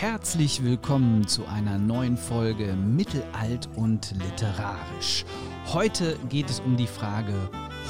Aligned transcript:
Herzlich 0.00 0.64
willkommen 0.64 1.26
zu 1.26 1.44
einer 1.44 1.76
neuen 1.76 2.16
Folge 2.16 2.72
Mittelalt 2.72 3.68
und 3.76 4.12
Literarisch. 4.12 5.26
Heute 5.74 6.16
geht 6.30 6.48
es 6.48 6.60
um 6.60 6.78
die 6.78 6.86
Frage 6.86 7.34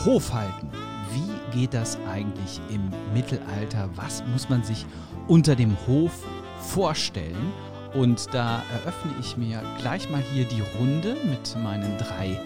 Hofhalten. 0.05 0.69
Wie 1.13 1.57
geht 1.57 1.73
das 1.73 1.97
eigentlich 2.13 2.61
im 2.69 2.91
Mittelalter? 3.15 3.89
Was 3.95 4.25
muss 4.33 4.49
man 4.49 4.65
sich 4.65 4.87
unter 5.29 5.55
dem 5.55 5.77
Hof 5.87 6.11
vorstellen? 6.59 7.53
Und 7.95 8.35
da 8.35 8.61
eröffne 8.73 9.13
ich 9.21 9.37
mir 9.37 9.63
gleich 9.79 10.11
mal 10.11 10.23
hier 10.35 10.47
die 10.47 10.65
Runde 10.81 11.17
mit 11.31 11.57
meinen 11.63 11.97
drei 11.97 12.37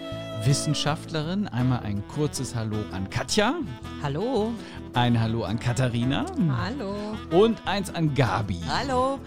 Wissenschaftlerin. 0.43 1.47
Einmal 1.47 1.79
ein 1.79 2.07
kurzes 2.07 2.53
Hallo 2.53 2.77
an 2.91 3.09
Katja. 3.09 3.55
Hallo. 4.03 4.51
Ein 4.95 5.19
Hallo 5.19 5.43
an 5.43 5.59
Katharina. 5.59 6.25
Hallo. 6.57 6.95
Und 7.29 7.67
eins 7.67 7.89
an 7.89 8.15
Gabi. 8.15 8.61
Hallo. 8.65 9.19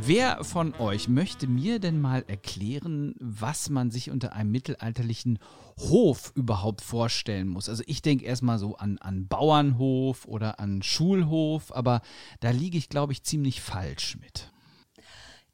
Wer 0.00 0.44
von 0.44 0.72
euch 0.76 1.08
möchte 1.08 1.48
mir 1.48 1.80
denn 1.80 2.00
mal 2.00 2.24
erklären, 2.28 3.16
was 3.18 3.68
man 3.68 3.90
sich 3.90 4.12
unter 4.12 4.34
einem 4.34 4.52
mittelalterlichen 4.52 5.40
Hof 5.80 6.30
überhaupt 6.36 6.80
vorstellen 6.80 7.48
muss? 7.48 7.68
Also 7.68 7.82
ich 7.88 8.02
denke 8.02 8.24
erstmal 8.24 8.60
so 8.60 8.76
an, 8.76 8.98
an 8.98 9.26
Bauernhof 9.26 10.26
oder 10.26 10.60
an 10.60 10.84
Schulhof, 10.84 11.74
aber 11.74 12.02
da 12.38 12.50
liege 12.50 12.78
ich, 12.78 12.88
glaube 12.88 13.12
ich, 13.12 13.24
ziemlich 13.24 13.60
falsch 13.60 14.16
mit. 14.20 14.52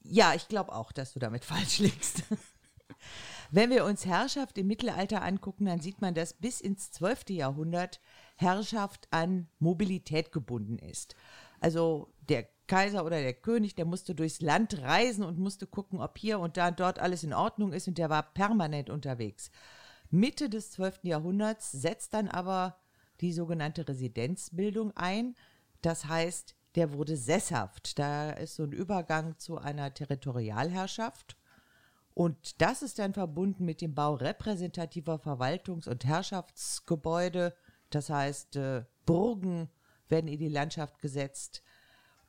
Ja, 0.02 0.34
ich 0.34 0.48
glaube 0.48 0.74
auch, 0.74 0.92
dass 0.92 1.14
du 1.14 1.18
damit 1.18 1.44
falsch 1.46 1.78
liegst. 1.78 2.24
Wenn 3.50 3.70
wir 3.70 3.86
uns 3.86 4.04
Herrschaft 4.04 4.58
im 4.58 4.66
Mittelalter 4.66 5.22
angucken, 5.22 5.64
dann 5.64 5.80
sieht 5.80 6.02
man, 6.02 6.12
dass 6.14 6.34
bis 6.34 6.60
ins 6.60 6.90
12. 6.90 7.30
Jahrhundert 7.30 8.00
Herrschaft 8.42 9.08
an 9.10 9.48
Mobilität 9.58 10.32
gebunden 10.32 10.78
ist. 10.78 11.16
Also 11.60 12.12
der 12.28 12.48
Kaiser 12.66 13.04
oder 13.04 13.20
der 13.20 13.34
König, 13.34 13.74
der 13.74 13.84
musste 13.84 14.14
durchs 14.14 14.40
Land 14.40 14.80
reisen 14.82 15.24
und 15.24 15.38
musste 15.38 15.66
gucken, 15.66 16.00
ob 16.00 16.18
hier 16.18 16.40
und 16.40 16.56
da 16.56 16.68
und 16.68 16.80
dort 16.80 16.98
alles 16.98 17.22
in 17.22 17.32
Ordnung 17.32 17.72
ist 17.72 17.88
und 17.88 17.98
der 17.98 18.10
war 18.10 18.22
permanent 18.22 18.90
unterwegs. 18.90 19.50
Mitte 20.10 20.50
des 20.50 20.72
12. 20.72 21.00
Jahrhunderts 21.04 21.72
setzt 21.72 22.14
dann 22.14 22.28
aber 22.28 22.76
die 23.20 23.32
sogenannte 23.32 23.88
Residenzbildung 23.88 24.92
ein. 24.96 25.34
Das 25.80 26.06
heißt, 26.06 26.54
der 26.74 26.92
wurde 26.92 27.16
sesshaft. 27.16 27.98
Da 27.98 28.30
ist 28.30 28.56
so 28.56 28.64
ein 28.64 28.72
Übergang 28.72 29.38
zu 29.38 29.58
einer 29.58 29.92
Territorialherrschaft. 29.92 31.36
Und 32.14 32.60
das 32.60 32.82
ist 32.82 32.98
dann 32.98 33.14
verbunden 33.14 33.64
mit 33.64 33.80
dem 33.80 33.94
Bau 33.94 34.14
repräsentativer 34.14 35.16
Verwaltungs- 35.16 35.88
und 35.88 36.04
Herrschaftsgebäude. 36.04 37.54
Das 37.94 38.10
heißt, 38.10 38.56
äh, 38.56 38.84
Burgen 39.06 39.68
werden 40.08 40.28
in 40.28 40.38
die 40.38 40.48
Landschaft 40.48 40.98
gesetzt. 41.00 41.62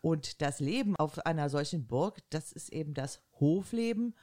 Und 0.02 0.42
das 0.42 0.59
Leben 0.59 0.95
auf 0.97 1.25
einer 1.25 1.50
solchen 1.50 1.88
Burg, 1.88 2.19
das 2.30 2.52
ist 2.52 2.73
eben 2.73 2.94
das 2.94 3.22
Hofleben. 3.39 4.16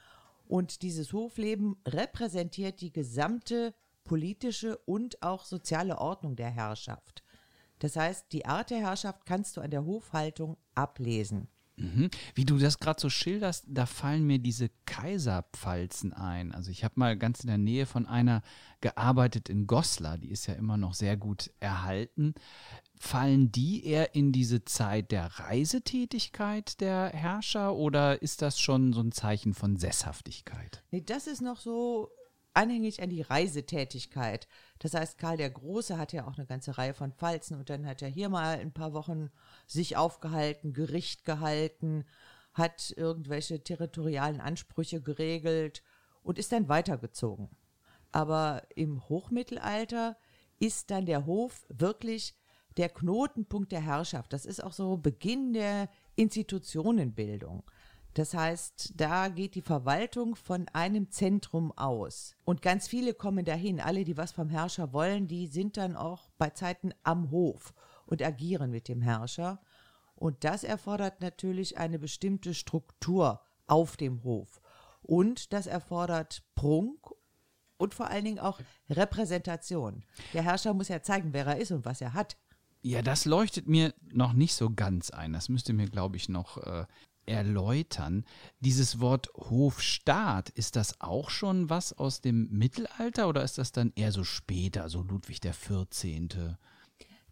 Und 0.47 0.83
dieses 0.83 1.13
Hofleben 1.13 1.77
repräsentiert 1.87 2.81
die 2.81 2.91
gesamte 2.91 3.73
politische 4.03 4.77
und 4.85 5.23
auch 5.23 5.45
soziale 5.45 5.97
Ordnung 5.97 6.35
der 6.35 6.49
Herrschaft. 6.49 7.23
Das 7.79 7.95
heißt, 7.95 8.31
die 8.31 8.45
Art 8.45 8.69
der 8.69 8.79
Herrschaft 8.79 9.25
kannst 9.25 9.57
du 9.57 9.61
an 9.61 9.71
der 9.71 9.85
Hofhaltung 9.85 10.57
ablesen. 10.75 11.47
Mhm. 11.81 12.09
Wie 12.35 12.45
du 12.45 12.57
das 12.57 12.79
gerade 12.79 13.01
so 13.01 13.09
schilderst, 13.09 13.65
da 13.67 13.85
fallen 13.85 14.25
mir 14.25 14.39
diese 14.39 14.69
Kaiserpfalzen 14.85 16.13
ein. 16.13 16.51
Also 16.53 16.71
ich 16.71 16.83
habe 16.83 16.93
mal 16.97 17.17
ganz 17.17 17.41
in 17.41 17.47
der 17.47 17.57
Nähe 17.57 17.85
von 17.85 18.05
einer 18.05 18.41
gearbeitet 18.81 19.49
in 19.49 19.67
Goslar, 19.67 20.17
die 20.17 20.29
ist 20.29 20.47
ja 20.47 20.53
immer 20.53 20.77
noch 20.77 20.93
sehr 20.93 21.17
gut 21.17 21.51
erhalten. 21.59 22.33
Fallen 22.99 23.51
die 23.51 23.85
eher 23.85 24.13
in 24.15 24.31
diese 24.31 24.63
Zeit 24.63 25.11
der 25.11 25.25
Reisetätigkeit 25.39 26.79
der 26.81 27.09
Herrscher 27.09 27.73
oder 27.75 28.21
ist 28.21 28.41
das 28.41 28.59
schon 28.59 28.93
so 28.93 29.01
ein 29.01 29.11
Zeichen 29.11 29.53
von 29.53 29.77
Sesshaftigkeit? 29.77 30.83
Nee, 30.91 31.01
das 31.01 31.25
ist 31.25 31.41
noch 31.41 31.57
so 31.57 32.11
anhängig 32.53 33.01
an 33.01 33.09
die 33.09 33.21
Reisetätigkeit. 33.21 34.47
Das 34.79 34.93
heißt, 34.93 35.17
Karl 35.17 35.37
der 35.37 35.49
Große 35.49 35.97
hat 35.97 36.13
ja 36.13 36.27
auch 36.27 36.37
eine 36.37 36.45
ganze 36.45 36.77
Reihe 36.77 36.93
von 36.93 37.13
Pfalzen 37.13 37.57
und 37.57 37.69
dann 37.69 37.85
hat 37.85 38.01
er 38.01 38.09
hier 38.09 38.29
mal 38.29 38.59
ein 38.59 38.73
paar 38.73 38.93
Wochen 38.93 39.29
sich 39.67 39.97
aufgehalten, 39.97 40.73
Gericht 40.73 41.25
gehalten, 41.25 42.05
hat 42.53 42.93
irgendwelche 42.97 43.63
territorialen 43.63 44.41
Ansprüche 44.41 45.01
geregelt 45.01 45.83
und 46.23 46.37
ist 46.37 46.51
dann 46.51 46.69
weitergezogen. 46.69 47.49
Aber 48.11 48.63
im 48.75 49.07
Hochmittelalter 49.07 50.17
ist 50.59 50.91
dann 50.91 51.05
der 51.05 51.25
Hof 51.25 51.65
wirklich 51.69 52.35
der 52.77 52.89
Knotenpunkt 52.89 53.71
der 53.71 53.81
Herrschaft. 53.81 54.33
Das 54.33 54.45
ist 54.45 54.63
auch 54.63 54.73
so 54.73 54.97
Beginn 54.97 55.53
der 55.53 55.89
Institutionenbildung. 56.15 57.63
Das 58.13 58.33
heißt, 58.33 58.93
da 58.95 59.29
geht 59.29 59.55
die 59.55 59.61
Verwaltung 59.61 60.35
von 60.35 60.67
einem 60.73 61.09
Zentrum 61.11 61.71
aus. 61.77 62.35
Und 62.43 62.61
ganz 62.61 62.87
viele 62.87 63.13
kommen 63.13 63.45
dahin. 63.45 63.79
Alle, 63.79 64.03
die 64.03 64.17
was 64.17 64.33
vom 64.33 64.49
Herrscher 64.49 64.91
wollen, 64.91 65.27
die 65.27 65.47
sind 65.47 65.77
dann 65.77 65.95
auch 65.95 66.29
bei 66.37 66.49
Zeiten 66.49 66.93
am 67.03 67.31
Hof 67.31 67.73
und 68.05 68.21
agieren 68.21 68.71
mit 68.71 68.89
dem 68.89 69.01
Herrscher. 69.01 69.61
Und 70.15 70.43
das 70.43 70.63
erfordert 70.63 71.21
natürlich 71.21 71.77
eine 71.77 71.99
bestimmte 71.99 72.53
Struktur 72.53 73.41
auf 73.67 73.95
dem 73.95 74.23
Hof. 74.23 74.61
Und 75.01 75.53
das 75.53 75.65
erfordert 75.65 76.43
Prunk 76.53 77.09
und 77.77 77.95
vor 77.95 78.07
allen 78.07 78.25
Dingen 78.25 78.39
auch 78.39 78.59
Repräsentation. 78.89 80.03
Der 80.33 80.43
Herrscher 80.43 80.73
muss 80.73 80.89
ja 80.89 81.01
zeigen, 81.01 81.33
wer 81.33 81.47
er 81.47 81.57
ist 81.57 81.71
und 81.71 81.85
was 81.85 82.01
er 82.01 82.13
hat. 82.13 82.37
Ja, 82.83 83.01
das 83.01 83.25
leuchtet 83.25 83.67
mir 83.67 83.93
noch 84.11 84.33
nicht 84.33 84.53
so 84.53 84.69
ganz 84.69 85.11
ein. 85.11 85.33
Das 85.33 85.49
müsste 85.49 85.73
mir, 85.73 85.87
glaube 85.87 86.17
ich, 86.17 86.29
noch 86.29 86.57
äh, 86.57 86.85
erläutern. 87.31 88.25
Dieses 88.59 88.99
Wort 88.99 89.29
Hofstaat, 89.35 90.49
ist 90.49 90.75
das 90.75 91.01
auch 91.01 91.29
schon 91.29 91.69
was 91.69 91.93
aus 91.93 92.21
dem 92.21 92.49
Mittelalter 92.51 93.27
oder 93.27 93.43
ist 93.43 93.57
das 93.57 93.71
dann 93.71 93.91
eher 93.95 94.11
so 94.11 94.23
später, 94.23 94.89
so 94.89 95.01
Ludwig 95.01 95.39
der 95.39 95.53
14.? 95.53 96.57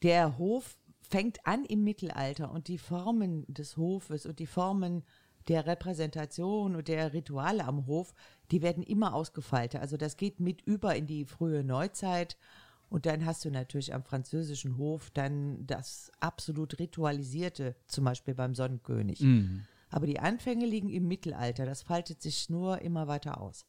Der 0.01 0.37
Hof 0.37 0.77
fängt 1.01 1.45
an 1.45 1.65
im 1.65 1.83
Mittelalter 1.83 2.51
und 2.51 2.67
die 2.67 2.77
Formen 2.77 3.45
des 3.47 3.77
Hofes 3.77 4.25
und 4.25 4.39
die 4.39 4.47
Formen 4.47 5.03
der 5.47 5.65
Repräsentation 5.65 6.75
und 6.75 6.87
der 6.87 7.13
Rituale 7.13 7.65
am 7.65 7.87
Hof, 7.87 8.13
die 8.51 8.61
werden 8.61 8.83
immer 8.83 9.13
ausgefeilter. 9.13 9.81
Also 9.81 9.97
das 9.97 10.15
geht 10.15 10.39
mit 10.39 10.61
über 10.61 10.95
in 10.95 11.07
die 11.07 11.25
frühe 11.25 11.63
Neuzeit. 11.63 12.37
Und 12.89 13.05
dann 13.05 13.25
hast 13.25 13.45
du 13.45 13.51
natürlich 13.51 13.93
am 13.93 14.03
französischen 14.03 14.77
Hof 14.77 15.11
dann 15.11 15.65
das 15.67 16.11
absolut 16.19 16.79
ritualisierte, 16.79 17.75
zum 17.85 18.05
Beispiel 18.05 18.33
beim 18.33 18.55
Sonnenkönig. 18.55 19.21
Mhm. 19.21 19.65
Aber 19.89 20.05
die 20.05 20.19
Anfänge 20.19 20.65
liegen 20.65 20.89
im 20.89 21.07
Mittelalter. 21.07 21.65
Das 21.65 21.81
faltet 21.81 22.21
sich 22.21 22.49
nur 22.49 22.81
immer 22.81 23.07
weiter 23.07 23.41
aus. 23.41 23.65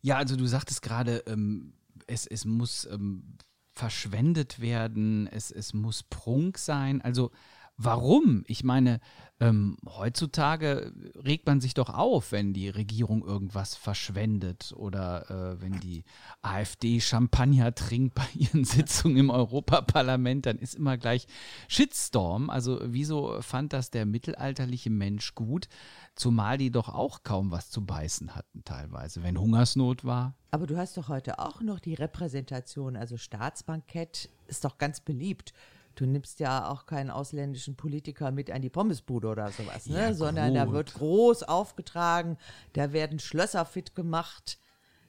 Ja, 0.00 0.16
also 0.16 0.36
du 0.36 0.46
sagtest 0.46 0.82
gerade, 0.82 1.24
ähm, 1.26 1.74
es, 2.06 2.26
es 2.26 2.44
muss 2.44 2.86
ähm, 2.90 3.36
verschwendet 3.72 4.60
werden, 4.60 5.26
es, 5.26 5.50
es 5.50 5.74
muss 5.74 6.02
Prunk 6.04 6.58
sein. 6.58 7.02
Also 7.02 7.30
warum? 7.76 8.44
Ich 8.46 8.64
meine, 8.64 9.00
ähm, 9.38 9.76
heutzutage 9.86 10.92
regt 11.14 11.46
man 11.46 11.60
sich 11.60 11.74
doch 11.74 11.90
auf, 11.90 12.32
wenn 12.32 12.54
die 12.54 12.70
Regierung 12.70 13.22
irgendwas 13.22 13.74
verschwendet 13.74 14.72
oder 14.74 15.30
äh, 15.30 15.60
wenn 15.60 15.78
die 15.80 16.04
AfD 16.40 17.00
Champagner 17.00 17.74
trinkt 17.74 18.14
bei 18.14 18.26
ihren 18.34 18.64
Sitzungen 18.64 19.18
im 19.18 19.30
Europaparlament, 19.30 20.46
dann 20.46 20.58
ist 20.58 20.74
immer 20.74 20.96
gleich 20.96 21.26
Shitstorm. 21.68 22.48
Also 22.48 22.80
wieso 22.82 23.42
fand 23.42 23.74
das 23.74 23.90
der 23.90 24.06
mittelalterliche 24.06 24.90
Mensch 24.90 25.34
gut, 25.34 25.68
zumal 26.14 26.56
die 26.56 26.70
doch 26.70 26.88
auch 26.88 27.22
kaum 27.22 27.50
was 27.50 27.68
zu 27.68 27.84
beißen 27.84 28.34
hatten 28.34 28.64
teilweise, 28.64 29.22
wenn 29.22 29.38
Hungersnot 29.38 30.04
war? 30.04 30.34
Aber 30.50 30.66
du 30.66 30.78
hast 30.78 30.96
doch 30.96 31.08
heute 31.08 31.38
auch 31.38 31.60
noch 31.60 31.80
die 31.80 31.94
Repräsentation, 31.94 32.96
also 32.96 33.18
Staatsbankett 33.18 34.30
ist 34.46 34.64
doch 34.64 34.78
ganz 34.78 35.00
beliebt 35.00 35.52
du 35.96 36.06
nimmst 36.06 36.38
ja 36.40 36.68
auch 36.68 36.86
keinen 36.86 37.10
ausländischen 37.10 37.74
Politiker 37.74 38.30
mit 38.30 38.50
an 38.50 38.62
die 38.62 38.70
Pommesbude 38.70 39.28
oder 39.28 39.50
sowas, 39.50 39.86
ne? 39.86 39.98
Ja, 39.98 40.14
sondern 40.14 40.54
da 40.54 40.70
wird 40.70 40.94
groß 40.94 41.42
aufgetragen, 41.42 42.36
da 42.74 42.92
werden 42.92 43.18
Schlösser 43.18 43.64
fit 43.64 43.94
gemacht, 43.94 44.60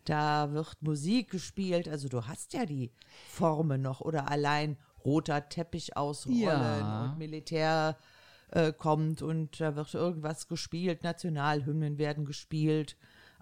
da 0.05 0.53
wird 0.53 0.81
Musik 0.81 1.29
gespielt, 1.29 1.87
also 1.87 2.07
du 2.07 2.25
hast 2.25 2.53
ja 2.53 2.65
die 2.65 2.91
Formen 3.27 3.81
noch. 3.81 4.01
Oder 4.01 4.31
allein 4.31 4.77
roter 5.03 5.49
Teppich 5.49 5.97
ausrollen 5.97 6.41
ja. 6.41 7.03
und 7.03 7.17
Militär 7.17 7.97
äh, 8.51 8.71
kommt 8.71 9.21
und 9.21 9.59
da 9.59 9.75
wird 9.75 9.93
irgendwas 9.93 10.47
gespielt, 10.47 11.03
Nationalhymnen 11.03 11.97
werden 11.97 12.25
gespielt 12.25 12.95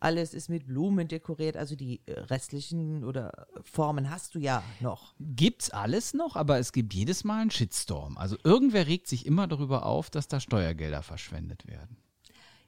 alles 0.05 0.35
ist 0.35 0.49
mit 0.49 0.67
Blumen 0.67 1.07
dekoriert. 1.07 1.57
Also 1.57 1.75
die 1.75 1.99
äh, 2.05 2.19
restlichen 2.19 3.03
oder 3.03 3.47
Formen 3.63 4.11
hast 4.11 4.35
du 4.35 4.39
ja 4.39 4.63
noch. 4.79 5.15
Gibt's 5.19 5.71
alles 5.71 6.13
noch, 6.13 6.35
aber 6.35 6.59
es 6.59 6.71
gibt 6.71 6.93
jedes 6.93 7.23
Mal 7.23 7.41
einen 7.41 7.51
Shitstorm. 7.51 8.17
Also 8.17 8.37
irgendwer 8.43 8.85
regt 8.85 9.07
sich 9.07 9.25
immer 9.25 9.47
darüber 9.47 9.85
auf, 9.85 10.11
dass 10.11 10.27
da 10.27 10.39
Steuergelder 10.39 11.01
verschwendet 11.01 11.67
werden. 11.67 11.97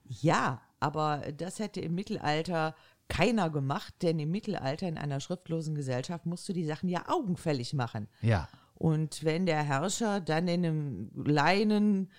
Ja, 0.04 0.62
aber 0.80 1.31
das 1.38 1.60
hätte 1.60 1.80
im 1.80 1.94
Mittelalter 1.94 2.75
keiner 3.07 3.50
gemacht, 3.51 3.94
denn 4.01 4.19
im 4.19 4.31
Mittelalter 4.31 4.88
in 4.88 4.98
einer 4.98 5.19
schriftlosen 5.19 5.75
Gesellschaft 5.75 6.25
musst 6.25 6.50
du 6.50 6.54
die 6.54 6.66
Sachen 6.66 6.90
ja 6.90 7.07
augenfällig 7.07 7.74
machen. 7.74 8.07
Ja. 8.22 8.50
Und 8.74 9.24
wenn 9.24 9.45
der 9.45 9.63
Herrscher 9.63 10.22
dann 10.22 10.48
in 10.48 10.66
einem 10.66 11.12
Leinen 11.16 12.12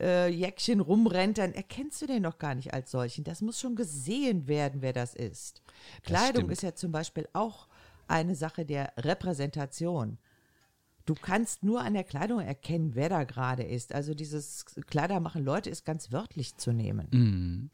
äh, 0.00 0.28
Jäckchen 0.28 0.80
rumrennt, 0.80 1.38
dann 1.38 1.52
erkennst 1.52 2.02
du 2.02 2.06
den 2.06 2.22
noch 2.22 2.38
gar 2.38 2.54
nicht 2.54 2.72
als 2.74 2.90
solchen. 2.90 3.24
Das 3.24 3.40
muss 3.40 3.60
schon 3.60 3.76
gesehen 3.76 4.48
werden, 4.48 4.82
wer 4.82 4.92
das 4.92 5.14
ist. 5.14 5.62
Das 6.02 6.06
Kleidung 6.06 6.42
stimmt. 6.42 6.52
ist 6.52 6.62
ja 6.62 6.74
zum 6.74 6.92
Beispiel 6.92 7.28
auch 7.32 7.68
eine 8.08 8.34
Sache 8.34 8.64
der 8.64 8.92
Repräsentation. 8.96 10.18
Du 11.04 11.14
kannst 11.14 11.64
nur 11.64 11.80
an 11.80 11.94
der 11.94 12.04
Kleidung 12.04 12.40
erkennen, 12.40 12.94
wer 12.94 13.08
da 13.08 13.24
gerade 13.24 13.64
ist. 13.64 13.92
Also 13.92 14.14
dieses 14.14 14.64
Kleider 14.86 15.18
machen 15.20 15.44
Leute 15.44 15.68
ist 15.70 15.84
ganz 15.84 16.12
wörtlich 16.12 16.56
zu 16.56 16.72
nehmen. 16.72 17.08
Mhm. 17.10 17.70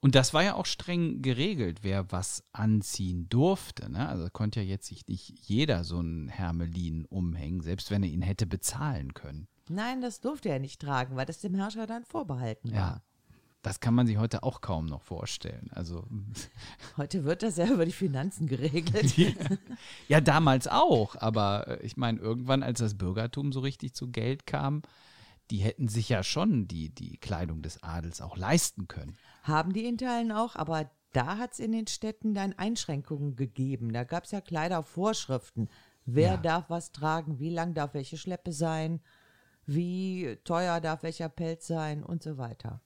Und 0.00 0.14
das 0.14 0.34
war 0.34 0.42
ja 0.42 0.54
auch 0.54 0.66
streng 0.66 1.22
geregelt, 1.22 1.80
wer 1.82 2.10
was 2.12 2.44
anziehen 2.52 3.28
durfte. 3.28 3.90
Ne? 3.90 4.08
Also 4.08 4.28
konnte 4.30 4.60
ja 4.60 4.66
jetzt 4.66 4.86
sich 4.86 5.06
nicht 5.06 5.38
jeder 5.40 5.84
so 5.84 5.98
einen 5.98 6.28
Hermelin 6.28 7.06
umhängen, 7.06 7.60
selbst 7.60 7.90
wenn 7.90 8.02
er 8.02 8.08
ihn 8.08 8.22
hätte 8.22 8.46
bezahlen 8.46 9.14
können. 9.14 9.46
Nein, 9.70 10.00
das 10.00 10.20
durfte 10.20 10.48
er 10.48 10.58
nicht 10.58 10.80
tragen, 10.80 11.16
weil 11.16 11.26
das 11.26 11.40
dem 11.40 11.54
Herrscher 11.54 11.86
dann 11.86 12.04
vorbehalten 12.04 12.70
war. 12.72 12.76
Ja. 12.76 13.02
Das 13.62 13.78
kann 13.80 13.92
man 13.94 14.06
sich 14.06 14.16
heute 14.16 14.42
auch 14.42 14.62
kaum 14.62 14.86
noch 14.86 15.02
vorstellen. 15.02 15.68
Also 15.74 16.06
Heute 16.96 17.24
wird 17.24 17.42
das 17.42 17.58
ja 17.58 17.66
über 17.66 17.84
die 17.84 17.92
Finanzen 17.92 18.46
geregelt. 18.46 19.14
ja, 20.08 20.20
damals 20.22 20.66
auch, 20.66 21.14
aber 21.16 21.68
äh, 21.68 21.82
ich 21.86 21.98
meine, 21.98 22.18
irgendwann, 22.20 22.62
als 22.62 22.78
das 22.78 22.94
Bürgertum 22.96 23.52
so 23.52 23.60
richtig 23.60 23.94
zu 23.94 24.10
Geld 24.10 24.46
kam, 24.46 24.80
die 25.50 25.58
hätten 25.58 25.88
sich 25.88 26.08
ja 26.08 26.22
schon 26.22 26.68
die, 26.68 26.88
die 26.88 27.18
Kleidung 27.18 27.60
des 27.60 27.82
Adels 27.82 28.22
auch 28.22 28.38
leisten 28.38 28.88
können. 28.88 29.14
Haben 29.42 29.74
die 29.74 29.84
in 29.84 29.98
Teilen 29.98 30.32
auch, 30.32 30.56
aber 30.56 30.90
da 31.12 31.36
hat 31.36 31.52
es 31.52 31.58
in 31.58 31.72
den 31.72 31.86
Städten 31.86 32.32
dann 32.34 32.54
Einschränkungen 32.54 33.36
gegeben. 33.36 33.92
Da 33.92 34.04
gab 34.04 34.24
es 34.24 34.30
ja 34.30 34.40
Kleidervorschriften. 34.40 35.68
Wer 36.06 36.32
Ja. 36.32 36.36
darf 36.38 36.70
was 36.70 36.92
tragen, 36.92 37.38
wie 37.40 37.50
lang 37.50 37.74
darf 37.74 37.92
welche 37.94 38.16
Schleppe 38.16 38.52
sein, 38.52 39.00
wie 39.74 40.36
teuer 40.44 40.80
darf 40.80 41.02
welcher 41.02 41.28
Pelz 41.28 41.66
sein 41.66 42.02
und 42.02 42.22
so 42.22 42.38
weiter. 42.38 42.80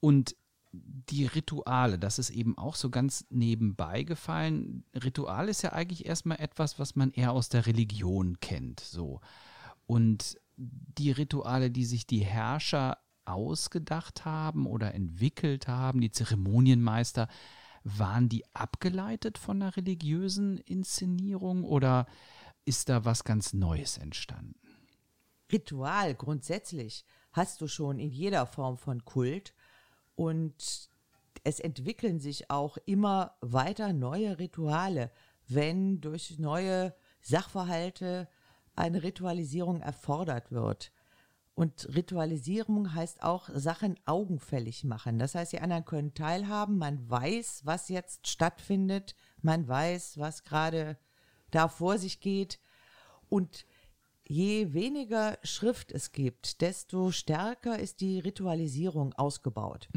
Und 0.00 0.36
die 0.72 1.26
Rituale, 1.26 1.98
das 1.98 2.18
ist 2.18 2.30
eben 2.30 2.56
auch 2.56 2.76
so 2.76 2.88
ganz 2.88 3.26
nebenbei 3.30 4.04
gefallen. 4.04 4.84
Ritual 4.94 5.48
ist 5.48 5.62
ja 5.62 5.72
eigentlich 5.72 6.06
erstmal 6.06 6.40
etwas, 6.40 6.78
was 6.78 6.96
man 6.96 7.10
eher 7.10 7.32
aus 7.32 7.48
der 7.48 7.66
Religion 7.66 8.38
kennt, 8.40 8.80
so. 8.80 9.20
Und 9.86 10.38
die 10.56 11.10
Rituale, 11.10 11.70
die 11.70 11.84
sich 11.84 12.06
die 12.06 12.24
Herrscher 12.24 12.98
ausgedacht 13.24 14.24
haben 14.24 14.66
oder 14.66 14.94
entwickelt 14.94 15.68
haben, 15.68 16.00
die 16.00 16.10
Zeremonienmeister, 16.10 17.28
waren 17.84 18.28
die 18.28 18.44
abgeleitet 18.54 19.38
von 19.38 19.60
einer 19.60 19.76
religiösen 19.76 20.58
Inszenierung 20.58 21.64
oder 21.64 22.06
ist 22.64 22.88
da 22.88 23.04
was 23.04 23.24
ganz 23.24 23.52
Neues 23.52 23.98
entstanden? 23.98 24.54
Ritual 25.52 26.14
grundsätzlich 26.14 27.04
hast 27.32 27.60
du 27.60 27.68
schon 27.68 27.98
in 27.98 28.10
jeder 28.10 28.46
Form 28.46 28.78
von 28.78 29.04
Kult 29.04 29.54
und 30.14 30.90
es 31.44 31.60
entwickeln 31.60 32.20
sich 32.20 32.50
auch 32.50 32.78
immer 32.86 33.36
weiter 33.40 33.92
neue 33.92 34.38
Rituale, 34.38 35.10
wenn 35.48 36.00
durch 36.00 36.38
neue 36.38 36.94
Sachverhalte 37.20 38.28
eine 38.74 39.02
Ritualisierung 39.02 39.80
erfordert 39.80 40.52
wird. 40.52 40.92
Und 41.54 41.94
Ritualisierung 41.94 42.94
heißt 42.94 43.22
auch 43.22 43.50
Sachen 43.52 43.98
augenfällig 44.06 44.84
machen. 44.84 45.18
Das 45.18 45.34
heißt, 45.34 45.52
die 45.52 45.60
anderen 45.60 45.84
können 45.84 46.14
teilhaben, 46.14 46.78
man 46.78 47.08
weiß, 47.10 47.62
was 47.64 47.88
jetzt 47.88 48.26
stattfindet, 48.26 49.14
man 49.42 49.68
weiß, 49.68 50.18
was 50.18 50.44
gerade 50.44 50.96
da 51.50 51.68
vor 51.68 51.98
sich 51.98 52.20
geht. 52.20 52.58
Und 53.28 53.66
je 54.32 54.72
weniger 54.72 55.38
Schrift 55.42 55.92
es 55.92 56.12
gibt, 56.12 56.62
desto 56.62 57.10
stärker 57.10 57.78
ist 57.78 58.00
die 58.00 58.18
Ritualisierung 58.18 59.12
ausgebaut. 59.12 59.88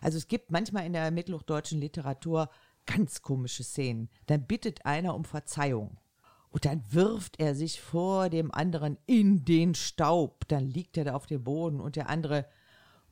Also 0.00 0.16
es 0.16 0.28
gibt 0.28 0.50
manchmal 0.50 0.86
in 0.86 0.94
der 0.94 1.10
mittelhochdeutschen 1.10 1.78
Literatur 1.78 2.48
ganz 2.86 3.20
komische 3.20 3.62
Szenen. 3.62 4.08
Dann 4.26 4.46
bittet 4.46 4.86
einer 4.86 5.14
um 5.14 5.24
Verzeihung. 5.24 5.98
Und 6.48 6.64
dann 6.64 6.82
wirft 6.90 7.38
er 7.38 7.54
sich 7.54 7.80
vor 7.80 8.30
dem 8.30 8.50
anderen 8.50 8.96
in 9.06 9.44
den 9.44 9.74
Staub. 9.74 10.48
Dann 10.48 10.66
liegt 10.66 10.96
er 10.96 11.04
da 11.04 11.14
auf 11.14 11.26
dem 11.26 11.44
Boden 11.44 11.80
und 11.80 11.96
der 11.96 12.08
andere 12.08 12.46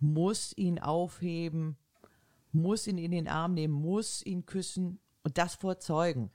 muss 0.00 0.56
ihn 0.56 0.78
aufheben, 0.78 1.76
muss 2.52 2.86
ihn 2.86 2.98
in 2.98 3.10
den 3.10 3.28
Arm 3.28 3.52
nehmen, 3.52 3.74
muss 3.74 4.24
ihn 4.24 4.46
küssen 4.46 4.98
und 5.22 5.36
das 5.36 5.56
vor 5.56 5.78
Zeugen. 5.78 6.30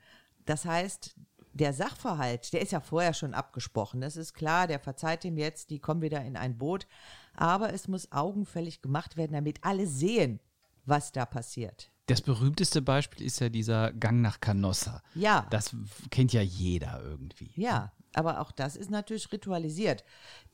Das 0.46 0.66
heißt, 0.66 1.16
der 1.54 1.74
Sachverhalt, 1.74 2.52
der 2.52 2.62
ist 2.62 2.72
ja 2.72 2.82
vorher 2.82 3.14
schon 3.14 3.34
abgesprochen. 3.34 4.02
Das 4.02 4.18
ist 4.18 4.34
klar, 4.34 4.68
der 4.68 4.80
verzeiht 4.80 5.24
ihm 5.24 5.38
jetzt, 5.38 5.70
die 5.70 5.80
kommen 5.80 6.02
wieder 6.02 6.24
in 6.24 6.36
ein 6.36 6.58
Boot. 6.58 6.88
Aber 7.36 7.74
es 7.74 7.88
muss 7.88 8.12
augenfällig 8.12 8.82
gemacht 8.82 9.18
werden, 9.18 9.34
damit 9.34 9.64
alle 9.64 9.88
sehen, 9.88 10.40
was 10.86 11.12
da 11.12 11.26
passiert. 11.26 11.92
Das 12.08 12.22
berühmteste 12.22 12.82
Beispiel 12.82 13.26
ist 13.26 13.40
ja 13.40 13.50
dieser 13.50 13.94
Gang 13.94 14.22
nach 14.22 14.40
Canossa. 14.42 15.02
Ja. 15.16 15.48
Das 15.50 15.76
kennt 16.12 16.34
ja 16.34 16.42
jeder 16.42 17.02
irgendwie. 17.02 17.52
Ja, 17.56 17.94
aber 18.14 18.42
auch 18.42 18.52
das 18.52 18.76
ist 18.76 18.92
natürlich 18.92 19.32
ritualisiert. 19.32 20.04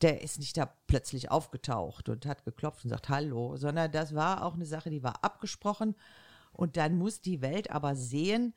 Der 0.00 0.22
ist 0.22 0.38
nicht 0.38 0.56
da 0.56 0.72
plötzlich 0.86 1.30
aufgetaucht 1.30 2.08
und 2.08 2.24
hat 2.24 2.44
geklopft 2.44 2.84
und 2.84 2.90
sagt 2.90 3.08
Hallo, 3.08 3.56
sondern 3.56 3.90
das 3.90 4.14
war 4.14 4.44
auch 4.44 4.54
eine 4.54 4.66
Sache, 4.66 4.90
die 4.90 5.02
war 5.02 5.24
abgesprochen. 5.24 5.96
Und 6.52 6.76
dann 6.76 6.96
muss 6.96 7.20
die 7.20 7.42
Welt 7.42 7.70
aber 7.70 7.96
sehen, 7.96 8.54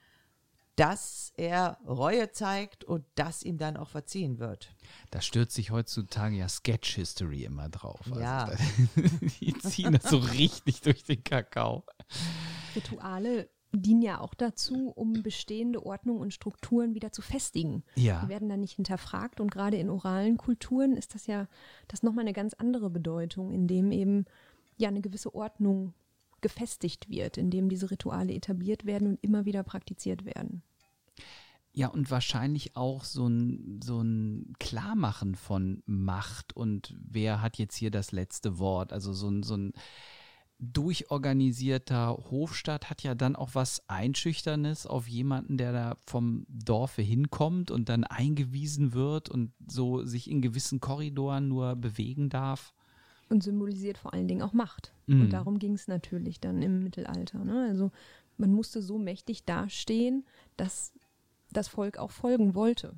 dass 0.75 1.31
er 1.38 1.78
Reue 1.88 2.31
zeigt 2.31 2.84
und 2.84 3.06
dass 3.16 3.44
ihm 3.44 3.58
dann 3.58 3.78
auch 3.78 3.90
verziehen 3.90 4.40
wird. 4.40 4.74
Da 5.12 5.22
stürzt 5.22 5.54
sich 5.56 5.72
heutzutage 5.72 6.36
ja 6.36 6.50
Sketch 6.50 6.96
History 6.96 7.44
immer 7.44 7.70
drauf. 7.70 8.02
Also 8.06 8.20
Ja. 8.20 8.46
da, 8.48 8.56
die 9.40 9.54
ziehen 9.60 9.94
das 9.94 10.10
so 10.10 10.18
richtig 10.18 10.81
durch 10.81 11.04
den 11.04 11.24
Kakao. 11.24 11.84
Rituale 12.75 13.50
dienen 13.75 14.02
ja 14.04 14.20
auch 14.20 14.34
dazu, 14.36 14.92
um 14.96 15.24
bestehende 15.24 15.84
Ordnung 15.86 16.20
und 16.20 16.34
Strukturen 16.34 16.94
wieder 16.94 17.12
zu 17.12 17.22
festigen. 17.22 17.84
Ja. 17.96 18.22
Die 18.24 18.30
werden 18.30 18.50
dann 18.50 18.60
nicht 18.60 18.75
hinterfragt 18.75 19.40
und 19.40 19.52
gerade 19.52 19.78
in 19.78 19.90
oralen 19.90 20.38
Kulturen 20.38 20.96
ist 20.96 21.16
das 21.16 21.25
ja 21.28 21.48
das 21.88 22.04
nochmal 22.04 22.24
eine 22.24 22.34
ganz 22.34 22.54
andere 22.54 22.90
Bedeutung, 22.90 23.52
in 23.52 23.68
dem 23.68 23.92
eben 23.92 24.25
ja 24.78 24.90
eine 24.90 25.02
gewisse 25.02 25.34
Ordnung 25.34 25.94
gefestigt 26.44 27.10
wird, 27.10 27.38
in 27.38 27.50
dem 27.50 27.69
diese 27.69 27.90
Rituale 27.90 28.34
etabliert 28.34 28.86
werden 28.86 29.07
und 29.07 29.24
immer 29.24 29.45
wieder 29.45 29.63
praktiziert 29.63 30.25
werden. 30.25 30.62
Ja, 31.75 31.88
und 31.88 32.12
wahrscheinlich 32.12 32.75
auch 32.75 33.04
so 33.04 33.28
ein, 33.28 33.80
so 33.84 34.00
ein 34.00 34.54
Klarmachen 34.60 35.34
von 35.34 35.81
Macht 35.88 36.56
und 36.56 36.94
wer 37.00 37.41
hat 37.41 37.58
jetzt 37.58 37.75
hier 37.75 37.89
das 37.89 38.12
letzte 38.12 38.60
Wort. 38.60 38.94
Also 38.94 39.12
so 39.12 39.27
ein, 39.27 39.41
so 39.41 39.58
ein 39.58 39.74
durchorganisierter 40.60 42.15
Hofstaat 42.29 42.91
hat 42.91 43.01
ja 43.01 43.15
dann 43.15 43.36
auch 43.36 43.50
was 43.53 43.89
Einschüchternes 43.89 44.86
auf 44.86 45.08
jemanden, 45.08 45.58
der 45.58 45.74
da 45.74 45.98
vom 46.06 46.46
Dorfe 46.48 47.01
hinkommt 47.01 47.72
und 47.72 47.89
dann 47.89 48.03
eingewiesen 48.03 48.94
wird 48.94 49.29
und 49.29 49.51
so 49.67 50.06
sich 50.06 50.29
in 50.29 50.44
gewissen 50.44 50.79
Korridoren 50.79 51.48
nur 51.48 51.75
bewegen 51.75 52.29
darf. 52.29 52.74
Und 53.30 53.44
symbolisiert 53.44 53.98
vor 53.98 54.13
allen 54.13 54.27
Dingen 54.27 54.42
auch 54.42 54.53
Macht. 54.53 54.94
Mhm. 55.08 55.22
Und 55.22 55.30
darum 55.32 55.60
ging 55.60 55.74
es 55.74 55.88
natürlich 55.88 56.39
dann 56.39 56.62
im 56.62 56.84
Mittelalter. 56.84 57.44
Ne? 57.44 57.68
Also 57.70 57.92
man 58.38 58.51
musste 58.51 58.82
so 58.82 58.98
mächtig 58.98 59.46
dastehen, 59.46 60.25
dass 60.58 60.94
das 61.51 61.68
Volk 61.68 61.98
auch 61.98 62.12
folgen 62.12 62.56
wollte. 62.56 62.96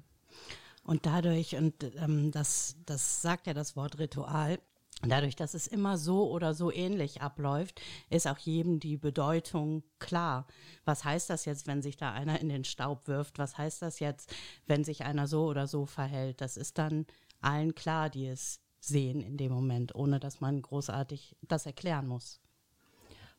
Und 0.84 1.06
dadurch, 1.06 1.56
und 1.56 1.74
ähm, 1.98 2.32
das, 2.32 2.78
das 2.86 3.22
sagt 3.22 3.48
ja 3.48 3.54
das 3.54 3.76
Wort 3.76 3.98
Ritual, 3.98 4.60
dadurch, 5.02 5.36
dass 5.36 5.54
es 5.54 5.68
immer 5.68 5.98
so 5.98 6.30
oder 6.30 6.54
so 6.54 6.72
ähnlich 6.72 7.22
abläuft, 7.22 7.82
ist 8.10 8.28
auch 8.28 8.38
jedem 8.38 8.80
die 8.80 8.98
Bedeutung 8.98 9.84
klar. 10.00 10.48
Was 10.86 11.04
heißt 11.04 11.30
das 11.30 11.46
jetzt, 11.46 11.68
wenn 11.68 11.82
sich 11.82 11.98
da 11.98 12.14
einer 12.14 12.40
in 12.40 12.50
den 12.50 12.64
Staub 12.64 13.08
wirft? 13.08 13.40
Was 13.40 13.58
heißt 13.58 13.82
das 13.82 14.00
jetzt, 14.00 14.34
wenn 14.68 14.84
sich 14.84 15.04
einer 15.04 15.28
so 15.28 15.46
oder 15.46 15.68
so 15.68 15.86
verhält? 15.86 16.40
Das 16.42 16.56
ist 16.56 16.78
dann 16.78 17.06
allen 17.42 17.76
klar, 17.76 18.10
die 18.10 18.28
es 18.28 18.62
sehen 18.88 19.22
in 19.22 19.38
dem 19.38 19.52
Moment, 19.52 19.96
ohne 19.96 20.20
dass 20.20 20.42
man 20.42 20.62
großartig 20.62 21.36
das 21.42 21.66
erklären 21.66 22.08
muss. 22.08 22.40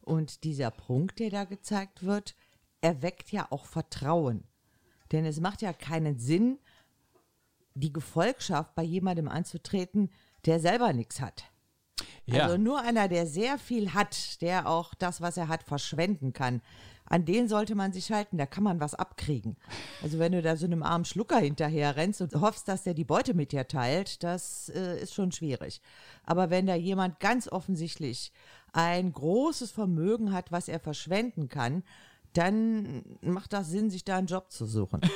Und 0.00 0.44
dieser 0.44 0.70
Prunk, 0.70 1.16
der 1.16 1.30
da 1.30 1.44
gezeigt 1.44 2.04
wird, 2.04 2.36
erweckt 2.80 3.32
ja 3.32 3.50
auch 3.50 3.66
Vertrauen. 3.66 4.44
Denn 5.12 5.24
es 5.24 5.40
macht 5.40 5.62
ja 5.62 5.72
keinen 5.72 6.18
Sinn, 6.18 6.58
die 7.74 7.92
Gefolgschaft 7.92 8.74
bei 8.74 8.82
jemandem 8.82 9.28
anzutreten, 9.28 10.10
der 10.44 10.60
selber 10.60 10.92
nichts 10.92 11.20
hat. 11.20 11.44
Also 12.30 12.56
nur 12.56 12.80
einer, 12.80 13.08
der 13.08 13.26
sehr 13.26 13.58
viel 13.58 13.94
hat, 13.94 14.40
der 14.42 14.68
auch 14.68 14.94
das, 14.94 15.20
was 15.20 15.36
er 15.36 15.48
hat, 15.48 15.62
verschwenden 15.62 16.32
kann. 16.32 16.60
An 17.08 17.24
den 17.24 17.48
sollte 17.48 17.74
man 17.74 17.92
sich 17.92 18.10
halten, 18.12 18.36
da 18.36 18.46
kann 18.46 18.64
man 18.64 18.80
was 18.80 18.94
abkriegen. 18.94 19.56
Also 20.02 20.18
wenn 20.18 20.32
du 20.32 20.42
da 20.42 20.56
so 20.56 20.66
einem 20.66 20.82
armen 20.82 21.04
Schlucker 21.04 21.38
hinterher 21.38 21.96
rennst 21.96 22.20
und 22.20 22.34
hoffst, 22.34 22.68
dass 22.68 22.82
der 22.82 22.94
die 22.94 23.04
Beute 23.04 23.34
mit 23.34 23.52
dir 23.52 23.68
teilt, 23.68 24.22
das 24.22 24.70
äh, 24.70 25.00
ist 25.00 25.14
schon 25.14 25.32
schwierig. 25.32 25.80
Aber 26.24 26.50
wenn 26.50 26.66
da 26.66 26.74
jemand 26.74 27.20
ganz 27.20 27.48
offensichtlich 27.48 28.32
ein 28.72 29.12
großes 29.12 29.70
Vermögen 29.70 30.32
hat, 30.32 30.52
was 30.52 30.68
er 30.68 30.80
verschwenden 30.80 31.48
kann, 31.48 31.82
dann 32.32 33.02
macht 33.22 33.52
das 33.52 33.68
Sinn, 33.68 33.88
sich 33.88 34.04
da 34.04 34.18
einen 34.18 34.26
Job 34.26 34.50
zu 34.50 34.66
suchen. 34.66 35.00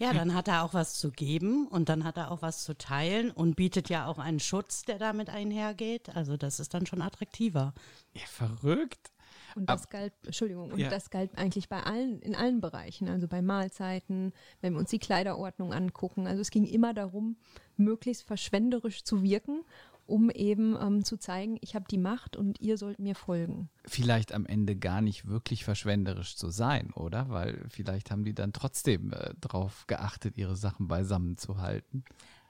Ja, 0.00 0.12
dann 0.12 0.32
hat 0.32 0.46
er 0.46 0.62
auch 0.62 0.74
was 0.74 0.94
zu 0.94 1.10
geben 1.10 1.66
und 1.66 1.88
dann 1.88 2.04
hat 2.04 2.16
er 2.16 2.30
auch 2.30 2.40
was 2.40 2.62
zu 2.62 2.78
teilen 2.78 3.32
und 3.32 3.56
bietet 3.56 3.88
ja 3.88 4.06
auch 4.06 4.18
einen 4.18 4.38
Schutz, 4.38 4.82
der 4.82 4.96
damit 4.96 5.28
einhergeht. 5.28 6.14
Also 6.14 6.36
das 6.36 6.60
ist 6.60 6.72
dann 6.72 6.86
schon 6.86 7.02
attraktiver. 7.02 7.74
Ja, 8.14 8.22
verrückt. 8.26 9.10
Und 9.58 9.68
das 9.68 9.88
galt, 9.88 10.12
Entschuldigung, 10.24 10.70
und 10.72 10.78
Ja. 10.78 10.88
das 10.88 11.10
galt 11.10 11.36
eigentlich 11.36 11.68
bei 11.68 11.82
allen, 11.82 12.20
in 12.20 12.34
allen 12.34 12.60
Bereichen, 12.60 13.08
also 13.08 13.28
bei 13.28 13.42
Mahlzeiten, 13.42 14.32
wenn 14.60 14.72
wir 14.72 14.80
uns 14.80 14.90
die 14.90 14.98
Kleiderordnung 14.98 15.72
angucken. 15.72 16.26
Also 16.26 16.40
es 16.40 16.50
ging 16.50 16.64
immer 16.64 16.94
darum, 16.94 17.36
möglichst 17.76 18.22
verschwenderisch 18.22 19.04
zu 19.04 19.22
wirken, 19.22 19.62
um 20.06 20.30
eben 20.30 20.74
ähm, 20.80 21.04
zu 21.04 21.18
zeigen, 21.18 21.58
ich 21.60 21.74
habe 21.74 21.84
die 21.90 21.98
Macht 21.98 22.34
und 22.34 22.60
ihr 22.60 22.78
sollt 22.78 22.98
mir 22.98 23.14
folgen. 23.14 23.68
Vielleicht 23.84 24.32
am 24.32 24.46
Ende 24.46 24.74
gar 24.74 25.02
nicht 25.02 25.26
wirklich 25.26 25.64
verschwenderisch 25.64 26.34
zu 26.36 26.48
sein, 26.48 26.92
oder? 26.94 27.28
Weil 27.28 27.66
vielleicht 27.68 28.10
haben 28.10 28.24
die 28.24 28.34
dann 28.34 28.54
trotzdem 28.54 29.12
äh, 29.12 29.34
darauf 29.40 29.86
geachtet, 29.86 30.38
ihre 30.38 30.56
Sachen 30.56 30.88
beisammen 30.88 31.36
zu 31.36 31.58
halten. 31.60 32.04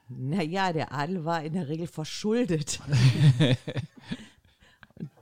Naja, 0.09 0.73
der 0.73 0.93
Adel 0.93 1.25
war 1.25 1.43
in 1.43 1.53
der 1.55 1.69
Regel 1.69 1.87
verschuldet. 1.89 2.81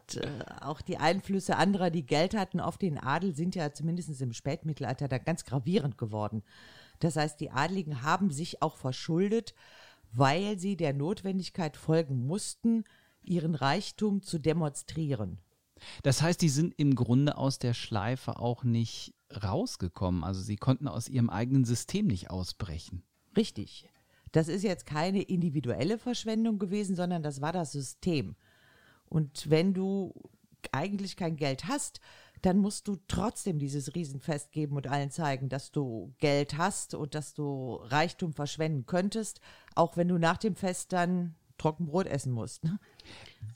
Und 0.07 0.23
äh, 0.23 0.45
auch 0.61 0.81
die 0.81 0.99
Einflüsse 0.99 1.57
anderer, 1.57 1.91
die 1.91 2.07
Geld 2.07 2.35
hatten 2.35 2.61
auf 2.61 2.79
den 2.79 2.99
Adel, 2.99 3.35
sind 3.35 3.55
ja 3.55 3.73
zumindest 3.73 4.21
im 4.21 4.33
Spätmittelalter 4.33 5.09
da 5.09 5.19
ganz 5.19 5.45
gravierend 5.45 5.99
geworden. 5.99 6.43
Das 7.01 7.17
heißt, 7.17 7.41
die 7.41 7.51
Adligen 7.51 8.03
haben 8.03 8.31
sich 8.31 8.63
auch 8.63 8.77
verschuldet, 8.77 9.55
weil 10.13 10.59
sie 10.59 10.77
der 10.77 10.95
Notwendigkeit 10.95 11.77
folgen 11.77 12.27
mussten, 12.27 12.85
ihren 13.23 13.55
Reichtum 13.55 14.23
zu 14.23 14.39
demonstrieren. 14.39 15.39
Das 16.03 16.23
heißt, 16.23 16.41
die 16.41 16.49
sind 16.49 16.75
im 16.79 16.95
Grunde 16.95 17.37
aus 17.37 17.59
der 17.59 17.75
Schleife 17.75 18.39
auch 18.39 18.65
nicht 18.65 19.15
rausgekommen. 19.43 20.25
Also 20.25 20.41
sie 20.41 20.57
konnten 20.57 20.89
aus 20.89 21.09
ihrem 21.09 21.29
eigenen 21.29 21.65
System 21.65 22.07
nicht 22.07 22.31
ausbrechen. 22.31 23.03
Richtig. 23.37 23.89
Das 24.33 24.49
ist 24.49 24.63
jetzt 24.63 24.87
keine 24.87 25.23
individuelle 25.23 25.99
Verschwendung 25.99 26.59
gewesen, 26.59 26.97
sondern 26.97 27.23
das 27.23 27.41
war 27.41 27.53
das 27.53 27.73
System. 27.73 28.37
Und 29.09 29.51
wenn 29.51 29.75
du 29.75 30.15
eigentlich 30.73 31.17
kein 31.17 31.37
Geld 31.37 31.67
hast, 31.67 32.01
dann 32.43 32.59
musst 32.59 32.87
du 32.87 32.97
trotzdem 33.09 33.59
dieses 33.59 33.95
Riesenfest 33.95 34.53
geben 34.53 34.77
und 34.77 34.87
allen 34.87 35.11
zeigen, 35.11 35.49
dass 35.49 35.73
du 35.73 36.13
Geld 36.19 36.57
hast 36.59 36.95
und 36.95 37.15
dass 37.15 37.35
du 37.35 37.77
Reichtum 37.83 38.33
verschwenden 38.33 38.87
könntest, 38.87 39.41
auch 39.75 39.97
wenn 39.97 40.09
du 40.09 40.19
nach 40.19 40.37
dem 40.37 40.55
Fest 40.55 40.93
dann 40.93 41.35
Trockenbrot 41.59 42.07
essen 42.07 42.33
musst. 42.33 42.65
Ne? 42.65 42.79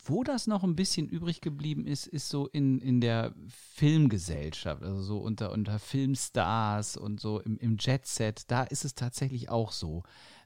Wo 0.05 0.25
das 0.25 0.47
noch 0.47 0.65
ein 0.65 0.77
bisschen 0.77 1.09
übrig 1.09 1.41
geblieben 1.41 1.87
ist, 1.87 2.07
ist 2.07 2.29
so 2.29 2.47
in, 2.49 2.81
in 2.81 3.01
der 3.01 3.35
Filmgesellschaft, 3.49 4.83
also 4.83 5.03
so 5.03 5.19
unter, 5.19 5.53
unter 5.53 5.79
Filmstars 5.79 6.97
und 6.97 7.21
so 7.21 7.41
im, 7.41 7.59
im 7.59 7.77
Jet-Set. 7.79 8.45
Da 8.51 8.63
ist 8.63 8.85
es 8.85 8.95
tatsächlich 8.95 9.51
auch 9.51 9.73
so, 9.73 10.03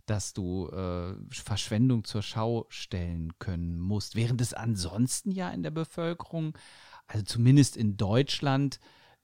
dass 0.07 0.33
du 0.33 0.69
äh, 0.69 1.15
Verschwendung 1.31 2.05
zur 2.05 2.23
Schau 2.23 2.67
stellen 2.69 3.39
können 3.39 3.79
musst. 3.79 4.17
Während 4.17 4.41
es 4.41 4.55
ansonsten 4.55 5.31
ja 5.31 5.51
in 5.51 5.63
der 5.63 5.71
Bevölkerung, 5.71 6.57
also 7.07 7.25
zumindest 7.25 7.77
in 7.77 7.97
Deutschland, 7.97 8.81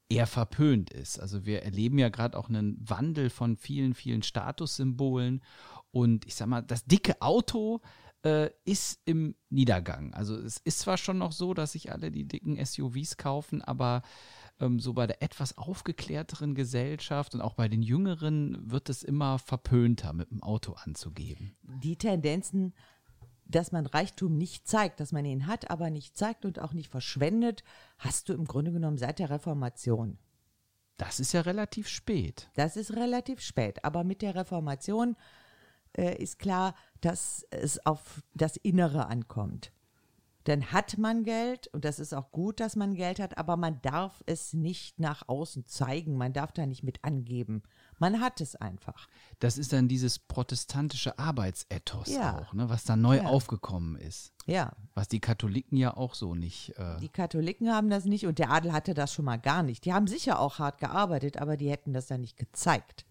eher 0.09 0.27
verpönt 0.27 0.91
ist. 0.91 1.21
Also 1.21 1.47
wir 1.47 1.63
erleben 1.63 1.99
ja 1.99 2.09
gerade 2.09 2.37
auch 2.37 2.49
einen 2.49 2.77
Wandel 2.81 3.31
von 3.31 3.57
vielen, 3.57 3.95
vielen 3.95 4.23
Statussymbolen. 4.23 5.43
Und 5.93 6.27
ich 6.27 6.35
sag 6.35 6.49
mal, 6.49 6.63
das 6.63 6.85
dicke 6.85 7.23
Auto 7.23 7.81
äh, 8.25 8.51
ist 8.65 9.01
im 9.05 9.37
Niedergang. 9.49 10.13
Also 10.15 10.37
es 10.37 10.59
ist 10.59 10.81
zwar 10.81 10.97
schon 10.97 11.19
noch 11.19 11.33
so, 11.33 11.55
dass 11.55 11.73
sich 11.73 11.93
alle 11.93 12.11
die 12.11 12.27
dicken 12.27 12.63
SUVs 12.65 13.17
kaufen, 13.17 13.63
aber 13.63 14.03
ähm, 14.61 14.79
so 14.79 14.93
bei 14.93 15.07
der 15.07 15.23
etwas 15.23 15.59
aufgeklärteren 15.59 16.55
Gesellschaft 16.55 17.35
und 17.35 17.41
auch 17.41 17.55
bei 17.55 17.69
den 17.69 17.83
Jüngeren 17.83 18.71
wird 18.71 18.89
es 18.89 19.03
immer 19.03 19.39
verpönter, 19.39 20.13
mit 20.13 20.31
dem 20.31 20.43
Auto 20.43 20.73
anzugeben. 20.73 21.57
Die 21.63 21.97
Tendenzen, 21.97 22.75
dass 23.45 23.73
man 23.73 23.87
Reichtum 23.87 24.37
nicht 24.37 24.69
zeigt, 24.69 25.01
dass 25.01 25.13
man 25.13 25.25
ihn 25.25 25.47
hat, 25.47 25.71
aber 25.71 25.91
nicht 25.91 26.17
zeigt 26.17 26.45
und 26.45 26.61
auch 26.61 26.73
nicht 26.73 26.91
verschwendet, 26.91 27.65
hast 27.99 28.29
du 28.29 28.35
im 28.35 28.45
Grunde 28.45 28.73
genommen 28.73 28.99
seit 28.99 29.19
der 29.19 29.31
Reformation. 29.31 30.19
Das 30.97 31.19
ist 31.19 31.33
ja 31.33 31.41
relativ 31.41 31.89
spät. 31.89 32.51
Das 32.55 32.77
ist 32.77 32.93
relativ 32.93 33.41
spät. 33.41 33.85
Aber 33.85 34.05
mit 34.05 34.21
der 34.21 34.35
Reformation 34.35 35.17
äh, 35.97 36.23
ist 36.23 36.39
klar, 36.39 36.75
dass 37.01 37.47
es 37.51 37.85
auf 37.87 38.23
das 38.35 38.57
Innere 38.59 39.07
ankommt. 39.07 39.73
Dann 40.45 40.73
hat 40.73 40.97
man 40.97 41.23
Geld 41.25 41.67
und 41.69 41.85
das 41.85 41.99
ist 41.99 42.15
auch 42.15 42.31
gut, 42.33 42.61
dass 42.61 42.75
man 42.75 42.95
Geld 42.95 43.21
hat, 43.21 43.37
aber 43.37 43.57
man 43.57 43.81
darf 43.83 44.23
es 44.27 44.55
nicht 44.55 44.99
nach 44.99 45.29
außen 45.29 45.67
zeigen. 45.67 46.17
Man 46.17 46.33
darf 46.33 46.53
da 46.53 46.65
nicht 46.67 46.83
mit 46.83 47.05
angeben. 47.05 47.63
Man 47.99 48.21
hat 48.21 48.41
es 48.41 48.57
einfach. 48.57 49.07
Das 49.39 49.59
ist 49.59 49.75
dann 49.75 49.87
dieses 49.89 50.19
protestantische 50.19 51.19
Arbeitsethos 51.19 52.09
Ja. 52.09 52.39
auch, 52.39 52.55
ne, 52.55 52.71
was 52.71 52.85
da 52.85 52.97
neu 52.97 53.17
Ja. 53.19 53.25
aufgekommen 53.27 53.97
ist. 53.97 54.33
Ja, 54.47 54.73
Was 54.95 55.09
die 55.09 55.21
Katholiken 55.21 55.77
ja 55.77 55.95
auch 55.97 56.15
so 56.15 56.35
nicht. 56.35 56.77
Äh, 56.79 56.97
die 57.01 57.09
Katholiken 57.11 57.71
haben 57.71 57.91
das 57.91 58.07
nicht 58.07 58.27
und 58.27 58.39
der 58.39 58.51
Adel 58.51 58.73
hatte 58.73 58.95
das 58.95 59.13
schon 59.13 59.27
mal 59.27 59.37
gar 59.39 59.63
nicht. 59.63 59.85
Die 59.85 59.93
haben 59.93 60.07
sicher 60.07 60.41
auch 60.41 60.59
hart 60.59 60.79
gearbeitet, 60.79 61.37
aber 61.37 61.57
die 61.59 61.71
hätten 61.71 61.93
das 61.93 62.07
dann 62.07 62.23
nicht 62.23 62.37
gezeigt. 62.39 63.05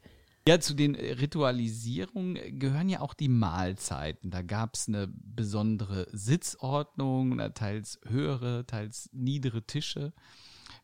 Ja, 0.49 0.59
zu 0.59 0.73
den 0.73 0.95
äh, 0.95 1.11
Ritualisierungen 1.11 2.57
gehören 2.57 2.89
ja 2.89 3.01
auch 3.01 3.13
die 3.13 3.27
Mahlzeiten. 3.27 4.31
Da 4.31 4.41
gab 4.41 4.73
es 4.73 4.87
eine 4.87 5.07
besondere 5.07 6.07
Sitzordnung, 6.11 7.37
teils 7.53 7.99
höhere, 8.07 8.65
teils 8.65 9.11
niedere 9.13 9.61
Tische. 9.61 10.11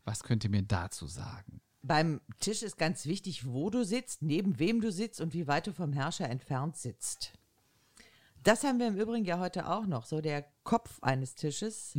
Was 0.04 0.22
könnt 0.22 0.44
ihr 0.44 0.52
mir 0.52 0.62
dazu 0.62 1.08
sagen? 1.08 1.62
Beim 1.82 2.22
Tisch 2.40 2.62
ist 2.62 2.78
ganz 2.78 3.08
wichtig, 3.08 3.48
wo 3.48 3.72
du 3.72 3.84
sitzt, 3.84 4.22
neben 4.22 4.60
wem 4.60 4.82
du 4.82 4.92
sitzt 4.92 5.20
und 5.20 5.34
wie 5.34 5.48
weit 5.48 5.66
du 5.66 5.74
vom 5.74 5.94
Herrscher 5.94 6.30
entfernt 6.30 6.78
sitzt. 6.78 7.34
Das 8.44 8.64
haben 8.64 8.78
wir 8.78 8.90
im 8.90 8.98
Übrigen 8.98 9.26
ja 9.26 9.40
heute 9.40 9.68
auch 9.68 9.88
noch. 9.88 10.06
So 10.06 10.22
der 10.22 10.46
Kopf 10.64 11.00
eines 11.02 11.34
Tisches 11.34 11.96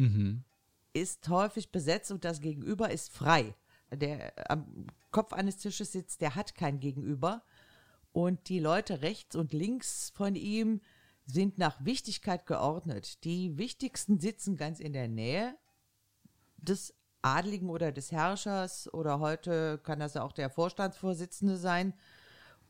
ist 0.93 1.29
häufig 1.29 1.73
besetzt 1.73 2.13
und 2.13 2.25
das 2.25 2.41
Gegenüber 2.41 2.93
ist 2.93 3.13
frei. 3.13 3.57
Der 3.91 4.33
am 4.51 4.87
Kopf 5.11 5.33
eines 5.33 5.57
Tisches 5.57 5.93
sitzt, 5.93 6.21
der 6.21 6.35
hat 6.35 6.55
kein 6.55 6.79
Gegenüber. 6.79 7.43
Und 8.17 8.49
die 8.49 8.61
Leute 8.61 9.03
rechts 9.03 9.37
und 9.37 9.53
links 9.53 10.11
von 10.15 10.37
ihm 10.37 10.81
sind 11.27 11.59
nach 11.59 11.85
Wichtigkeit 11.85 12.47
geordnet. 12.47 13.23
Die 13.25 13.59
wichtigsten 13.59 14.21
sitzen 14.21 14.57
ganz 14.57 14.81
in 14.81 14.95
der 14.95 15.07
Nähe 15.07 15.55
des 16.57 16.95
Adligen 17.21 17.69
oder 17.69 17.93
des 17.93 18.13
Herrschers 18.13 18.91
oder 18.95 19.21
heute 19.21 19.77
kann 19.83 20.01
das 20.01 20.15
ja 20.15 20.23
auch 20.23 20.33
der 20.33 20.49
Vorstandsvorsitzende 20.49 21.59
sein. 21.59 21.93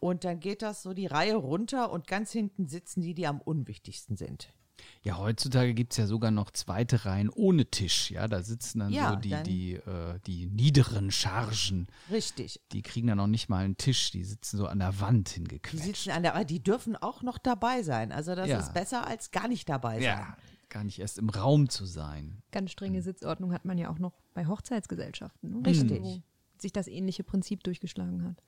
Und 0.00 0.24
dann 0.24 0.40
geht 0.40 0.62
das 0.62 0.82
so 0.82 0.94
die 0.94 1.06
Reihe 1.06 1.36
runter 1.36 1.92
und 1.92 2.08
ganz 2.08 2.32
hinten 2.32 2.66
sitzen 2.66 3.00
die, 3.00 3.14
die 3.14 3.28
am 3.28 3.40
unwichtigsten 3.40 4.16
sind. 4.16 4.52
Ja, 5.02 5.18
heutzutage 5.18 5.72
gibt 5.74 5.92
es 5.92 5.96
ja 5.98 6.06
sogar 6.06 6.30
noch 6.30 6.50
zweite 6.50 7.04
Reihen 7.04 7.30
ohne 7.30 7.66
Tisch. 7.66 8.10
Ja, 8.10 8.26
da 8.28 8.42
sitzen 8.42 8.80
dann 8.80 8.92
Ja, 8.92 9.10
so 9.10 9.16
die, 9.16 9.30
dann- 9.30 9.44
die, 9.44 9.74
äh, 9.74 10.18
die 10.26 10.46
niederen 10.46 11.10
Chargen. 11.10 11.86
Richtig. 12.10 12.60
Die 12.72 12.82
kriegen 12.82 13.06
dann 13.06 13.18
noch 13.18 13.26
nicht 13.28 13.48
mal 13.48 13.64
einen 13.64 13.76
Tisch, 13.76 14.10
die 14.10 14.24
sitzen 14.24 14.56
so 14.58 14.66
an 14.66 14.78
der 14.80 15.00
Wand 15.00 15.30
Die 15.30 15.34
hingequetscht. 15.36 15.84
sitzen 15.84 16.10
an 16.10 16.22
der, 16.22 16.34
aber 16.34 16.44
die 16.44 16.62
dürfen 16.62 16.96
auch 16.96 17.22
noch 17.22 17.38
dabei 17.38 17.82
sein. 17.82 18.12
Also 18.12 18.34
das 18.34 18.48
Ja. 18.48 18.58
ist 18.58 18.74
besser 18.74 19.06
als 19.06 19.30
gar 19.30 19.48
nicht 19.48 19.68
dabei 19.68 19.94
sein. 19.94 20.02
Ja, 20.02 20.36
gar 20.68 20.82
nicht 20.84 20.98
erst 20.98 21.18
im 21.18 21.28
Raum 21.30 21.68
zu 21.68 21.86
sein. 21.86 22.42
Ganz 22.50 22.72
strenge 22.72 23.00
Sitzordnung 23.02 23.52
hat 23.52 23.64
man 23.64 23.78
ja 23.78 23.88
auch 23.90 23.98
noch 23.98 24.14
bei 24.34 24.46
Hochzeitsgesellschaften. 24.46 25.60
Ne? 25.60 25.66
Richtig. 25.66 26.02
Wo 26.02 26.22
sich 26.58 26.72
das 26.72 26.88
ähnliche 26.88 27.22
Prinzip 27.22 27.62
durchgeschlagen 27.64 28.24
hat. 28.24 28.42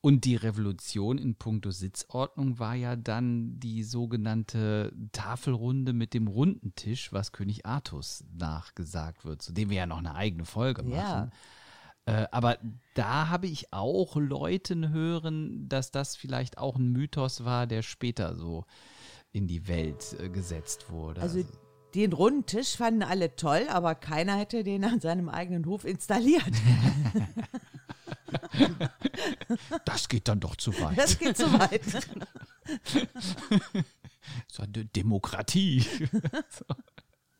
Und 0.00 0.24
die 0.24 0.36
Revolution 0.36 1.18
in 1.18 1.34
puncto 1.36 1.70
Sitzordnung 1.70 2.58
war 2.58 2.74
ja 2.74 2.96
dann 2.96 3.58
die 3.58 3.82
sogenannte 3.82 4.92
Tafelrunde 5.12 5.92
mit 5.92 6.14
dem 6.14 6.28
runden 6.28 6.74
Tisch, 6.74 7.12
was 7.12 7.32
König 7.32 7.66
Artus 7.66 8.24
nachgesagt 8.36 9.24
wird, 9.24 9.42
zu 9.42 9.52
dem 9.52 9.70
wir 9.70 9.78
ja 9.78 9.86
noch 9.86 9.98
eine 9.98 10.14
eigene 10.14 10.44
Folge 10.44 10.82
machen. 10.82 10.92
Ja. 10.96 11.30
Äh, 12.06 12.26
aber 12.30 12.58
da 12.94 13.28
habe 13.28 13.46
ich 13.46 13.72
auch 13.72 14.16
Leuten 14.16 14.90
hören, 14.90 15.68
dass 15.68 15.90
das 15.90 16.16
vielleicht 16.16 16.58
auch 16.58 16.76
ein 16.76 16.92
Mythos 16.92 17.44
war, 17.44 17.66
der 17.66 17.82
später 17.82 18.34
so 18.34 18.64
in 19.32 19.46
die 19.46 19.66
Welt 19.68 20.16
äh, 20.20 20.28
gesetzt 20.28 20.90
wurde. 20.90 21.22
Also 21.22 21.44
den 21.94 22.12
runden 22.12 22.44
Tisch 22.46 22.76
fanden 22.76 23.02
alle 23.02 23.36
toll, 23.36 23.66
aber 23.70 23.94
keiner 23.94 24.36
hätte 24.36 24.64
den 24.64 24.84
an 24.84 25.00
seinem 25.00 25.28
eigenen 25.28 25.64
Hof 25.66 25.84
installiert. 25.84 26.42
das 29.84 30.08
geht 30.08 30.28
dann 30.28 30.40
doch 30.40 30.56
zu 30.56 30.78
weit. 30.80 30.98
Das 30.98 31.18
geht 31.18 31.36
zu 31.36 31.52
weit. 31.52 31.82
So 34.50 34.62
eine 34.62 34.86
Demokratie. 34.86 35.84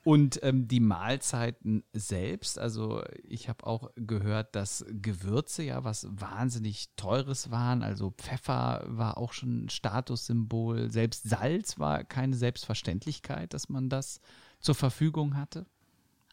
Und 0.05 0.39
ähm, 0.43 0.69
die 0.69 0.81
Mahlzeiten 0.81 1.83
selbst, 1.95 2.59
also 2.59 3.03
ich 3.23 3.49
habe 3.49 3.67
auch 3.67 3.91
gehört, 3.97 4.55
dass 4.55 4.85
Gewürze 4.91 5.63
ja 5.63 5.83
was 5.83 6.07
wahnsinnig 6.11 6.91
Teures 6.97 7.51
waren. 7.51 7.83
Also 7.83 8.11
Pfeffer 8.11 8.85
war 8.87 9.17
auch 9.17 9.33
schon 9.33 9.65
ein 9.65 9.69
Statussymbol. 9.71 10.91
Selbst 10.91 11.27
Salz 11.27 11.79
war 11.79 12.05
keine 12.05 12.37
Selbstverständlichkeit, 12.37 13.55
dass 13.55 13.71
man 13.71 13.89
das 13.89 14.21
zur 14.61 14.75
Verfügung 14.75 15.39
hatte. 15.39 15.65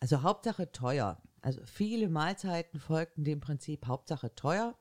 Also 0.01 0.21
Hauptsache 0.21 0.73
teuer. 0.73 1.21
Also 1.41 1.61
viele 1.65 2.09
Mahlzeiten 2.09 2.79
folgten 2.79 3.23
dem 3.23 3.39
Prinzip 3.39 3.87
Hauptsache 3.87 4.35
teuer. 4.35 4.75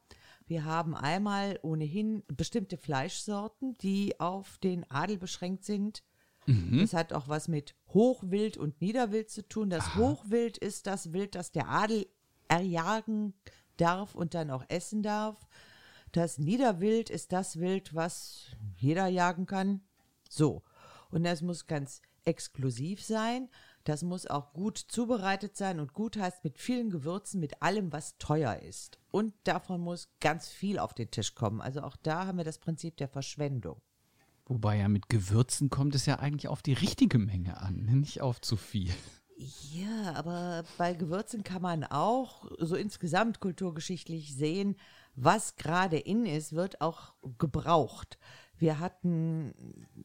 Wir 0.47 0.65
haben 0.65 0.95
einmal 0.95 1.59
ohnehin 1.63 2.23
bestimmte 2.27 2.77
Fleischsorten, 2.77 3.77
die 3.79 4.19
auf 4.21 4.59
den 4.59 4.91
Adel 4.91 5.17
beschränkt 5.17 5.65
sind. 5.65 6.03
Das 6.81 6.95
hat 6.95 7.13
auch 7.13 7.29
was 7.29 7.47
mit 7.47 7.77
Hochwild 7.89 8.57
und 8.57 8.81
Niederwild 8.81 9.31
zu 9.31 9.47
tun. 9.47 9.71
Das 9.71 9.95
Hochwild 9.95 10.59
ist 10.59 10.87
das 10.87 11.13
Wild, 11.13 11.35
das 11.37 11.53
der 11.53 11.69
Adel 11.69 12.07
erjagen 12.49 13.35
darf 13.77 14.15
und 14.15 14.35
dann 14.35 14.51
auch 14.51 14.65
essen 14.69 15.03
darf. 15.03 15.47
Das 16.13 16.39
Niederwild 16.39 17.09
ist 17.11 17.33
das 17.33 17.61
Wild, 17.61 17.95
was 17.95 18.47
jeder 18.77 19.07
jagen 19.07 19.47
kann. 19.47 19.83
So. 20.29 20.65
Und 21.11 21.23
das 21.25 21.43
muss 21.43 21.69
ganz 21.69 22.03
exklusiv 22.25 23.03
sein. 23.03 23.49
Das 23.85 24.03
muss 24.03 24.27
auch 24.27 24.53
gut 24.53 24.79
zubereitet 24.79 25.57
sein 25.57 25.81
und 25.81 25.95
gut 25.95 26.17
heißt 26.17 26.45
mit 26.45 26.59
vielen 26.59 26.91
Gewürzen, 26.91 27.41
mit 27.41 27.63
allem, 27.63 27.93
was 27.93 28.19
teuer 28.19 28.57
ist. 28.57 28.99
Und 29.11 29.35
davon 29.45 29.81
muss 29.81 30.11
ganz 30.21 30.49
viel 30.49 30.79
auf 30.79 30.93
den 30.93 31.11
Tisch 31.11 31.35
kommen. 31.35 31.61
Also 31.61 31.83
auch 31.83 31.97
da 31.97 32.27
haben 32.27 32.39
wir 32.39 32.45
das 32.45 32.59
Prinzip 32.59 32.97
der 32.99 33.09
Verschwendung. 33.09 33.81
Wobei 34.45 34.79
ja 34.79 34.89
mit 34.89 35.09
Gewürzen 35.09 35.71
kommt 35.71 35.95
es 35.95 36.07
ja 36.07 36.19
eigentlich 36.19 36.49
auf 36.49 36.61
die 36.61 36.73
richtige 36.73 37.19
Menge 37.19 37.59
an, 37.59 37.77
nicht 38.01 38.21
auf 38.21 38.41
zu 38.41 38.57
viel. 38.57 38.93
Ja, 39.73 40.13
aber 40.17 40.65
bei 40.77 40.93
Gewürzen 40.93 41.45
kann 41.45 41.63
man 41.63 41.85
auch 41.85 42.51
so 42.59 42.77
insgesamt 42.77 43.41
kulturgeschichtlich 43.41 44.35
sehen, 44.35 44.77
was 45.15 45.57
gerade 45.57 45.99
in 45.99 46.27
ist, 46.27 46.53
wird 46.53 46.83
auch 46.83 47.15
gebraucht. 47.39 48.19
Wir 48.61 48.79
hatten 48.79 49.55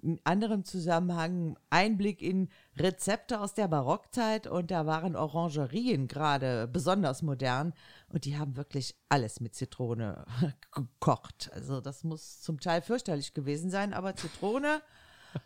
in 0.01 0.21
anderem 0.23 0.63
Zusammenhang 0.63 1.59
Einblick 1.69 2.21
in 2.21 2.47
Rezepte 2.77 3.41
aus 3.41 3.53
der 3.53 3.67
Barockzeit 3.67 4.47
und 4.47 4.71
da 4.71 4.85
waren 4.85 5.17
Orangerien 5.17 6.07
gerade 6.07 6.65
besonders 6.65 7.21
modern 7.21 7.73
und 8.07 8.23
die 8.23 8.37
haben 8.37 8.55
wirklich 8.55 8.95
alles 9.09 9.41
mit 9.41 9.55
Zitrone 9.55 10.23
gekocht. 10.71 11.51
Also 11.53 11.81
das 11.81 12.05
muss 12.05 12.39
zum 12.39 12.61
Teil 12.61 12.81
fürchterlich 12.81 13.33
gewesen 13.33 13.69
sein, 13.69 13.93
aber 13.93 14.15
Zitrone 14.15 14.81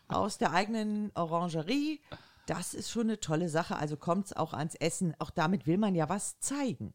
aus 0.08 0.38
der 0.38 0.54
eigenen 0.54 1.12
Orangerie, 1.16 2.02
das 2.46 2.76
ist 2.76 2.92
schon 2.92 3.08
eine 3.08 3.20
tolle 3.20 3.50
Sache. 3.50 3.76
Also 3.78 3.98
kommt 3.98 4.28
es 4.28 4.34
auch 4.34 4.54
ans 4.54 4.76
Essen. 4.76 5.16
Auch 5.18 5.32
damit 5.32 5.66
will 5.66 5.80
man 5.80 5.96
ja 5.96 6.10
was 6.10 6.40
zeigen. 6.40 6.94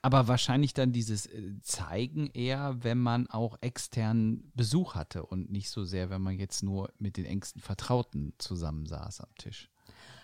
Aber 0.00 0.28
wahrscheinlich 0.28 0.74
dann 0.74 0.92
dieses 0.92 1.26
äh, 1.26 1.60
Zeigen 1.62 2.30
eher, 2.32 2.82
wenn 2.82 2.98
man 2.98 3.26
auch 3.28 3.56
externen 3.60 4.50
Besuch 4.54 4.94
hatte 4.94 5.24
und 5.24 5.50
nicht 5.50 5.70
so 5.70 5.84
sehr, 5.84 6.10
wenn 6.10 6.22
man 6.22 6.38
jetzt 6.38 6.62
nur 6.62 6.92
mit 6.98 7.16
den 7.16 7.24
engsten 7.24 7.60
Vertrauten 7.60 8.34
zusammensaß 8.38 9.20
am 9.20 9.34
Tisch. 9.36 9.70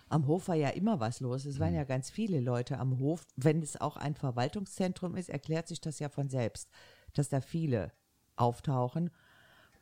Am 0.08 0.26
Hof 0.26 0.48
war 0.48 0.54
ja 0.54 0.70
immer 0.70 1.00
was 1.00 1.20
los. 1.20 1.44
Es 1.44 1.60
waren 1.60 1.74
ja 1.74 1.84
ganz 1.84 2.10
viele 2.10 2.40
Leute 2.40 2.78
am 2.78 2.98
Hof. 2.98 3.26
Wenn 3.36 3.60
es 3.60 3.78
auch 3.80 3.96
ein 3.96 4.14
Verwaltungszentrum 4.14 5.16
ist, 5.16 5.28
erklärt 5.28 5.68
sich 5.68 5.80
das 5.80 5.98
ja 5.98 6.08
von 6.08 6.30
selbst, 6.30 6.70
dass 7.12 7.28
da 7.28 7.40
viele 7.40 7.92
auftauchen. 8.36 9.10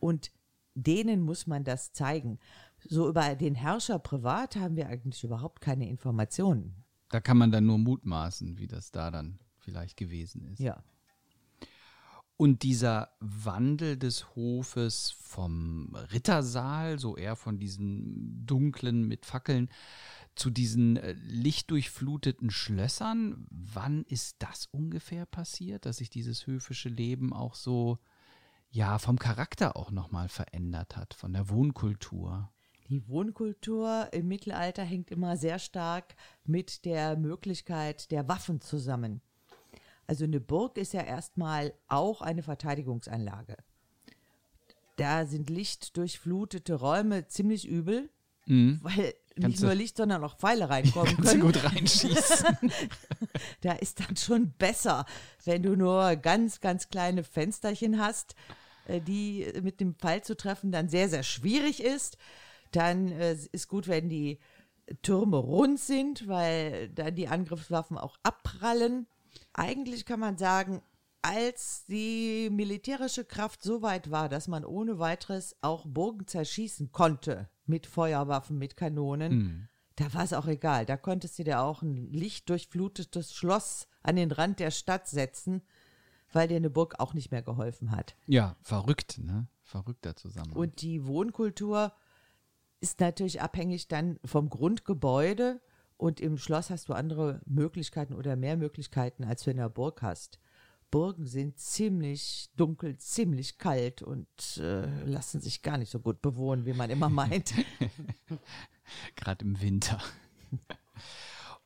Und 0.00 0.32
denen 0.74 1.20
muss 1.22 1.46
man 1.46 1.64
das 1.64 1.92
zeigen. 1.92 2.38
So 2.84 3.08
über 3.08 3.34
den 3.34 3.54
Herrscher 3.54 3.98
privat 3.98 4.56
haben 4.56 4.76
wir 4.76 4.88
eigentlich 4.88 5.24
überhaupt 5.24 5.60
keine 5.60 5.88
Informationen. 5.88 6.84
Da 7.08 7.20
kann 7.20 7.38
man 7.38 7.50
dann 7.50 7.66
nur 7.66 7.78
mutmaßen, 7.78 8.58
wie 8.58 8.66
das 8.66 8.90
da 8.90 9.10
dann 9.10 9.38
vielleicht 9.66 9.96
gewesen 9.96 10.46
ist. 10.52 10.60
Ja. 10.60 10.82
Und 12.38 12.62
dieser 12.62 13.10
Wandel 13.18 13.96
des 13.96 14.36
Hofes 14.36 15.10
vom 15.18 15.94
Rittersaal, 16.12 16.98
so 16.98 17.16
eher 17.16 17.34
von 17.34 17.58
diesen 17.58 18.46
dunklen 18.46 19.08
mit 19.08 19.26
Fackeln, 19.26 19.70
zu 20.34 20.50
diesen 20.50 20.98
äh, 20.98 21.12
lichtdurchfluteten 21.12 22.50
Schlössern, 22.50 23.46
wann 23.50 24.04
ist 24.04 24.36
das 24.40 24.66
ungefähr 24.66 25.24
passiert, 25.24 25.86
dass 25.86 25.96
sich 25.96 26.10
dieses 26.10 26.46
höfische 26.46 26.90
Leben 26.90 27.32
auch 27.32 27.54
so, 27.54 27.98
ja, 28.68 28.98
vom 28.98 29.18
Charakter 29.18 29.76
auch 29.76 29.90
nochmal 29.90 30.28
verändert 30.28 30.96
hat, 30.96 31.14
von 31.14 31.32
der 31.32 31.48
Wohnkultur? 31.48 32.52
Die 32.88 33.08
Wohnkultur 33.08 34.10
im 34.12 34.28
Mittelalter 34.28 34.84
hängt 34.84 35.10
immer 35.10 35.36
sehr 35.36 35.58
stark 35.58 36.14
mit 36.44 36.84
der 36.84 37.16
Möglichkeit 37.16 38.10
der 38.12 38.28
Waffen 38.28 38.60
zusammen. 38.60 39.22
Also 40.06 40.24
eine 40.24 40.40
Burg 40.40 40.76
ist 40.78 40.92
ja 40.92 41.02
erstmal 41.02 41.72
auch 41.88 42.20
eine 42.20 42.42
Verteidigungsanlage. 42.42 43.56
Da 44.96 45.26
sind 45.26 45.50
lichtdurchflutete 45.50 46.74
Räume 46.74 47.26
ziemlich 47.28 47.66
übel, 47.68 48.08
weil 48.46 48.94
nicht 48.96 49.16
Kannst 49.40 49.60
du- 49.60 49.66
nur 49.66 49.74
Licht, 49.74 49.96
sondern 49.96 50.22
auch 50.24 50.38
Pfeile 50.38 50.70
reinkommen 50.70 51.14
Kannst 51.16 51.34
du 51.34 51.38
können. 51.40 51.52
gut 51.52 51.64
reinschießen. 51.64 52.70
Da 53.60 53.72
ist 53.72 54.00
dann 54.00 54.16
schon 54.16 54.52
besser, 54.52 55.04
wenn 55.44 55.62
du 55.62 55.76
nur 55.76 56.16
ganz, 56.16 56.60
ganz 56.60 56.88
kleine 56.88 57.22
Fensterchen 57.24 57.98
hast, 58.00 58.34
äh, 58.86 59.00
die 59.00 59.46
mit 59.62 59.80
dem 59.80 59.94
Pfeil 59.96 60.22
zu 60.22 60.36
treffen 60.36 60.70
dann 60.72 60.88
sehr, 60.88 61.08
sehr 61.08 61.22
schwierig 61.24 61.82
ist. 61.82 62.16
Dann 62.72 63.10
äh, 63.12 63.36
ist 63.52 63.68
gut, 63.68 63.88
wenn 63.88 64.08
die 64.08 64.38
Türme 65.02 65.36
rund 65.38 65.78
sind, 65.80 66.28
weil 66.28 66.88
dann 66.90 67.14
die 67.14 67.28
Angriffswaffen 67.28 67.98
auch 67.98 68.16
abprallen. 68.22 69.06
Eigentlich 69.58 70.04
kann 70.04 70.20
man 70.20 70.36
sagen, 70.36 70.82
als 71.22 71.86
die 71.86 72.50
militärische 72.52 73.24
Kraft 73.24 73.62
so 73.62 73.82
weit 73.82 74.10
war, 74.10 74.28
dass 74.28 74.48
man 74.48 74.64
ohne 74.64 74.98
weiteres 74.98 75.56
auch 75.62 75.86
Burgen 75.86 76.26
zerschießen 76.26 76.92
konnte 76.92 77.48
mit 77.64 77.86
Feuerwaffen, 77.86 78.58
mit 78.58 78.76
Kanonen, 78.76 79.68
da 79.96 80.12
war 80.12 80.24
es 80.24 80.34
auch 80.34 80.46
egal. 80.46 80.84
Da 80.84 80.96
konntest 80.96 81.38
du 81.38 81.44
dir 81.44 81.62
auch 81.62 81.82
ein 81.82 82.12
lichtdurchflutetes 82.12 83.34
Schloss 83.34 83.88
an 84.02 84.16
den 84.16 84.30
Rand 84.30 84.60
der 84.60 84.70
Stadt 84.70 85.08
setzen, 85.08 85.62
weil 86.32 86.48
dir 86.48 86.56
eine 86.56 86.70
Burg 86.70 87.00
auch 87.00 87.14
nicht 87.14 87.30
mehr 87.30 87.42
geholfen 87.42 87.90
hat. 87.90 88.14
ja, 88.26 88.56
verrückt, 88.60 89.18
ne? 89.18 89.48
Verrückter 89.62 90.14
Zusammenhang. 90.14 90.56
Und 90.56 90.82
die 90.82 91.06
Wohnkultur 91.06 91.92
ist 92.80 93.00
natürlich 93.00 93.40
abhängig 93.40 93.88
dann 93.88 94.20
vom 94.24 94.48
Grundgebäude 94.48 95.60
und 95.96 96.20
im 96.20 96.36
Schloss 96.38 96.70
hast 96.70 96.88
du 96.88 96.92
andere 96.92 97.40
Möglichkeiten 97.46 98.14
oder 98.14 98.36
mehr 98.36 98.56
Möglichkeiten, 98.56 99.24
als 99.24 99.44
du 99.44 99.50
in 99.50 99.56
der 99.56 99.68
Burg 99.68 100.02
hast. 100.02 100.38
Burgen 100.90 101.26
sind 101.26 101.58
ziemlich 101.58 102.50
dunkel, 102.56 102.96
ziemlich 102.98 103.58
kalt 103.58 104.02
und 104.02 104.28
äh, 104.58 105.04
lassen 105.04 105.40
sich 105.40 105.62
gar 105.62 105.78
nicht 105.78 105.90
so 105.90 105.98
gut 105.98 106.22
bewohnen, 106.22 106.64
wie 106.64 106.74
man 106.74 106.90
immer 106.90 107.08
meint. 107.08 107.54
gerade 109.16 109.44
im 109.44 109.60
Winter. 109.60 110.00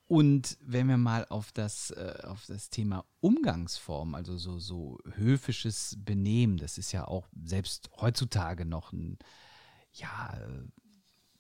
Und 0.07 0.59
wenn 0.63 0.89
wir 0.89 0.97
mal 0.97 1.25
auf 1.29 1.53
das, 1.53 1.91
äh, 1.93 2.19
auf 2.25 2.45
das 2.47 2.71
Thema 2.71 3.05
Umgangsform, 3.21 4.15
also 4.15 4.37
so, 4.37 4.59
so 4.59 4.99
höfisches 5.15 5.97
Benehmen, 6.01 6.57
das 6.57 6.79
ist 6.79 6.91
ja 6.91 7.07
auch 7.07 7.29
selbst 7.45 7.91
heutzutage 8.01 8.65
noch 8.65 8.93
ein 8.93 9.19
ja, 9.93 10.37
äh, 10.37 10.65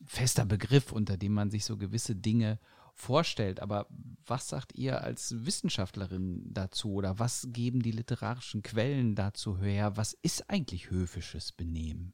fester 0.05 0.45
Begriff, 0.45 0.93
unter 0.93 1.17
dem 1.17 1.33
man 1.33 1.51
sich 1.51 1.65
so 1.65 1.77
gewisse 1.77 2.15
Dinge 2.15 2.59
vorstellt. 3.01 3.61
Aber 3.61 3.87
was 4.27 4.49
sagt 4.49 4.75
ihr 4.75 5.03
als 5.03 5.45
Wissenschaftlerin 5.45 6.43
dazu 6.53 6.93
oder 6.95 7.19
was 7.19 7.49
geben 7.51 7.83
die 7.83 7.91
literarischen 7.91 8.63
Quellen 8.63 9.15
dazu 9.15 9.59
her? 9.59 9.97
Was 9.97 10.13
ist 10.23 10.49
eigentlich 10.51 10.91
höfisches 10.91 11.53
Benehmen? 11.53 12.13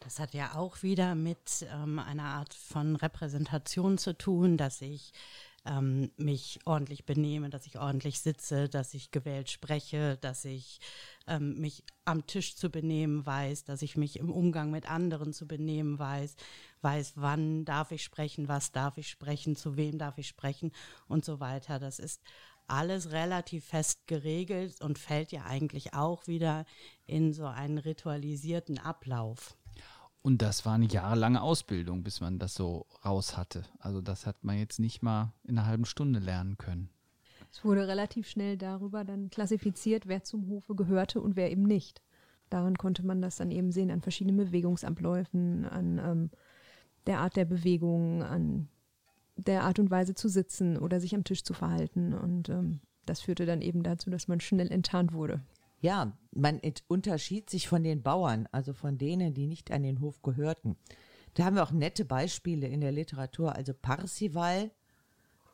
Das 0.00 0.20
hat 0.20 0.34
ja 0.34 0.54
auch 0.54 0.82
wieder 0.82 1.14
mit 1.14 1.66
ähm, 1.72 1.98
einer 1.98 2.24
Art 2.24 2.54
von 2.54 2.96
Repräsentation 2.96 3.98
zu 3.98 4.16
tun, 4.16 4.56
dass 4.56 4.82
ich 4.82 5.12
ähm, 5.66 6.10
mich 6.16 6.60
ordentlich 6.64 7.04
benehme, 7.04 7.50
dass 7.50 7.66
ich 7.66 7.78
ordentlich 7.78 8.20
sitze, 8.20 8.68
dass 8.68 8.94
ich 8.94 9.10
gewählt 9.10 9.50
spreche, 9.50 10.16
dass 10.20 10.44
ich 10.44 10.80
ähm, 11.26 11.58
mich 11.60 11.84
am 12.04 12.26
Tisch 12.26 12.56
zu 12.56 12.70
benehmen 12.70 13.26
weiß, 13.26 13.64
dass 13.64 13.82
ich 13.82 13.96
mich 13.96 14.18
im 14.18 14.30
Umgang 14.30 14.70
mit 14.70 14.90
anderen 14.90 15.32
zu 15.32 15.46
benehmen 15.46 15.98
weiß, 15.98 16.36
weiß, 16.82 17.12
wann 17.16 17.64
darf 17.64 17.90
ich 17.90 18.02
sprechen, 18.04 18.48
was 18.48 18.72
darf 18.72 18.96
ich 18.98 19.08
sprechen, 19.08 19.56
zu 19.56 19.76
wem 19.76 19.98
darf 19.98 20.18
ich 20.18 20.28
sprechen 20.28 20.72
und 21.08 21.24
so 21.24 21.40
weiter. 21.40 21.78
Das 21.78 21.98
ist 21.98 22.22
alles 22.68 23.12
relativ 23.12 23.64
fest 23.64 24.06
geregelt 24.06 24.80
und 24.80 24.98
fällt 24.98 25.32
ja 25.32 25.44
eigentlich 25.44 25.94
auch 25.94 26.26
wieder 26.26 26.64
in 27.06 27.32
so 27.32 27.46
einen 27.46 27.78
ritualisierten 27.78 28.78
Ablauf. 28.78 29.56
Und 30.26 30.42
das 30.42 30.66
war 30.66 30.74
eine 30.74 30.86
jahrelange 30.86 31.40
Ausbildung, 31.40 32.02
bis 32.02 32.20
man 32.20 32.40
das 32.40 32.56
so 32.56 32.86
raus 33.04 33.36
hatte. 33.36 33.62
Also 33.78 34.00
das 34.00 34.26
hat 34.26 34.42
man 34.42 34.58
jetzt 34.58 34.80
nicht 34.80 35.00
mal 35.00 35.32
in 35.44 35.56
einer 35.56 35.68
halben 35.68 35.84
Stunde 35.84 36.18
lernen 36.18 36.58
können. 36.58 36.88
Es 37.52 37.64
wurde 37.64 37.86
relativ 37.86 38.26
schnell 38.26 38.56
darüber 38.56 39.04
dann 39.04 39.30
klassifiziert, 39.30 40.08
wer 40.08 40.24
zum 40.24 40.48
Hofe 40.48 40.74
gehörte 40.74 41.20
und 41.20 41.36
wer 41.36 41.52
eben 41.52 41.62
nicht. 41.62 42.02
Daran 42.50 42.74
konnte 42.74 43.06
man 43.06 43.22
das 43.22 43.36
dann 43.36 43.52
eben 43.52 43.70
sehen, 43.70 43.92
an 43.92 44.00
verschiedenen 44.00 44.36
Bewegungsabläufen, 44.36 45.64
an 45.64 46.00
ähm, 46.04 46.30
der 47.06 47.20
Art 47.20 47.36
der 47.36 47.44
Bewegung, 47.44 48.24
an 48.24 48.66
der 49.36 49.62
Art 49.62 49.78
und 49.78 49.92
Weise 49.92 50.16
zu 50.16 50.28
sitzen 50.28 50.76
oder 50.76 50.98
sich 50.98 51.14
am 51.14 51.22
Tisch 51.22 51.44
zu 51.44 51.54
verhalten. 51.54 52.14
Und 52.14 52.48
ähm, 52.48 52.80
das 53.04 53.20
führte 53.20 53.46
dann 53.46 53.62
eben 53.62 53.84
dazu, 53.84 54.10
dass 54.10 54.26
man 54.26 54.40
schnell 54.40 54.72
enttarnt 54.72 55.12
wurde. 55.12 55.40
Ja, 55.80 56.16
man 56.32 56.60
unterschied 56.88 57.50
sich 57.50 57.68
von 57.68 57.84
den 57.84 58.02
Bauern, 58.02 58.48
also 58.52 58.72
von 58.72 58.98
denen, 58.98 59.34
die 59.34 59.46
nicht 59.46 59.70
an 59.70 59.82
den 59.82 60.00
Hof 60.00 60.22
gehörten. 60.22 60.76
Da 61.34 61.44
haben 61.44 61.56
wir 61.56 61.62
auch 61.62 61.72
nette 61.72 62.04
Beispiele 62.04 62.66
in 62.66 62.80
der 62.80 62.92
Literatur. 62.92 63.54
Also 63.54 63.74
Parsival 63.74 64.70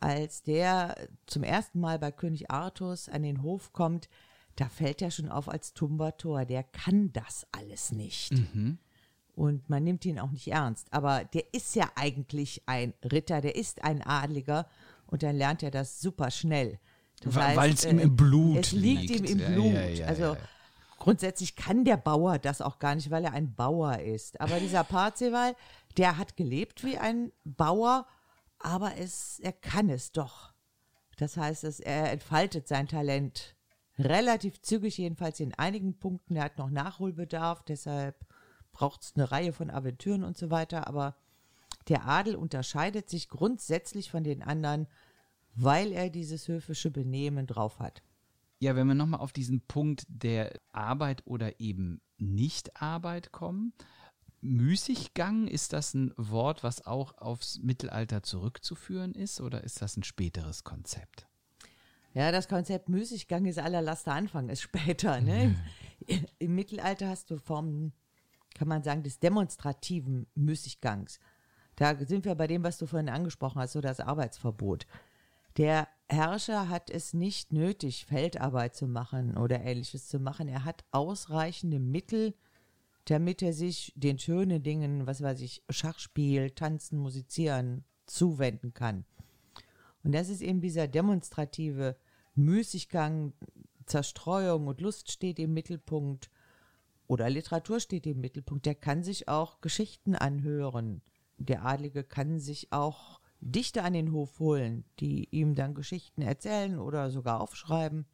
als 0.01 0.43
der 0.43 0.97
zum 1.27 1.43
ersten 1.43 1.81
Mal 1.81 1.99
bei 1.99 2.11
König 2.11 2.51
Artus 2.51 3.09
an 3.09 3.23
den 3.23 3.43
Hof 3.43 3.73
kommt, 3.73 4.09
da 4.57 4.69
fällt 4.69 5.01
er 5.01 5.11
schon 5.11 5.29
auf 5.29 5.49
als 5.49 5.75
Tumbator. 5.75 6.45
Der 6.45 6.63
kann 6.63 7.13
das 7.13 7.47
alles 7.53 7.93
nicht. 7.93 8.33
Und 9.35 9.71
man 9.71 9.83
nimmt 9.83 10.05
ihn 10.05 10.19
auch 10.19 10.31
nicht 10.31 10.49
ernst. 10.49 10.93
Aber 10.93 11.25
der 11.25 11.45
ist 11.55 11.75
ja 11.75 11.91
eigentlich 11.95 12.63
ein 12.67 12.95
Ritter, 13.05 13.41
der 13.41 13.57
ist 13.57 13.83
ein 13.83 14.03
Adliger 14.03 14.69
und 15.07 15.23
dann 15.23 15.37
lernt 15.37 15.63
er 15.63 15.71
das 15.71 16.01
super 16.01 16.31
schnell. 16.31 16.79
Weil- 17.25 17.57
weil's 17.57 17.85
ihm 17.85 17.99
äh, 17.99 18.03
im 18.03 18.17
Blut 18.17 18.59
Es 18.67 18.73
liegt, 18.73 19.11
liegt. 19.11 19.31
ihm 19.31 19.41
im 19.41 19.55
Blut. 19.55 19.73
ja, 19.75 19.85
ja, 19.87 20.07
also 20.07 20.23
ja, 20.23 20.33
ja. 20.35 20.39
grundsätzlich 20.99 21.57
kann 21.57 21.85
der 21.85 21.97
Bauer 21.97 22.39
das 22.39 22.61
auch 22.61 22.79
gar 22.79 22.95
nicht, 22.95 23.11
weil 23.11 23.25
er 23.25 23.33
ein 23.33 23.55
Bauer 23.55 23.99
ist. 23.99 24.41
Aber 24.41 24.59
dieser 24.61 24.85
Parzival, 24.85 25.55
der 25.97 26.19
hat 26.19 26.37
gelebt 26.37 26.85
wie 26.85 26.99
ein 26.99 27.33
Bauer, 27.45 28.07
aber 28.59 28.97
es, 28.99 29.39
er 29.41 29.53
kann 29.53 29.89
es 29.91 30.13
doch. 30.13 30.53
Das 31.17 31.37
heißt, 31.37 31.65
dass 31.65 31.81
er 31.81 32.11
entfaltet 32.13 32.67
sein 32.69 32.89
Talent 32.89 33.55
relativ 33.99 34.61
zügig, 34.63 34.97
jedenfalls 34.99 35.39
in 35.41 35.55
einigen 35.55 35.99
Punkten. 35.99 36.37
Er 36.37 36.45
hat 36.45 36.59
noch 36.59 36.71
Nachholbedarf, 36.71 37.63
deshalb 37.65 38.17
braucht 38.73 39.03
es 39.03 39.13
eine 39.15 39.31
Reihe 39.31 39.53
von 39.53 39.71
Aventüren 39.71 40.25
und 40.25 40.37
so 40.39 40.51
weiter. 40.51 40.87
Aber 40.87 41.15
der 41.89 42.07
Adel 42.07 42.37
unterscheidet 42.37 43.11
sich 43.11 43.29
grundsätzlich 43.29 44.11
von 44.11 44.25
den 44.25 44.43
anderen, 44.43 44.87
weil 45.55 45.93
er 45.93 46.11
dieses 46.11 46.49
höfische 46.49 46.91
Benehmen 46.91 47.47
drauf 47.47 47.79
hat. 47.79 48.03
Ja, 48.59 48.77
wenn 48.77 48.87
wir 48.87 48.95
nochmal 48.95 49.21
auf 49.21 49.33
diesen 49.33 49.61
Punkt 49.63 50.05
der 50.09 50.53
Arbeit 50.71 51.23
oder 51.27 51.59
eben 51.61 52.01
Nicht-Arbeit 52.19 53.33
kommen. 53.33 53.73
Müßiggang, 54.41 55.47
ist 55.47 55.73
das 55.73 55.95
ein 55.95 56.13
Wort, 56.17 56.63
was 56.63 56.87
auch 56.87 57.17
aufs 57.19 57.59
Mittelalter 57.61 58.23
zurückzuführen 58.23 59.15
ist 59.15 59.41
oder 59.41 59.63
ist 59.65 59.83
das 59.83 59.97
ein 59.97 60.03
späteres 60.03 60.65
Konzept? 60.65 61.27
Ja, 62.15 62.31
das 62.31 62.49
Konzept 62.49 62.89
Müßiggang 62.89 63.47
ist 63.47 63.59
aller 63.59 63.81
Laster 63.81 64.13
Anfang, 64.13 64.49
ist 64.49 64.63
später. 64.63 65.21
Ne? 65.21 65.57
Im, 66.07 66.27
Im 66.39 66.55
Mittelalter 66.55 67.09
hast 67.09 67.31
du 67.31 67.39
Formen, 67.39 67.93
kann 68.55 68.69
man 68.69 68.83
sagen, 68.83 69.03
des 69.03 69.19
demonstrativen 69.19 70.27
Müßiggangs. 70.35 71.19
Da 71.77 71.97
sind 71.97 72.25
wir 72.25 72.35
bei 72.35 72.47
dem, 72.47 72.63
was 72.63 72.79
du 72.79 72.87
vorhin 72.87 73.09
angesprochen 73.09 73.61
hast, 73.61 73.73
so 73.73 73.81
das 73.81 74.01
Arbeitsverbot. 74.01 74.87
Der 75.57 75.89
Herrscher 76.09 76.69
hat 76.69 76.91
es 76.91 77.15
nicht 77.15 77.53
nötig, 77.53 78.07
Feldarbeit 78.07 78.75
zu 78.75 78.87
machen 78.87 79.37
oder 79.37 79.61
ähnliches 79.63 80.09
zu 80.09 80.19
machen. 80.19 80.49
Er 80.49 80.65
hat 80.65 80.85
ausreichende 80.91 81.79
Mittel, 81.79 82.35
damit 83.07 83.43
er 83.43 83.53
sich 83.53 83.93
den 83.97 84.19
schönen 84.19 84.63
Dingen, 84.63 85.07
was 85.07 85.23
weiß 85.23 85.41
ich, 85.41 85.63
Schachspiel, 85.69 86.51
Tanzen, 86.51 86.99
Musizieren 86.99 87.85
zuwenden 88.07 88.75
kann. 88.75 89.05
Und 90.05 90.13
das 90.13 90.29
ist 90.29 90.43
eben 90.43 90.61
dieser 90.61 90.89
demonstrative 90.89 91.97
Müßiggang, 92.35 93.33
Zerstreuung 93.87 94.69
und 94.69 94.81
Lust 94.81 95.11
steht 95.11 95.39
im 95.39 95.53
Mittelpunkt 95.53 96.31
oder 97.07 97.29
Literatur 97.29 97.81
steht 97.81 98.07
im 98.07 98.21
Mittelpunkt. 98.21 98.65
Der 98.65 98.75
kann 98.75 99.03
sich 99.03 99.29
auch 99.29 99.61
Geschichten 99.61 100.15
anhören. 100.15 101.03
Der 101.37 101.65
Adlige 101.65 102.05
kann 102.05 102.39
sich 102.39 102.73
auch 102.73 103.21
Dichter 103.43 103.85
an 103.85 103.93
den 103.93 104.13
Hof 104.13 104.39
holen, 104.39 104.85
die 105.01 105.29
ihm 105.31 105.55
dann 105.55 105.75
Geschichten 105.75 106.23
erzählen 106.23 106.79
oder 106.79 107.11
sogar 107.11 107.41
aufschreiben. 107.41 108.07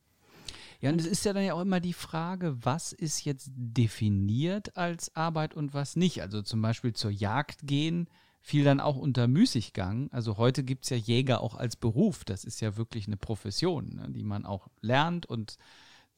Ja, 0.80 0.90
und 0.90 1.00
es 1.00 1.06
ist 1.06 1.24
ja 1.24 1.32
dann 1.32 1.44
ja 1.44 1.54
auch 1.54 1.60
immer 1.60 1.80
die 1.80 1.92
Frage, 1.92 2.56
was 2.64 2.92
ist 2.92 3.24
jetzt 3.24 3.50
definiert 3.54 4.76
als 4.76 5.14
Arbeit 5.16 5.54
und 5.54 5.74
was 5.74 5.96
nicht. 5.96 6.22
Also 6.22 6.42
zum 6.42 6.62
Beispiel 6.62 6.92
zur 6.92 7.10
Jagd 7.10 7.66
gehen 7.66 8.08
fiel 8.40 8.64
dann 8.64 8.80
auch 8.80 8.96
unter 8.96 9.28
Müßiggang. 9.28 10.08
Also 10.12 10.38
heute 10.38 10.64
gibt 10.64 10.84
es 10.84 10.90
ja 10.90 10.96
Jäger 10.96 11.42
auch 11.42 11.54
als 11.54 11.76
Beruf. 11.76 12.24
Das 12.24 12.44
ist 12.44 12.60
ja 12.60 12.76
wirklich 12.76 13.06
eine 13.06 13.16
Profession, 13.16 13.96
ne, 13.96 14.10
die 14.10 14.22
man 14.22 14.46
auch 14.46 14.68
lernt 14.80 15.26
und 15.26 15.58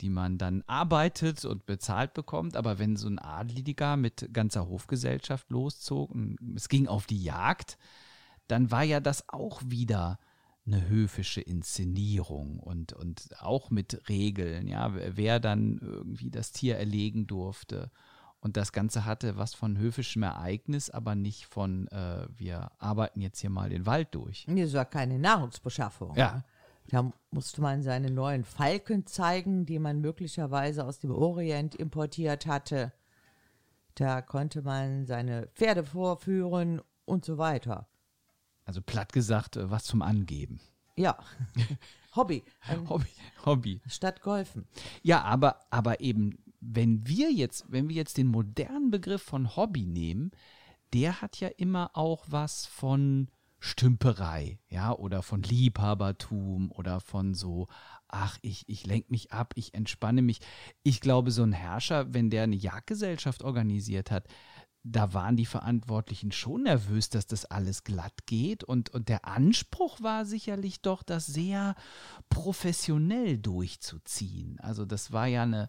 die 0.01 0.11
man 0.11 0.38
dann 0.38 0.62
arbeitet 0.66 1.44
und 1.44 1.66
bezahlt 1.66 2.14
bekommt. 2.14 2.57
Aber 2.57 2.79
wenn 2.79 2.96
so 2.96 3.09
ein 3.09 3.18
Adeliger 3.18 3.96
mit 3.96 4.29
ganzer 4.33 4.68
Hofgesellschaft 4.68 5.51
loszog 5.51 6.11
und 6.11 6.38
es 6.55 6.68
ging 6.68 6.87
auf 6.87 7.07
die 7.07 7.23
Jagd, 7.23 7.79
dann 8.51 8.71
war 8.71 8.83
ja 8.83 9.01
das 9.01 9.29
auch 9.29 9.61
wieder 9.65 10.19
eine 10.67 10.89
höfische 10.89 11.41
Inszenierung 11.41 12.59
und, 12.59 12.93
und 12.93 13.29
auch 13.41 13.71
mit 13.71 14.09
Regeln, 14.09 14.69
ja, 14.69 14.93
wer 14.95 15.41
dann 15.41 15.79
irgendwie 15.83 16.31
das 16.31 16.53
Tier 16.53 16.77
erlegen 16.77 17.27
durfte. 17.27 17.91
Und 18.41 18.57
das 18.57 18.73
Ganze 18.73 19.05
hatte 19.05 19.37
was 19.37 19.55
von 19.55 19.77
höfischem 19.77 20.23
Ereignis, 20.23 20.89
aber 20.89 21.15
nicht 21.15 21.47
von, 21.47 21.89
äh, 21.89 22.27
wir 22.37 22.71
arbeiten 22.79 23.21
jetzt 23.21 23.41
hier 23.41 23.51
mal 23.51 23.69
den 23.69 23.85
Wald 23.85 24.15
durch. 24.15 24.47
Das 24.49 24.73
war 24.73 24.87
keine 24.87 25.19
Nahrungsbeschaffung. 25.19 26.17
Ja. 26.17 26.45
Da 26.89 27.13
musste 27.31 27.61
man 27.61 27.83
seine 27.83 28.11
neuen 28.11 28.45
Falken 28.45 29.07
zeigen, 29.07 29.67
die 29.67 29.79
man 29.79 30.01
möglicherweise 30.01 30.85
aus 30.85 30.99
dem 30.99 31.13
Orient 31.13 31.75
importiert 31.75 32.47
hatte. 32.47 32.93
Da 33.95 34.23
konnte 34.23 34.63
man 34.63 35.07
seine 35.07 35.49
Pferde 35.55 35.85
vorführen 35.85 36.81
und 37.05 37.25
so 37.25 37.37
weiter. 37.37 37.89
Also 38.64 38.81
platt 38.83 39.12
gesagt, 39.12 39.57
äh, 39.57 39.70
was 39.70 39.85
zum 39.85 40.03
Angeben. 40.03 40.61
Ja, 40.96 41.18
Hobby, 42.16 42.42
Hobby. 42.88 43.07
Hobby. 43.44 43.81
statt 43.87 44.20
Golfen. 44.20 44.66
Ja, 45.03 45.23
aber, 45.23 45.61
aber 45.70 46.01
eben, 46.01 46.38
wenn 46.61 47.07
wir 47.07 47.33
jetzt, 47.33 47.64
wenn 47.68 47.88
wir 47.88 47.96
jetzt 47.96 48.16
den 48.18 48.27
modernen 48.27 48.90
Begriff 48.90 49.23
von 49.23 49.57
Hobby 49.57 49.87
nehmen, 49.87 50.33
der 50.92 51.23
hat 51.23 51.38
ja 51.38 51.49
immer 51.49 51.90
auch 51.94 52.25
was 52.29 52.66
von 52.66 53.29
Stümperei, 53.61 54.59
ja, 54.70 54.92
oder 54.92 55.23
von 55.23 55.42
Liebhabertum 55.42 56.73
oder 56.73 56.99
von 56.99 57.35
so, 57.35 57.68
ach, 58.09 58.38
ich, 58.40 58.64
ich 58.68 58.87
lenke 58.87 59.11
mich 59.11 59.33
ab, 59.33 59.53
ich 59.55 59.75
entspanne 59.75 60.23
mich. 60.23 60.40
Ich 60.83 61.01
glaube, 61.01 61.31
so 61.31 61.42
ein 61.42 61.53
Herrscher, 61.53 62.12
wenn 62.14 62.31
der 62.31 62.44
eine 62.44 62.57
Jagdgesellschaft 62.57 63.42
organisiert 63.42 64.11
hat, 64.11 64.29
da 64.83 65.12
waren 65.12 65.37
die 65.37 65.47
Verantwortlichen 65.47 66.33
schon 66.33 66.62
nervös, 66.62 67.11
dass 67.11 67.27
das 67.27 67.45
alles 67.45 67.85
glatt 67.85 68.27
geht. 68.27 68.64
Und, 68.64 68.90
und 68.90 69.09
der 69.09 69.27
Anspruch 69.27 70.01
war 70.01 70.25
sicherlich 70.25 70.81
doch, 70.81 71.03
das 71.03 71.27
sehr 71.27 71.75
professionell 72.29 73.37
durchzuziehen. 73.38 74.59
Also 74.61 74.87
das 74.87 75.12
war 75.12 75.27
ja 75.27 75.43
eine, 75.43 75.69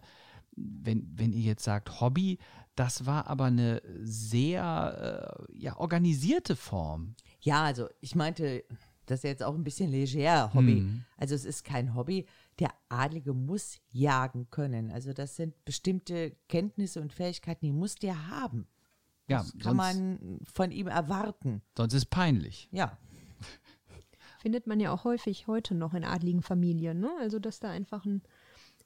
wenn, 0.56 1.10
wenn 1.14 1.32
ihr 1.32 1.42
jetzt 1.42 1.64
sagt 1.64 2.00
Hobby, 2.00 2.38
das 2.74 3.04
war 3.04 3.26
aber 3.26 3.46
eine 3.46 3.82
sehr 4.00 5.36
äh, 5.48 5.58
ja, 5.58 5.76
organisierte 5.76 6.56
Form. 6.56 7.14
Ja, 7.40 7.64
also 7.64 7.88
ich 8.00 8.14
meinte, 8.14 8.64
das 9.04 9.18
ist 9.20 9.24
jetzt 9.24 9.42
auch 9.42 9.54
ein 9.54 9.64
bisschen 9.64 9.90
leger 9.90 10.54
Hobby. 10.54 10.76
Mhm. 10.76 11.04
Also 11.18 11.34
es 11.34 11.44
ist 11.44 11.64
kein 11.64 11.94
Hobby. 11.94 12.24
Der 12.60 12.70
Adlige 12.88 13.34
muss 13.34 13.78
jagen 13.90 14.48
können. 14.50 14.90
Also 14.90 15.12
das 15.12 15.36
sind 15.36 15.64
bestimmte 15.66 16.34
Kenntnisse 16.48 17.00
und 17.02 17.12
Fähigkeiten, 17.12 17.66
die 17.66 17.72
muss 17.72 17.96
der 17.96 18.28
haben. 18.28 18.66
Ja, 19.28 19.38
Das 19.38 19.48
sonst, 19.48 19.62
kann 19.64 19.76
man 19.76 20.40
von 20.52 20.70
ihm 20.72 20.88
erwarten. 20.88 21.62
sonst 21.76 21.94
ist 21.94 22.06
peinlich. 22.10 22.68
Ja. 22.72 22.98
Findet 24.40 24.66
man 24.66 24.80
ja 24.80 24.92
auch 24.92 25.04
häufig 25.04 25.46
heute 25.46 25.74
noch 25.74 25.94
in 25.94 26.04
adligen 26.04 26.42
Familien. 26.42 27.00
Ne? 27.00 27.10
Also, 27.20 27.38
dass 27.38 27.60
da 27.60 27.70
einfach 27.70 28.04
ein, 28.04 28.22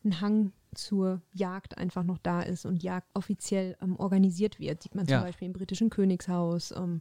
ein 0.05 0.20
Hang 0.20 0.53
zur 0.75 1.22
Jagd 1.33 1.79
einfach 1.79 2.05
noch 2.05 2.18
da 2.18 2.42
ist 2.42 2.66
und 2.66 2.83
Jagd 2.83 3.09
offiziell 3.14 3.77
ähm, 3.81 3.96
organisiert 3.96 4.61
wird. 4.61 4.83
Sieht 4.83 4.94
man 4.94 5.07
zum 5.07 5.12
Ja. 5.14 5.22
Beispiel 5.22 5.46
im 5.46 5.53
britischen 5.55 5.88
Königshaus. 5.88 6.72
Ähm, 6.72 7.01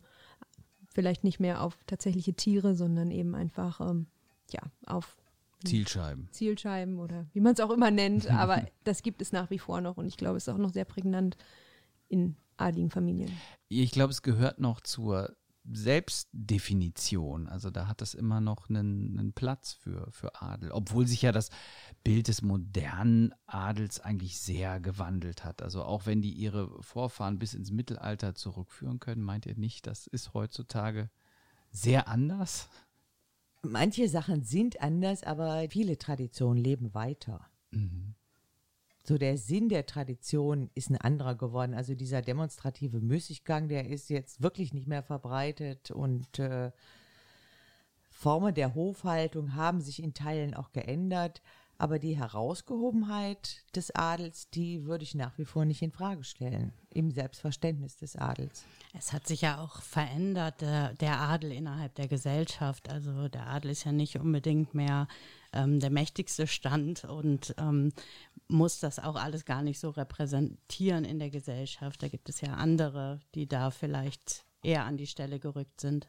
vielleicht 0.93 1.25
nicht 1.25 1.41
mehr 1.41 1.61
auf 1.61 1.77
tatsächliche 1.87 2.33
Tiere, 2.33 2.73
sondern 2.75 3.11
eben 3.11 3.35
einfach 3.35 3.81
ähm, 3.81 4.07
ja, 4.51 4.61
auf 4.85 5.17
Zielscheiben. 5.65 6.29
Zielscheiben 6.31 6.99
oder 6.99 7.25
wie 7.33 7.41
man 7.41 7.53
es 7.53 7.59
auch 7.59 7.71
immer 7.71 7.91
nennt. 7.91 8.27
Aber 8.31 8.65
das 8.85 9.03
gibt 9.03 9.21
es 9.21 9.33
nach 9.33 9.49
wie 9.49 9.59
vor 9.59 9.81
noch 9.81 9.97
und 9.97 10.05
ich 10.07 10.15
glaube, 10.15 10.37
es 10.37 10.47
ist 10.47 10.53
auch 10.53 10.57
noch 10.57 10.71
sehr 10.71 10.85
prägnant 10.85 11.35
in 12.07 12.37
adligen 12.57 12.89
Familien. 12.89 13.31
Ich 13.69 13.91
glaube, 13.91 14.11
es 14.11 14.21
gehört 14.21 14.59
noch 14.59 14.81
zur 14.81 15.35
Selbstdefinition. 15.71 17.47
Also 17.47 17.71
da 17.71 17.87
hat 17.87 18.01
das 18.01 18.13
immer 18.13 18.39
noch 18.39 18.69
einen, 18.69 19.17
einen 19.17 19.33
Platz 19.33 19.73
für, 19.73 20.11
für 20.11 20.41
Adel. 20.41 20.71
Obwohl 20.71 21.07
sich 21.07 21.23
ja 21.23 21.31
das 21.31 21.49
Bild 22.03 22.27
des 22.27 22.41
modernen 22.41 23.33
Adels 23.47 23.99
eigentlich 23.99 24.39
sehr 24.39 24.79
gewandelt 24.79 25.43
hat. 25.43 25.61
Also 25.61 25.83
auch 25.83 26.05
wenn 26.05 26.21
die 26.21 26.33
ihre 26.33 26.81
Vorfahren 26.83 27.39
bis 27.39 27.53
ins 27.53 27.71
Mittelalter 27.71 28.35
zurückführen 28.35 28.99
können, 28.99 29.23
meint 29.23 29.45
ihr 29.45 29.55
nicht, 29.55 29.87
das 29.87 30.07
ist 30.07 30.33
heutzutage 30.33 31.09
sehr 31.71 32.07
anders? 32.07 32.69
Manche 33.63 34.07
Sachen 34.07 34.43
sind 34.43 34.81
anders, 34.81 35.23
aber 35.23 35.67
viele 35.69 35.97
Traditionen 35.97 36.63
leben 36.63 36.93
weiter. 36.93 37.49
So 39.07 39.19
der 39.19 39.37
Sinn 39.37 39.69
der 39.69 39.85
Tradition 39.85 40.71
ist 40.73 40.89
ein 40.89 40.97
anderer 40.97 41.35
geworden. 41.35 41.75
Also 41.75 41.93
dieser 41.93 42.21
demonstrative 42.21 42.99
Müßiggang, 42.99 43.67
der 43.67 43.87
ist 43.87 44.09
jetzt 44.09 44.41
wirklich 44.41 44.73
nicht 44.73 44.87
mehr 44.87 45.03
verbreitet 45.03 45.91
und 45.91 46.39
äh, 46.39 46.71
Formen 48.09 48.55
der 48.55 48.73
Hofhaltung 48.73 49.55
haben 49.55 49.81
sich 49.81 50.01
in 50.01 50.13
Teilen 50.13 50.53
auch 50.55 50.71
geändert. 50.71 51.41
Aber 51.77 51.99
die 51.99 52.17
Herausgehobenheit 52.17 53.65
des 53.75 53.93
Adels, 53.93 54.49
die 54.49 54.85
würde 54.85 55.03
ich 55.03 55.13
nach 55.13 55.37
wie 55.37 55.43
vor 55.43 55.65
nicht 55.65 55.81
in 55.81 55.91
Frage 55.91 56.23
stellen, 56.23 56.71
im 56.89 57.11
Selbstverständnis 57.11 57.97
des 57.97 58.15
Adels. 58.15 58.65
Es 58.97 59.11
hat 59.11 59.27
sich 59.27 59.41
ja 59.41 59.59
auch 59.59 59.81
verändert, 59.81 60.61
der, 60.61 60.93
der 60.93 61.19
Adel 61.19 61.51
innerhalb 61.51 61.93
der 61.95 62.07
Gesellschaft. 62.07 62.89
Also 62.89 63.27
der 63.27 63.47
Adel 63.47 63.71
ist 63.71 63.83
ja 63.83 63.91
nicht 63.91 64.17
unbedingt 64.17 64.73
mehr 64.73 65.09
ähm, 65.55 65.79
der 65.79 65.89
mächtigste 65.89 66.47
Stand 66.47 67.03
und 67.05 67.55
ähm, 67.57 67.91
muss 68.47 68.79
das 68.79 68.99
auch 68.99 69.15
alles 69.15 69.45
gar 69.45 69.63
nicht 69.63 69.79
so 69.79 69.89
repräsentieren 69.89 71.05
in 71.05 71.19
der 71.19 71.29
Gesellschaft. 71.29 72.03
Da 72.03 72.07
gibt 72.07 72.29
es 72.29 72.41
ja 72.41 72.53
andere, 72.53 73.19
die 73.33 73.47
da 73.47 73.71
vielleicht 73.71 74.45
eher 74.61 74.85
an 74.85 74.97
die 74.97 75.07
Stelle 75.07 75.39
gerückt 75.39 75.81
sind. 75.81 76.07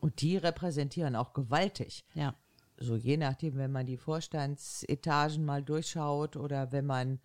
Und 0.00 0.20
die 0.20 0.36
repräsentieren 0.36 1.16
auch 1.16 1.32
gewaltig. 1.32 2.04
Ja 2.14 2.34
so 2.82 2.96
je 2.96 3.16
nachdem, 3.16 3.56
wenn 3.56 3.72
man 3.72 3.86
die 3.86 3.96
Vorstandsetagen 3.96 5.44
mal 5.44 5.62
durchschaut 5.62 6.36
oder 6.36 6.72
wenn 6.72 6.86
man 6.86 7.20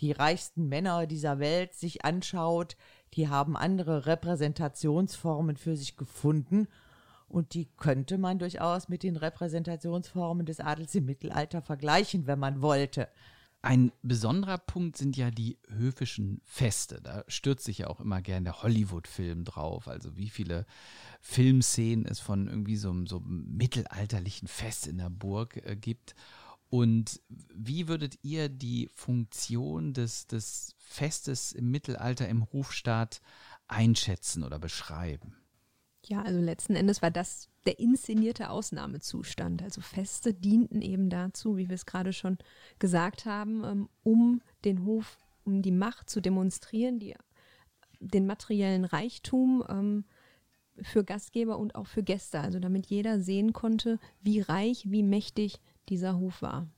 die 0.00 0.12
reichsten 0.12 0.68
Männer 0.68 1.06
dieser 1.06 1.38
Welt 1.38 1.74
sich 1.74 2.04
anschaut, 2.04 2.76
die 3.14 3.28
haben 3.28 3.56
andere 3.56 4.06
Repräsentationsformen 4.06 5.56
für 5.56 5.76
sich 5.76 5.96
gefunden 5.96 6.66
und 7.28 7.54
die 7.54 7.68
könnte 7.76 8.18
man 8.18 8.38
durchaus 8.38 8.88
mit 8.88 9.02
den 9.02 9.16
Repräsentationsformen 9.16 10.46
des 10.46 10.60
Adels 10.60 10.94
im 10.94 11.06
Mittelalter 11.06 11.62
vergleichen, 11.62 12.26
wenn 12.26 12.38
man 12.38 12.62
wollte. 12.62 13.08
Ein 13.64 13.92
besonderer 14.02 14.58
Punkt 14.58 14.98
sind 14.98 15.16
ja 15.16 15.30
die 15.30 15.58
höfischen 15.68 16.42
Feste. 16.44 17.00
Da 17.00 17.24
stürzt 17.28 17.64
sich 17.64 17.78
ja 17.78 17.86
auch 17.86 17.98
immer 17.98 18.20
gern 18.20 18.44
der 18.44 18.62
Hollywood-Film 18.62 19.46
drauf. 19.46 19.88
Also 19.88 20.18
wie 20.18 20.28
viele 20.28 20.66
Filmszenen 21.22 22.04
es 22.04 22.20
von 22.20 22.46
irgendwie 22.46 22.76
so, 22.76 22.94
so 23.06 23.20
einem 23.20 23.56
mittelalterlichen 23.56 24.48
Fest 24.48 24.86
in 24.86 24.98
der 24.98 25.08
Burg 25.08 25.56
äh, 25.64 25.76
gibt. 25.76 26.14
Und 26.68 27.22
wie 27.28 27.88
würdet 27.88 28.18
ihr 28.20 28.50
die 28.50 28.90
Funktion 28.92 29.94
des, 29.94 30.26
des 30.26 30.74
Festes 30.76 31.52
im 31.52 31.70
Mittelalter 31.70 32.28
im 32.28 32.44
Hofstaat 32.52 33.22
einschätzen 33.66 34.42
oder 34.42 34.58
beschreiben? 34.58 35.36
Ja, 36.06 36.22
also 36.22 36.38
letzten 36.38 36.76
Endes 36.76 37.00
war 37.00 37.10
das 37.10 37.48
der 37.64 37.78
inszenierte 37.78 38.50
Ausnahmezustand. 38.50 39.62
Also 39.62 39.80
Feste 39.80 40.34
dienten 40.34 40.82
eben 40.82 41.08
dazu, 41.08 41.56
wie 41.56 41.68
wir 41.68 41.74
es 41.74 41.86
gerade 41.86 42.12
schon 42.12 42.36
gesagt 42.78 43.24
haben, 43.24 43.64
ähm, 43.64 43.88
um 44.02 44.42
den 44.64 44.84
Hof, 44.84 45.18
um 45.44 45.62
die 45.62 45.72
Macht 45.72 46.10
zu 46.10 46.20
demonstrieren, 46.20 46.98
die, 46.98 47.14
den 48.00 48.26
materiellen 48.26 48.84
Reichtum 48.84 49.64
ähm, 49.68 50.04
für 50.82 51.04
Gastgeber 51.04 51.58
und 51.58 51.74
auch 51.74 51.86
für 51.86 52.02
Gäste. 52.02 52.40
Also 52.40 52.58
damit 52.58 52.86
jeder 52.86 53.20
sehen 53.20 53.54
konnte, 53.54 53.98
wie 54.20 54.40
reich, 54.40 54.90
wie 54.90 55.02
mächtig 55.02 55.60
dieser 55.88 56.18
Hof 56.18 56.42
war. 56.42 56.68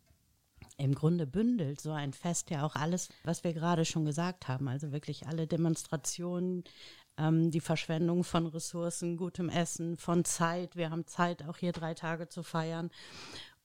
Im 0.79 0.95
Grunde 0.95 1.27
bündelt 1.27 1.81
so 1.81 1.91
ein 1.93 2.13
Fest 2.13 2.51
ja 2.51 2.65
auch 2.65 2.75
alles, 2.77 3.09
was 3.25 3.45
wir 3.45 3.55
gerade 3.55 3.85
schon 3.85 4.05
gesagt 4.05 4.47
haben. 4.47 4.69
Also 4.69 4.93
wirklich 4.93 5.27
alle 5.27 5.47
Demonstrationen, 5.47 6.65
ähm, 7.19 7.51
die 7.51 7.61
Verschwendung 7.61 8.25
von 8.25 8.47
Ressourcen, 8.47 9.17
gutem 9.17 9.49
Essen, 9.49 9.97
von 9.97 10.25
Zeit. 10.25 10.77
Wir 10.77 10.91
haben 10.91 11.07
Zeit, 11.07 11.47
auch 11.47 11.57
hier 11.57 11.73
drei 11.73 11.95
Tage 11.95 12.29
zu 12.29 12.43
feiern. 12.43 12.91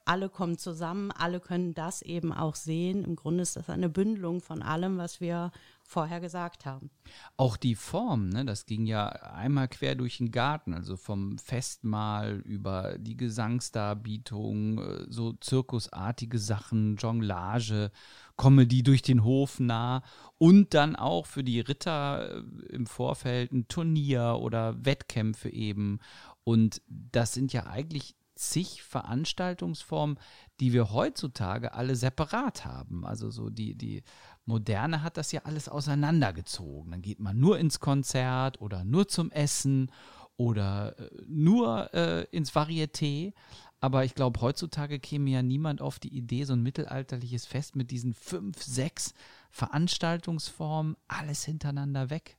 Alle 0.03 0.29
kommen 0.29 0.57
zusammen, 0.57 1.11
alle 1.11 1.39
können 1.39 1.73
das 1.73 2.01
eben 2.01 2.33
auch 2.33 2.55
sehen. 2.55 3.03
Im 3.03 3.15
Grunde 3.15 3.43
ist 3.43 3.55
das 3.55 3.69
eine 3.69 3.87
Bündelung 3.87 4.41
von 4.41 4.63
allem, 4.63 4.97
was 4.97 5.21
wir 5.21 5.51
vorher 5.83 6.19
gesagt 6.19 6.65
haben. 6.65 6.89
Auch 7.37 7.57
die 7.57 7.75
Form, 7.75 8.29
ne, 8.29 8.45
das 8.45 8.65
ging 8.65 8.85
ja 8.85 9.09
einmal 9.09 9.67
quer 9.67 9.95
durch 9.95 10.17
den 10.17 10.31
Garten, 10.31 10.73
also 10.73 10.95
vom 10.95 11.37
Festmahl 11.37 12.39
über 12.45 12.97
die 12.97 13.17
Gesangsdarbietung, 13.17 14.79
äh, 14.79 15.05
so 15.09 15.33
zirkusartige 15.33 16.39
Sachen, 16.39 16.95
Jonglage, 16.95 17.91
Comedy 18.41 18.81
durch 18.81 19.03
den 19.03 19.23
Hof 19.23 19.59
nah 19.59 20.01
und 20.39 20.73
dann 20.73 20.95
auch 20.95 21.27
für 21.27 21.43
die 21.43 21.59
Ritter 21.59 22.43
äh, 22.43 22.73
im 22.73 22.87
Vorfeld 22.87 23.51
ein 23.51 23.67
Turnier 23.67 24.39
oder 24.41 24.83
Wettkämpfe 24.83 25.49
eben. 25.49 25.99
Und 26.43 26.81
das 26.87 27.33
sind 27.33 27.53
ja 27.53 27.67
eigentlich 27.67 28.15
zig 28.33 28.81
Veranstaltungsformen, 28.81 30.17
die 30.59 30.73
wir 30.73 30.91
heutzutage 30.91 31.75
alle 31.75 31.95
separat 31.95 32.65
haben. 32.65 33.05
Also 33.05 33.29
so 33.29 33.51
die, 33.51 33.75
die 33.75 34.01
Moderne 34.45 35.03
hat 35.03 35.17
das 35.17 35.31
ja 35.31 35.41
alles 35.43 35.69
auseinandergezogen. 35.69 36.89
Dann 36.89 37.03
geht 37.03 37.19
man 37.19 37.39
nur 37.39 37.59
ins 37.59 37.79
Konzert 37.79 38.59
oder 38.59 38.83
nur 38.83 39.07
zum 39.07 39.29
Essen 39.29 39.91
oder 40.35 40.97
äh, 40.97 41.09
nur 41.27 41.93
äh, 41.93 42.23
ins 42.31 42.51
Varieté. 42.51 43.33
Aber 43.81 44.05
ich 44.05 44.13
glaube, 44.13 44.39
heutzutage 44.41 44.99
käme 44.99 45.31
ja 45.31 45.41
niemand 45.41 45.81
auf 45.81 45.97
die 45.97 46.15
Idee, 46.15 46.43
so 46.43 46.53
ein 46.53 46.61
mittelalterliches 46.61 47.47
Fest 47.47 47.75
mit 47.75 47.89
diesen 47.89 48.13
fünf, 48.13 48.61
sechs 48.61 49.15
Veranstaltungsformen, 49.49 50.95
alles 51.07 51.43
hintereinander 51.43 52.11
weg. 52.11 52.37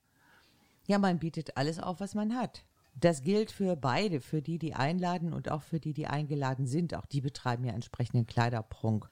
Ja, 0.86 0.98
man 0.98 1.18
bietet 1.18 1.56
alles 1.56 1.80
auf, 1.80 1.98
was 1.98 2.14
man 2.14 2.36
hat. 2.36 2.64
Das 2.94 3.22
gilt 3.22 3.50
für 3.50 3.74
beide, 3.74 4.20
für 4.20 4.40
die, 4.40 4.58
die 4.58 4.74
einladen 4.74 5.32
und 5.32 5.50
auch 5.50 5.62
für 5.62 5.80
die, 5.80 5.94
die 5.94 6.06
eingeladen 6.06 6.66
sind. 6.66 6.94
Auch 6.94 7.06
die 7.06 7.20
betreiben 7.20 7.64
ja 7.64 7.72
entsprechenden 7.72 8.26
Kleiderprunk. 8.26 9.10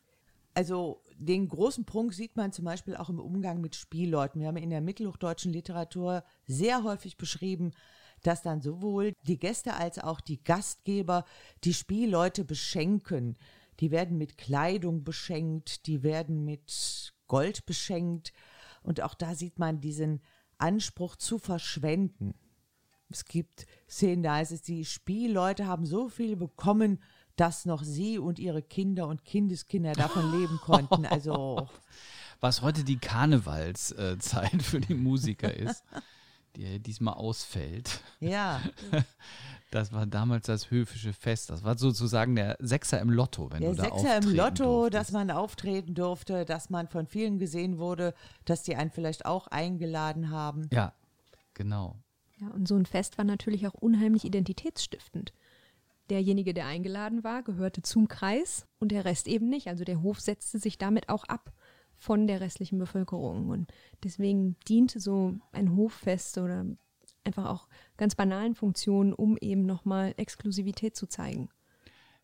Also 0.55 1.03
den 1.17 1.49
großen 1.49 1.85
Prunk 1.85 2.13
sieht 2.13 2.37
man 2.37 2.53
zum 2.53 2.65
Beispiel 2.65 2.95
auch 2.95 3.09
im 3.09 3.19
Umgang 3.19 3.61
mit 3.61 3.75
Spielleuten. 3.75 4.41
Wir 4.41 4.49
haben 4.49 4.57
in 4.57 4.71
der 4.71 4.81
mittelhochdeutschen 4.81 5.53
Literatur 5.53 6.23
sehr 6.47 6.85
häufig 6.85 7.17
beschrieben, 7.17 7.73
dass 8.27 8.43
dann 8.43 8.61
sowohl 8.61 9.15
die 9.27 9.39
Gäste 9.39 9.75
als 9.75 9.99
auch 9.99 10.21
die 10.21 10.43
Gastgeber 10.43 11.25
die 11.65 11.75
Spielleute 11.75 12.45
beschenken. 12.45 13.37
Die 13.81 13.91
werden 13.91 14.19
mit 14.19 14.37
Kleidung 14.37 15.05
beschenkt, 15.05 15.87
die 15.87 16.03
werden 16.03 16.45
mit 16.45 17.13
Gold 17.29 17.65
beschenkt. 17.67 18.33
Und 18.83 19.01
auch 19.03 19.15
da 19.15 19.35
sieht 19.35 19.59
man 19.59 19.81
diesen 19.81 20.21
Anspruch 20.59 21.17
zu 21.17 21.39
verschwenden. 21.39 22.35
Es 23.09 23.25
gibt 23.25 23.67
Szenen, 23.89 24.23
da 24.23 24.37
heißt 24.37 24.53
es, 24.53 24.63
die 24.63 24.85
Spielleute 24.85 25.67
haben 25.67 25.85
so 25.85 26.09
viel 26.09 26.37
bekommen, 26.37 27.01
dass 27.37 27.65
noch 27.65 27.83
sie 27.83 28.19
und 28.19 28.39
ihre 28.39 28.63
Kinder 28.63 29.09
und 29.09 29.25
Kindeskinder 29.25 29.93
davon 29.93 30.31
leben 30.39 30.59
konnten. 30.59 31.07
Also. 31.07 31.69
Was 32.41 32.63
heute 32.63 32.85
die 32.85 32.99
Karnevalszeit 32.99 34.63
für 34.63 34.81
die 34.81 34.95
Musiker 34.95 35.53
ist, 35.53 35.83
die 36.57 36.79
diesmal 36.81 37.15
ausfällt. 37.15 38.03
Ja. 38.21 38.61
Das 39.73 39.93
war 39.93 40.05
damals 40.05 40.47
das 40.47 40.73
höfische 40.73 41.13
Fest. 41.13 41.49
Das 41.49 41.63
war 41.63 41.79
sozusagen 41.79 42.35
der 42.35 42.57
Sechser 42.59 43.01
im 43.01 43.09
Lotto, 43.09 43.53
wenn 43.53 43.61
der 43.61 43.71
du 43.71 43.77
da 43.77 43.85
Sechser 43.85 44.17
im 44.17 44.35
Lotto, 44.35 44.65
durftest. 44.65 44.95
dass 44.95 45.13
man 45.13 45.31
auftreten 45.31 45.95
durfte, 45.95 46.45
dass 46.45 46.71
man 46.71 46.89
von 46.89 47.07
vielen 47.07 47.39
gesehen 47.39 47.79
wurde, 47.79 48.15
dass 48.45 48.65
die 48.65 48.75
einen 48.75 48.91
vielleicht 48.91 49.27
auch 49.27 49.47
eingeladen 49.47 50.31
haben. 50.31 50.69
Ja, 50.73 50.93
genau. 51.55 51.95
Ja, 52.41 52.49
und 52.49 52.67
so 52.67 52.75
ein 52.75 52.85
Fest 52.85 53.17
war 53.17 53.25
natürlich 53.25 53.69
auch 53.69 53.75
unheimlich 53.75 54.25
identitätsstiftend. 54.25 55.33
Derjenige, 56.09 56.53
der 56.53 56.67
eingeladen 56.67 57.23
war, 57.23 57.45
gehörte 57.45 57.83
zum 57.83 58.09
Kreis 58.09 58.67
und 58.81 58.91
der 58.91 59.05
Rest 59.05 59.29
eben 59.29 59.49
nicht. 59.49 59.69
Also 59.69 59.85
der 59.85 60.03
Hof 60.03 60.21
setzte 60.21 60.59
sich 60.59 60.79
damit 60.79 61.09
auch 61.09 61.23
ab 61.25 61.53
von 62.01 62.27
der 62.27 62.41
restlichen 62.41 62.79
Bevölkerung. 62.79 63.51
Und 63.51 63.71
deswegen 64.03 64.57
diente 64.67 64.99
so 64.99 65.37
ein 65.53 65.77
Hoffest 65.77 66.39
oder 66.39 66.65
einfach 67.25 67.47
auch 67.47 67.69
ganz 67.99 68.15
banalen 68.17 68.55
Funktionen, 68.55 69.13
um 69.13 69.37
eben 69.41 69.67
nochmal 69.67 70.15
Exklusivität 70.17 70.97
zu 70.97 71.07
zeigen. 71.07 71.51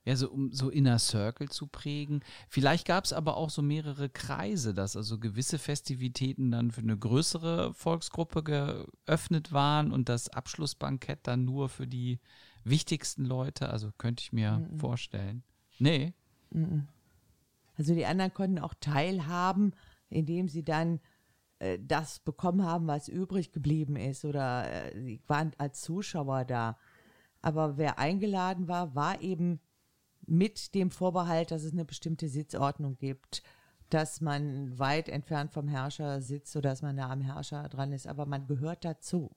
Ja, 0.07 0.15
so 0.17 0.31
um 0.31 0.53
so 0.53 0.71
Inner 0.71 0.99
Circle 1.01 1.49
zu 1.49 1.67
prägen. 1.67 2.21
Vielleicht 2.49 2.87
gab 2.87 3.05
es 3.05 3.13
aber 3.13 3.37
auch 3.37 3.51
so 3.51 3.61
mehrere 3.61 4.09
Kreise, 4.09 4.73
dass 4.73 4.97
also 4.97 5.19
gewisse 5.19 5.59
Festivitäten 5.59 6.51
dann 6.53 6.71
für 6.71 6.81
eine 6.81 6.97
größere 6.97 7.75
Volksgruppe 7.75 8.45
geöffnet 8.45 9.53
waren 9.53 9.93
und 9.93 10.09
das 10.09 10.29
Abschlussbankett 10.29 11.19
dann 11.25 11.45
nur 11.45 11.69
für 11.69 11.89
die 11.89 12.21
wichtigsten 12.65 13.25
Leute. 13.25 13.69
Also 13.69 13.91
könnte 13.99 14.23
ich 14.23 14.33
mir 14.33 14.53
Mhm. 14.71 14.79
vorstellen. 14.79 15.43
Nee. 15.79 16.15
Also 17.77 17.95
die 17.95 18.07
anderen 18.07 18.33
konnten 18.33 18.59
auch 18.59 18.75
teilhaben, 18.81 19.73
indem 20.09 20.49
sie 20.49 20.65
dann 20.65 21.01
äh, 21.59 21.79
das 21.81 22.21
bekommen 22.21 22.65
haben, 22.65 22.87
was 22.87 23.09
übrig 23.09 23.53
geblieben 23.53 23.97
ist 23.97 24.25
oder 24.25 24.71
äh, 24.71 25.01
sie 25.01 25.21
waren 25.27 25.53
als 25.59 25.83
Zuschauer 25.83 26.45
da. 26.45 26.79
Aber 27.43 27.77
wer 27.77 27.99
eingeladen 27.99 28.69
war, 28.69 28.95
war 28.95 29.21
eben 29.21 29.61
mit 30.27 30.75
dem 30.75 30.91
Vorbehalt, 30.91 31.51
dass 31.51 31.63
es 31.63 31.73
eine 31.73 31.85
bestimmte 31.85 32.29
Sitzordnung 32.29 32.99
gibt, 32.99 33.43
dass 33.91 34.21
man 34.21 34.77
weit 34.79 35.09
entfernt 35.09 35.53
vom 35.53 35.69
Herrscher 35.69 36.21
sitzt 36.21 36.57
oder 36.57 36.71
dass 36.71 36.83
man 36.83 36.97
nah 36.97 37.11
am 37.11 37.21
Herrscher 37.21 37.69
dran 37.69 37.93
ist, 37.93 38.07
aber 38.07 38.27
man 38.27 38.47
gehört 38.47 38.85
dazu. 38.85 39.31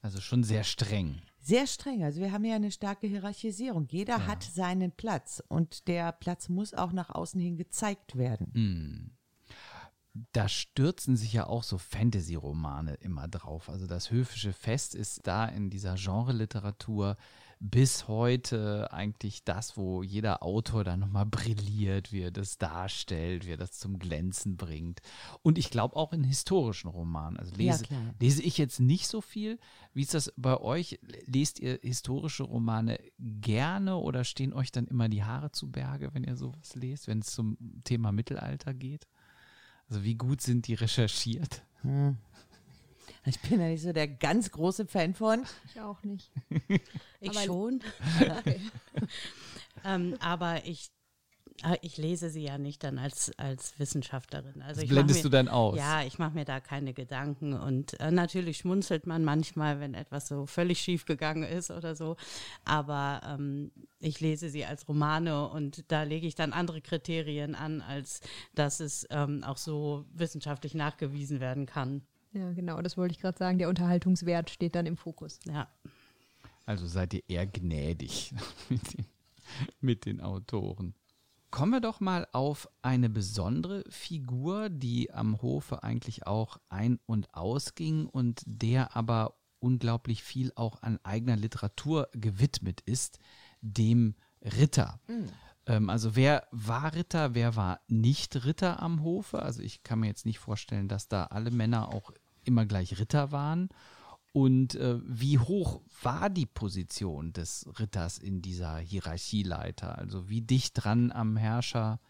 Also 0.00 0.20
schon 0.20 0.42
sehr 0.42 0.64
streng. 0.64 1.20
Sehr 1.44 1.66
streng. 1.66 2.02
Also 2.02 2.20
wir 2.20 2.32
haben 2.32 2.44
ja 2.44 2.56
eine 2.56 2.70
starke 2.70 3.06
Hierarchisierung. 3.06 3.86
Jeder 3.90 4.26
hat 4.26 4.42
seinen 4.42 4.92
Platz 4.92 5.42
und 5.48 5.88
der 5.88 6.10
Platz 6.12 6.48
muss 6.48 6.72
auch 6.72 6.92
nach 6.92 7.10
außen 7.10 7.38
hin 7.38 7.58
gezeigt 7.58 8.16
werden. 8.16 8.50
da 10.32 10.48
stürzen 10.48 11.16
sich 11.16 11.32
ja 11.32 11.46
auch 11.46 11.62
so 11.64 11.76
Fantasy-Romane 11.78 12.94
immer 12.94 13.28
drauf. 13.28 13.68
Also 13.68 13.86
das 13.86 14.10
höfische 14.10 14.52
Fest 14.52 14.94
ist 14.94 15.26
da 15.26 15.44
in 15.46 15.70
dieser 15.70 15.96
Genre-Literatur 15.96 17.16
bis 17.60 18.08
heute 18.08 18.92
eigentlich 18.92 19.44
das, 19.44 19.76
wo 19.76 20.02
jeder 20.02 20.42
Autor 20.42 20.84
dann 20.84 21.00
nochmal 21.00 21.26
brilliert, 21.26 22.12
wie 22.12 22.22
er 22.22 22.30
das 22.30 22.58
darstellt, 22.58 23.46
wie 23.46 23.52
er 23.52 23.56
das 23.56 23.72
zum 23.72 23.98
Glänzen 23.98 24.56
bringt. 24.56 25.00
Und 25.42 25.58
ich 25.58 25.70
glaube 25.70 25.96
auch 25.96 26.12
in 26.12 26.24
historischen 26.24 26.88
Romanen. 26.88 27.38
Also 27.38 27.54
lese, 27.56 27.84
klar. 27.84 28.14
lese 28.20 28.42
ich 28.42 28.58
jetzt 28.58 28.80
nicht 28.80 29.08
so 29.08 29.20
viel. 29.20 29.58
Wie 29.92 30.02
ist 30.02 30.14
das 30.14 30.32
bei 30.36 30.60
euch? 30.60 30.98
Lest 31.26 31.60
ihr 31.60 31.78
historische 31.82 32.44
Romane 32.44 32.98
gerne 33.18 33.96
oder 33.96 34.24
stehen 34.24 34.52
euch 34.52 34.72
dann 34.72 34.86
immer 34.86 35.08
die 35.08 35.24
Haare 35.24 35.52
zu 35.52 35.70
Berge, 35.70 36.10
wenn 36.12 36.24
ihr 36.24 36.36
sowas 36.36 36.74
lest, 36.74 37.08
wenn 37.08 37.20
es 37.20 37.32
zum 37.32 37.56
Thema 37.84 38.12
Mittelalter 38.12 38.74
geht? 38.74 39.06
Also 39.88 40.04
wie 40.04 40.14
gut 40.14 40.40
sind 40.40 40.66
die 40.66 40.74
recherchiert? 40.74 41.62
Ich 43.26 43.40
bin 43.40 43.60
ja 43.60 43.68
nicht 43.68 43.82
so 43.82 43.92
der 43.92 44.08
ganz 44.08 44.50
große 44.50 44.86
Fan 44.86 45.14
von. 45.14 45.44
Ich 45.66 45.80
auch 45.80 46.02
nicht. 46.02 46.30
Ich 47.20 47.30
Aber- 47.30 47.42
schon. 47.44 47.80
ähm, 49.84 50.14
aber 50.20 50.66
ich, 50.66 50.90
äh, 51.62 51.76
ich 51.80 51.96
lese 51.96 52.28
sie 52.28 52.42
ja 52.42 52.58
nicht 52.58 52.84
dann 52.84 52.98
als, 52.98 53.32
als 53.38 53.78
Wissenschaftlerin. 53.78 54.60
Also 54.60 54.82
Das 54.82 54.90
blendest 54.90 55.20
mach 55.20 55.22
du 55.22 55.28
dann 55.30 55.48
aus. 55.48 55.78
Ja, 55.78 56.02
ich 56.02 56.18
mache 56.18 56.34
mir 56.34 56.44
da 56.44 56.60
keine 56.60 56.92
Gedanken. 56.92 57.54
Und 57.54 57.98
äh, 58.00 58.10
natürlich 58.10 58.58
schmunzelt 58.58 59.06
man 59.06 59.24
manchmal, 59.24 59.80
wenn 59.80 59.94
etwas 59.94 60.28
so 60.28 60.44
völlig 60.44 60.80
schief 60.80 61.06
gegangen 61.06 61.44
ist 61.44 61.70
oder 61.70 61.94
so. 61.94 62.16
Aber 62.66 63.22
ähm, 63.24 63.72
ich 64.00 64.20
lese 64.20 64.50
sie 64.50 64.66
als 64.66 64.86
Romane 64.86 65.48
und 65.48 65.90
da 65.90 66.02
lege 66.02 66.26
ich 66.26 66.34
dann 66.34 66.52
andere 66.52 66.82
Kriterien 66.82 67.54
an, 67.54 67.80
als 67.80 68.20
dass 68.54 68.80
es 68.80 69.06
ähm, 69.10 69.42
auch 69.44 69.56
so 69.56 70.04
wissenschaftlich 70.12 70.74
nachgewiesen 70.74 71.40
werden 71.40 71.64
kann. 71.64 72.02
Ja, 72.34 72.52
genau, 72.52 72.82
das 72.82 72.96
wollte 72.96 73.12
ich 73.12 73.20
gerade 73.20 73.38
sagen. 73.38 73.58
Der 73.58 73.68
Unterhaltungswert 73.68 74.50
steht 74.50 74.74
dann 74.74 74.86
im 74.86 74.96
Fokus. 74.96 75.38
Ja. 75.46 75.68
Also 76.66 76.86
seid 76.86 77.14
ihr 77.14 77.22
eher 77.28 77.46
gnädig 77.46 78.34
mit 78.68 78.98
den, 78.98 79.06
mit 79.80 80.06
den 80.06 80.20
Autoren. 80.20 80.94
Kommen 81.50 81.70
wir 81.70 81.80
doch 81.80 82.00
mal 82.00 82.26
auf 82.32 82.68
eine 82.82 83.08
besondere 83.08 83.84
Figur, 83.88 84.68
die 84.68 85.12
am 85.12 85.40
Hofe 85.40 85.84
eigentlich 85.84 86.26
auch 86.26 86.58
ein- 86.68 86.98
und 87.06 87.32
ausging 87.32 88.06
und 88.06 88.42
der 88.44 88.96
aber 88.96 89.36
unglaublich 89.60 90.24
viel 90.24 90.50
auch 90.56 90.82
an 90.82 90.98
eigener 91.04 91.36
Literatur 91.36 92.08
gewidmet 92.12 92.80
ist, 92.80 93.20
dem 93.60 94.16
Ritter. 94.42 95.00
Ähm, 95.66 95.88
also 95.88 96.16
wer 96.16 96.46
war 96.50 96.94
Ritter, 96.94 97.34
wer 97.34 97.56
war 97.56 97.80
nicht 97.88 98.44
Ritter 98.44 98.82
am 98.82 99.02
Hofe? 99.02 99.42
Also 99.42 99.62
ich 99.62 99.82
kann 99.82 100.00
mir 100.00 100.08
jetzt 100.08 100.26
nicht 100.26 100.38
vorstellen, 100.38 100.88
dass 100.88 101.08
da 101.08 101.24
alle 101.26 101.50
Männer 101.50 101.94
auch 101.94 102.12
immer 102.46 102.66
gleich 102.66 102.98
Ritter 102.98 103.32
waren. 103.32 103.68
Und 104.32 104.74
äh, 104.74 104.98
wie 105.04 105.38
hoch 105.38 105.80
war 106.02 106.28
die 106.28 106.46
Position 106.46 107.32
des 107.32 107.66
Ritters 107.78 108.18
in 108.18 108.42
dieser 108.42 108.78
Hierarchieleiter? 108.78 109.96
Also 109.96 110.28
wie 110.28 110.40
dicht 110.40 110.72
dran 110.74 111.12
am 111.12 111.36
Herrscher 111.36 112.00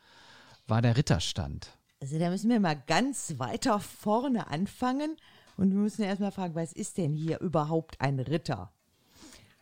war 0.66 0.81
der 0.81 0.97
Ritterstand? 0.97 1.79
Also 2.01 2.18
da 2.18 2.31
müssen 2.31 2.51
wir 2.51 2.61
mal 2.61 2.83
ganz 2.87 3.35
weiter 3.38 3.79
vorne 3.79 4.47
anfangen 4.47 5.16
und 5.57 5.70
wir 5.70 5.79
müssen 5.79 6.03
erstmal 6.03 6.33
fragen, 6.33 6.55
was 6.55 6.73
ist 6.73 6.99
denn 6.99 7.14
hier 7.14 7.40
überhaupt 7.40 8.01
ein 8.01 8.18
Ritter? 8.18 8.73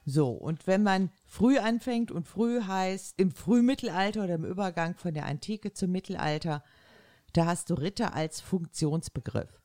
So, 0.04 0.30
und 0.30 0.66
wenn 0.66 0.82
man 0.82 1.10
früh 1.24 1.58
anfängt 1.58 2.10
und 2.10 2.26
früh 2.26 2.60
heißt 2.60 3.14
im 3.18 3.30
Frühmittelalter 3.30 4.24
oder 4.24 4.34
im 4.34 4.44
Übergang 4.44 4.96
von 4.96 5.14
der 5.14 5.26
Antike 5.26 5.72
zum 5.72 5.92
Mittelalter, 5.92 6.64
da 7.32 7.46
hast 7.46 7.70
du 7.70 7.74
Ritter 7.74 8.14
als 8.14 8.40
Funktionsbegriff. 8.40 9.61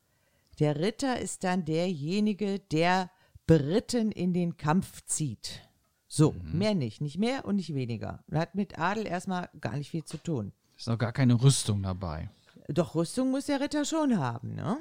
Der 0.60 0.80
Ritter 0.80 1.20
ist 1.20 1.44
dann 1.44 1.66
derjenige, 1.66 2.60
der 2.60 3.12
beritten 3.46 4.12
in 4.12 4.34
den 4.34 4.58
Kampf 4.58 5.06
zieht. 5.06 5.62
So, 6.08 6.36
mehr 6.42 6.74
nicht, 6.74 7.02
nicht 7.02 7.18
mehr 7.20 7.46
und 7.46 7.58
nicht 7.58 7.74
weniger. 7.74 8.24
Hat 8.32 8.56
mit 8.56 8.80
Adel 8.80 9.06
erstmal 9.06 9.50
gar 9.60 9.76
nicht 9.78 9.92
viel 9.92 10.04
zu 10.04 10.18
tun. 10.18 10.54
Ist 10.76 10.88
noch 10.88 10.98
gar 10.98 11.12
keine 11.12 11.42
Rüstung 11.42 11.84
dabei. 11.84 12.30
Doch 12.68 12.96
Rüstung 12.96 13.32
muss 13.32 13.46
der 13.46 13.62
Ritter 13.62 13.86
schon 13.86 14.18
haben, 14.18 14.56
ne? 14.56 14.78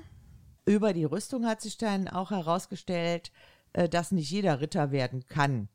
Über 0.64 0.92
die 0.92 1.04
Rüstung 1.04 1.46
hat 1.46 1.60
sich 1.60 1.78
dann 1.78 2.08
auch 2.08 2.30
herausgestellt, 2.30 3.30
äh, 3.72 3.88
dass 3.88 4.10
nicht 4.10 4.30
jeder 4.30 4.60
Ritter 4.60 4.90
werden 4.90 5.26
kann. 5.26 5.68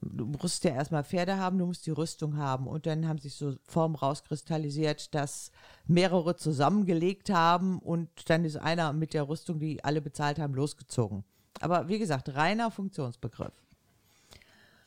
Du 0.00 0.26
musst 0.26 0.64
ja 0.64 0.72
erstmal 0.72 1.04
Pferde 1.04 1.38
haben, 1.38 1.58
du 1.58 1.66
musst 1.66 1.86
die 1.86 1.90
Rüstung 1.90 2.36
haben. 2.36 2.66
Und 2.66 2.86
dann 2.86 3.06
haben 3.06 3.18
sich 3.18 3.34
so 3.34 3.56
Formen 3.64 3.94
rauskristallisiert, 3.94 5.14
dass 5.14 5.50
mehrere 5.86 6.36
zusammengelegt 6.36 7.30
haben 7.30 7.78
und 7.78 8.08
dann 8.28 8.44
ist 8.44 8.56
einer 8.56 8.92
mit 8.92 9.14
der 9.14 9.28
Rüstung, 9.28 9.58
die 9.58 9.84
alle 9.84 10.00
bezahlt 10.00 10.38
haben, 10.38 10.54
losgezogen. 10.54 11.24
Aber 11.60 11.88
wie 11.88 11.98
gesagt, 11.98 12.34
reiner 12.34 12.70
Funktionsbegriff. 12.70 13.54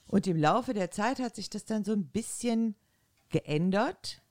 Und 0.07 0.27
im 0.27 0.37
Laufe 0.37 0.73
der 0.73 0.91
Zeit 0.91 1.19
hat 1.19 1.35
sich 1.35 1.49
das 1.49 1.65
dann 1.65 1.83
so 1.83 1.93
ein 1.93 2.07
bisschen 2.07 2.75
geändert. 3.29 4.21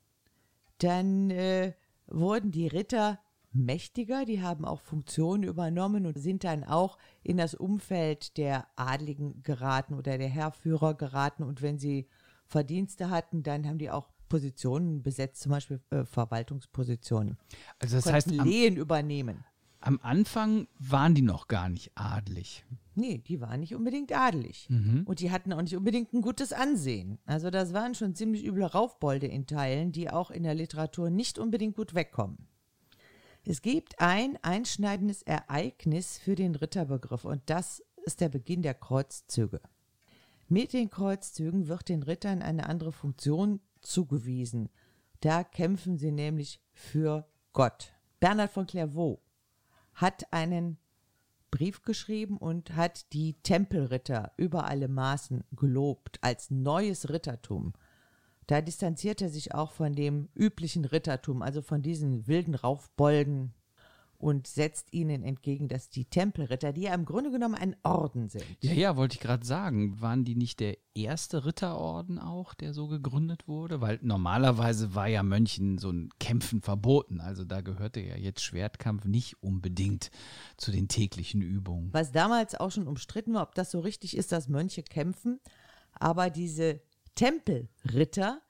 Dann 0.78 1.30
äh, 1.30 1.72
wurden 2.06 2.50
die 2.50 2.68
Ritter 2.68 3.18
mächtiger, 3.54 4.24
die 4.24 4.42
haben 4.42 4.64
auch 4.64 4.80
Funktionen 4.80 5.44
übernommen 5.44 6.06
und 6.06 6.18
sind 6.18 6.44
dann 6.44 6.64
auch 6.64 6.98
in 7.22 7.36
das 7.36 7.54
Umfeld 7.54 8.36
der 8.36 8.66
Adligen 8.76 9.42
geraten 9.42 9.94
oder 9.94 10.18
der 10.18 10.28
Heerführer 10.28 10.94
geraten. 10.94 11.42
Und 11.42 11.62
wenn 11.62 11.78
sie 11.78 12.08
Verdienste 12.46 13.10
hatten, 13.10 13.42
dann 13.42 13.66
haben 13.66 13.78
die 13.78 13.90
auch 13.90 14.08
Positionen 14.28 15.02
besetzt, 15.02 15.42
zum 15.42 15.52
Beispiel 15.52 15.80
äh, 15.90 16.04
Verwaltungspositionen. 16.04 17.36
Also 17.78 17.96
das 17.96 18.04
Konnten 18.04 18.16
heißt, 18.16 18.40
am, 18.40 18.48
Lehen 18.48 18.76
übernehmen. 18.76 19.44
am 19.80 20.00
Anfang 20.02 20.66
waren 20.78 21.14
die 21.14 21.22
noch 21.22 21.46
gar 21.46 21.68
nicht 21.68 21.92
adlig. 21.94 22.64
Nee, 22.96 23.18
die 23.18 23.40
waren 23.40 23.60
nicht 23.60 23.74
unbedingt 23.74 24.12
adelig. 24.12 24.68
Und 25.04 25.20
die 25.20 25.30
hatten 25.30 25.52
auch 25.52 25.62
nicht 25.62 25.76
unbedingt 25.76 26.12
ein 26.12 26.22
gutes 26.22 26.52
Ansehen. 26.52 27.18
Also 27.26 27.50
das 27.50 27.72
waren 27.72 27.94
schon 27.94 28.14
ziemlich 28.14 28.44
üble 28.44 28.64
Raufbolde 28.64 29.26
in 29.26 29.46
Teilen, 29.46 29.90
die 29.90 30.10
auch 30.10 30.30
in 30.30 30.44
der 30.44 30.54
Literatur 30.54 31.10
nicht 31.10 31.38
unbedingt 31.38 31.76
gut 31.76 31.94
wegkommen. 31.94 32.48
Es 33.46 33.60
gibt 33.60 34.00
ein 34.00 34.38
einschneidendes 34.42 35.22
Ereignis 35.22 36.16
für 36.16 36.34
den 36.34 36.54
Ritterbegriff 36.54 37.26
und 37.26 37.42
das 37.46 37.82
ist 38.06 38.22
der 38.22 38.30
Beginn 38.30 38.62
der 38.62 38.72
Kreuzzüge. 38.72 39.60
Mit 40.48 40.72
den 40.72 40.88
Kreuzzügen 40.88 41.68
wird 41.68 41.90
den 41.90 42.02
Rittern 42.02 42.40
eine 42.40 42.66
andere 42.66 42.92
Funktion 42.92 43.60
zugewiesen. 43.82 44.70
Da 45.20 45.44
kämpfen 45.44 45.98
sie 45.98 46.10
nämlich 46.10 46.62
für 46.72 47.28
Gott. 47.52 47.92
Bernhard 48.18 48.50
von 48.50 48.66
Clairvaux 48.66 49.20
hat 49.92 50.32
einen 50.32 50.78
Brief 51.50 51.82
geschrieben 51.82 52.38
und 52.38 52.74
hat 52.74 53.12
die 53.12 53.34
Tempelritter 53.42 54.32
über 54.38 54.64
alle 54.64 54.88
Maßen 54.88 55.44
gelobt 55.52 56.18
als 56.22 56.50
neues 56.50 57.10
Rittertum. 57.10 57.74
Da 58.46 58.60
distanziert 58.60 59.22
er 59.22 59.28
sich 59.28 59.54
auch 59.54 59.72
von 59.72 59.94
dem 59.94 60.28
üblichen 60.34 60.84
Rittertum, 60.84 61.42
also 61.42 61.62
von 61.62 61.82
diesen 61.82 62.26
wilden 62.26 62.54
Raufbolden 62.54 63.54
und 64.24 64.46
setzt 64.46 64.92
ihnen 64.92 65.22
entgegen, 65.22 65.68
dass 65.68 65.90
die 65.90 66.06
Tempelritter, 66.06 66.72
die 66.72 66.82
ja 66.82 66.94
im 66.94 67.04
Grunde 67.04 67.30
genommen 67.30 67.54
ein 67.54 67.76
Orden 67.82 68.30
sind. 68.30 68.44
Ja, 68.60 68.72
ja, 68.72 68.96
wollte 68.96 69.16
ich 69.16 69.20
gerade 69.20 69.44
sagen. 69.44 70.00
Waren 70.00 70.24
die 70.24 70.34
nicht 70.34 70.60
der 70.60 70.78
erste 70.94 71.44
Ritterorden 71.44 72.18
auch, 72.18 72.54
der 72.54 72.72
so 72.72 72.86
gegründet 72.88 73.48
wurde? 73.48 73.82
Weil 73.82 73.98
normalerweise 74.00 74.94
war 74.94 75.08
ja 75.08 75.22
Mönchen 75.22 75.76
so 75.76 75.90
ein 75.90 76.08
Kämpfen 76.20 76.62
verboten. 76.62 77.20
Also 77.20 77.44
da 77.44 77.60
gehörte 77.60 78.00
ja 78.00 78.16
jetzt 78.16 78.42
Schwertkampf 78.42 79.04
nicht 79.04 79.42
unbedingt 79.42 80.10
zu 80.56 80.70
den 80.70 80.88
täglichen 80.88 81.42
Übungen. 81.42 81.90
Was 81.92 82.10
damals 82.10 82.54
auch 82.54 82.70
schon 82.70 82.88
umstritten 82.88 83.34
war, 83.34 83.42
ob 83.42 83.54
das 83.54 83.70
so 83.70 83.80
richtig 83.80 84.16
ist, 84.16 84.32
dass 84.32 84.48
Mönche 84.48 84.82
kämpfen. 84.82 85.38
Aber 85.92 86.30
diese 86.30 86.80
Tempelritter, 87.14 88.40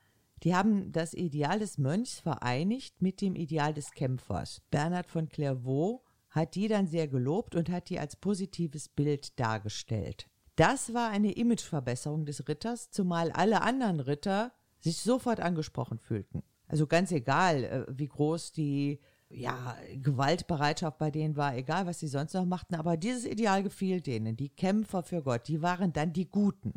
die 0.42 0.54
haben 0.54 0.92
das 0.92 1.14
Ideal 1.14 1.58
des 1.58 1.78
Mönchs 1.78 2.20
vereinigt 2.20 3.00
mit 3.00 3.20
dem 3.20 3.34
Ideal 3.34 3.72
des 3.72 3.92
Kämpfers. 3.92 4.62
Bernhard 4.70 5.06
von 5.06 5.28
Clairvaux 5.28 6.02
hat 6.30 6.54
die 6.54 6.68
dann 6.68 6.86
sehr 6.86 7.08
gelobt 7.08 7.54
und 7.54 7.70
hat 7.70 7.88
die 7.88 7.98
als 7.98 8.16
positives 8.16 8.88
Bild 8.88 9.38
dargestellt. 9.38 10.28
Das 10.56 10.94
war 10.94 11.10
eine 11.10 11.32
Imageverbesserung 11.32 12.26
des 12.26 12.48
Ritters, 12.48 12.90
zumal 12.90 13.32
alle 13.32 13.62
anderen 13.62 14.00
Ritter 14.00 14.52
sich 14.80 14.98
sofort 14.98 15.40
angesprochen 15.40 15.98
fühlten. 15.98 16.42
Also 16.68 16.86
ganz 16.86 17.10
egal, 17.12 17.64
äh, 17.64 17.86
wie 17.88 18.08
groß 18.08 18.52
die 18.52 19.00
ja, 19.30 19.76
Gewaltbereitschaft 19.96 20.98
bei 20.98 21.10
denen 21.10 21.36
war, 21.36 21.56
egal 21.56 21.86
was 21.86 21.98
sie 21.98 22.08
sonst 22.08 22.34
noch 22.34 22.44
machten, 22.44 22.74
aber 22.74 22.96
dieses 22.96 23.24
Ideal 23.24 23.62
gefiel 23.62 24.00
denen. 24.00 24.36
Die 24.36 24.48
Kämpfer 24.48 25.02
für 25.02 25.22
Gott, 25.22 25.48
die 25.48 25.62
waren 25.62 25.92
dann 25.92 26.12
die 26.12 26.30
Guten. 26.30 26.74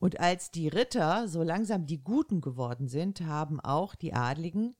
Und 0.00 0.20
als 0.20 0.52
die 0.52 0.68
Ritter 0.68 1.26
so 1.26 1.42
langsam 1.42 1.86
die 1.86 2.02
Guten 2.02 2.40
geworden 2.40 2.86
sind, 2.86 3.22
haben 3.22 3.58
auch 3.58 3.96
die 3.96 4.14
Adligen 4.14 4.76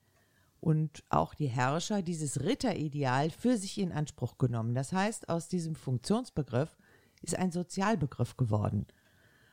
und 0.61 1.03
auch 1.09 1.35
die 1.35 1.49
Herrscher 1.49 2.03
dieses 2.03 2.41
Ritterideal 2.43 3.31
für 3.31 3.57
sich 3.57 3.79
in 3.79 3.91
Anspruch 3.91 4.39
genommen. 4.39 4.75
Das 4.75 4.93
heißt, 4.93 5.29
aus 5.29 5.49
diesem 5.49 5.75
Funktionsbegriff 5.75 6.77
ist 7.21 7.37
ein 7.37 7.51
Sozialbegriff 7.51 8.37
geworden. 8.37 8.87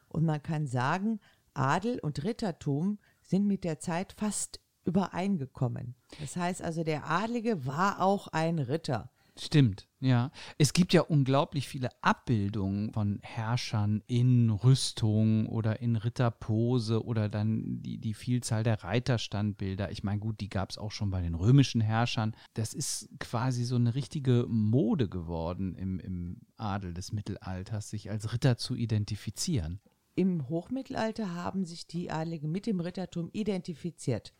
Und 0.07 0.23
man 0.23 0.41
kann 0.43 0.67
sagen, 0.67 1.19
Adel 1.55 1.99
und 1.99 2.23
Rittertum 2.23 2.99
sind 3.23 3.47
mit 3.47 3.63
der 3.63 3.79
Zeit 3.79 4.13
fast 4.13 4.59
übereingekommen. 4.83 5.95
Das 6.19 6.35
heißt 6.35 6.61
also, 6.61 6.83
der 6.83 7.09
Adlige 7.09 7.65
war 7.65 8.01
auch 8.01 8.27
ein 8.27 8.59
Ritter. 8.59 9.09
Stimmt, 9.37 9.89
ja. 9.99 10.31
Es 10.57 10.71
gibt 10.71 10.93
ja 10.93 11.01
unglaublich 11.01 11.67
viele 11.67 11.89
Abbildungen 12.01 12.93
von 12.93 13.19
Herrschern 13.21 14.01
in 14.07 14.49
Rüstung 14.49 15.47
oder 15.47 15.81
in 15.81 15.97
Ritterpose 15.97 17.03
oder 17.03 17.27
dann 17.27 17.81
die, 17.81 17.97
die 17.97 18.13
Vielzahl 18.13 18.63
der 18.63 18.85
Reiterstandbilder. 18.85 19.91
Ich 19.91 20.03
meine, 20.03 20.21
gut, 20.21 20.39
die 20.39 20.47
gab 20.47 20.69
es 20.69 20.77
auch 20.77 20.91
schon 20.91 21.09
bei 21.09 21.21
den 21.21 21.35
römischen 21.35 21.81
Herrschern. 21.81 22.33
Das 22.53 22.73
ist 22.73 23.09
quasi 23.19 23.65
so 23.65 23.75
eine 23.75 23.93
richtige 23.93 24.45
Mode 24.47 25.09
geworden 25.09 25.75
im, 25.75 25.99
im 25.99 26.37
Adel 26.55 26.93
des 26.93 27.11
Mittelalters, 27.11 27.89
sich 27.89 28.09
als 28.09 28.31
Ritter 28.31 28.55
zu 28.55 28.73
identifizieren. 28.73 29.81
Im 30.15 30.47
Hochmittelalter 30.47 31.33
haben 31.33 31.65
sich 31.65 31.87
die 31.87 32.09
Adligen 32.09 32.53
mit 32.53 32.67
dem 32.67 32.79
Rittertum 32.79 33.29
identifiziert. 33.33 34.33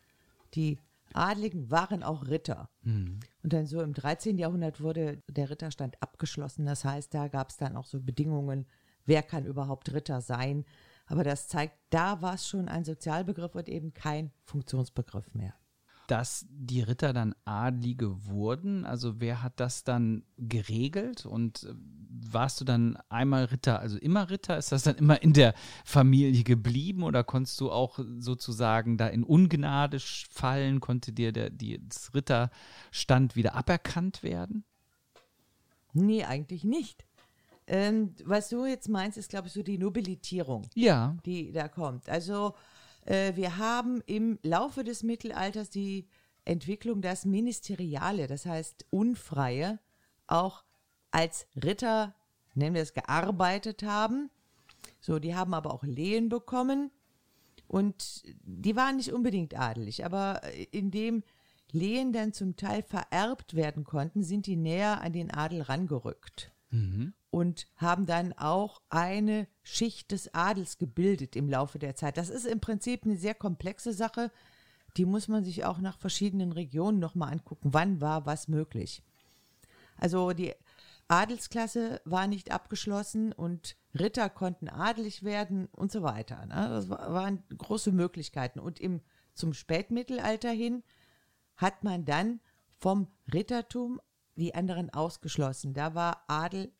Die 0.54 0.78
Adligen 1.14 1.70
waren 1.70 2.02
auch 2.02 2.26
Ritter. 2.26 2.70
Hm. 2.82 3.20
Und 3.42 3.52
dann 3.52 3.66
so 3.66 3.80
im 3.80 3.94
13. 3.94 4.38
Jahrhundert 4.38 4.80
wurde 4.80 5.22
der 5.28 5.50
Ritterstand 5.50 6.02
abgeschlossen. 6.02 6.66
Das 6.66 6.84
heißt, 6.84 7.12
da 7.14 7.28
gab 7.28 7.50
es 7.50 7.56
dann 7.56 7.76
auch 7.76 7.86
so 7.86 8.00
Bedingungen, 8.00 8.66
wer 9.04 9.22
kann 9.22 9.46
überhaupt 9.46 9.92
Ritter 9.92 10.20
sein. 10.20 10.64
Aber 11.06 11.24
das 11.24 11.48
zeigt, 11.48 11.76
da 11.90 12.20
war 12.22 12.34
es 12.34 12.48
schon 12.48 12.68
ein 12.68 12.84
Sozialbegriff 12.84 13.54
und 13.54 13.68
eben 13.68 13.94
kein 13.94 14.32
Funktionsbegriff 14.44 15.32
mehr 15.34 15.54
dass 16.06 16.46
die 16.48 16.82
Ritter 16.82 17.12
dann 17.12 17.34
Adlige 17.44 18.26
wurden? 18.26 18.84
Also 18.84 19.20
wer 19.20 19.42
hat 19.42 19.60
das 19.60 19.84
dann 19.84 20.22
geregelt? 20.38 21.26
Und 21.26 21.64
äh, 21.64 21.74
warst 22.32 22.60
du 22.60 22.64
dann 22.64 22.98
einmal 23.08 23.44
Ritter, 23.44 23.78
also 23.80 23.98
immer 23.98 24.30
Ritter? 24.30 24.56
Ist 24.56 24.72
das 24.72 24.84
dann 24.84 24.96
immer 24.96 25.20
in 25.22 25.32
der 25.32 25.54
Familie 25.84 26.44
geblieben 26.44 27.02
oder 27.02 27.24
konntest 27.24 27.60
du 27.60 27.70
auch 27.70 27.98
sozusagen 28.18 28.96
da 28.96 29.08
in 29.08 29.22
Ungnade 29.24 29.98
fallen? 30.00 30.80
Konnte 30.80 31.12
dir 31.12 31.32
der 31.32 31.50
die, 31.50 31.80
das 31.88 32.14
Ritterstand 32.14 33.36
wieder 33.36 33.54
aberkannt 33.54 34.22
werden? 34.22 34.64
Nee, 35.92 36.24
eigentlich 36.24 36.64
nicht. 36.64 37.04
Ähm, 37.66 38.14
was 38.24 38.48
du 38.48 38.64
jetzt 38.64 38.88
meinst, 38.88 39.18
ist, 39.18 39.30
glaube 39.30 39.48
ich, 39.48 39.52
so 39.52 39.62
die 39.62 39.78
Nobilitierung, 39.78 40.68
Ja. 40.74 41.16
die 41.24 41.50
da 41.52 41.68
kommt. 41.68 42.08
Also 42.08 42.54
wir 43.06 43.56
haben 43.56 44.02
im 44.06 44.38
Laufe 44.42 44.82
des 44.82 45.02
Mittelalters 45.02 45.70
die 45.70 46.08
Entwicklung, 46.44 47.02
dass 47.02 47.24
Ministeriale, 47.24 48.26
das 48.26 48.46
heißt 48.46 48.86
Unfreie, 48.90 49.78
auch 50.26 50.64
als 51.10 51.46
Ritter, 51.62 52.14
nennen 52.54 52.74
wir 52.74 52.82
es, 52.82 52.94
gearbeitet 52.94 53.82
haben. 53.82 54.30
So, 55.00 55.18
die 55.18 55.34
haben 55.34 55.54
aber 55.54 55.72
auch 55.72 55.84
Lehen 55.84 56.28
bekommen 56.28 56.90
und 57.68 58.22
die 58.42 58.76
waren 58.76 58.96
nicht 58.96 59.12
unbedingt 59.12 59.58
adelig, 59.58 60.04
aber 60.04 60.42
indem 60.72 61.22
Lehen 61.72 62.12
dann 62.12 62.32
zum 62.32 62.56
Teil 62.56 62.82
vererbt 62.82 63.54
werden 63.54 63.84
konnten, 63.84 64.22
sind 64.22 64.46
die 64.46 64.56
näher 64.56 65.00
an 65.00 65.12
den 65.12 65.30
Adel 65.32 65.62
rangerückt 65.62 66.52
und 67.30 67.66
haben 67.76 68.06
dann 68.06 68.32
auch 68.32 68.80
eine 68.88 69.46
Schicht 69.62 70.10
des 70.12 70.32
Adels 70.34 70.78
gebildet 70.78 71.36
im 71.36 71.48
Laufe 71.48 71.78
der 71.78 71.96
Zeit. 71.96 72.16
Das 72.16 72.30
ist 72.30 72.46
im 72.46 72.60
Prinzip 72.60 73.04
eine 73.04 73.16
sehr 73.16 73.34
komplexe 73.34 73.92
Sache. 73.92 74.30
Die 74.96 75.04
muss 75.04 75.28
man 75.28 75.44
sich 75.44 75.64
auch 75.64 75.78
nach 75.78 75.98
verschiedenen 75.98 76.52
Regionen 76.52 76.98
nochmal 76.98 77.32
angucken. 77.32 77.74
Wann 77.74 78.00
war 78.00 78.24
was 78.26 78.48
möglich? 78.48 79.02
Also 79.98 80.32
die 80.32 80.54
Adelsklasse 81.08 82.00
war 82.04 82.26
nicht 82.26 82.50
abgeschlossen 82.50 83.32
und 83.32 83.76
Ritter 83.98 84.28
konnten 84.28 84.68
adelig 84.68 85.22
werden 85.22 85.66
und 85.66 85.92
so 85.92 86.02
weiter. 86.02 86.44
Ne? 86.46 86.54
Das 86.68 86.88
wa- 86.88 87.12
waren 87.12 87.42
große 87.56 87.92
Möglichkeiten. 87.92 88.58
Und 88.58 88.80
im, 88.80 89.00
zum 89.34 89.54
Spätmittelalter 89.54 90.50
hin 90.50 90.82
hat 91.56 91.84
man 91.84 92.04
dann 92.04 92.40
vom 92.78 93.08
Rittertum 93.32 94.00
die 94.36 94.54
anderen 94.54 94.90
ausgeschlossen. 94.90 95.74
Da 95.74 95.94
war 95.94 96.24
Adel 96.28 96.72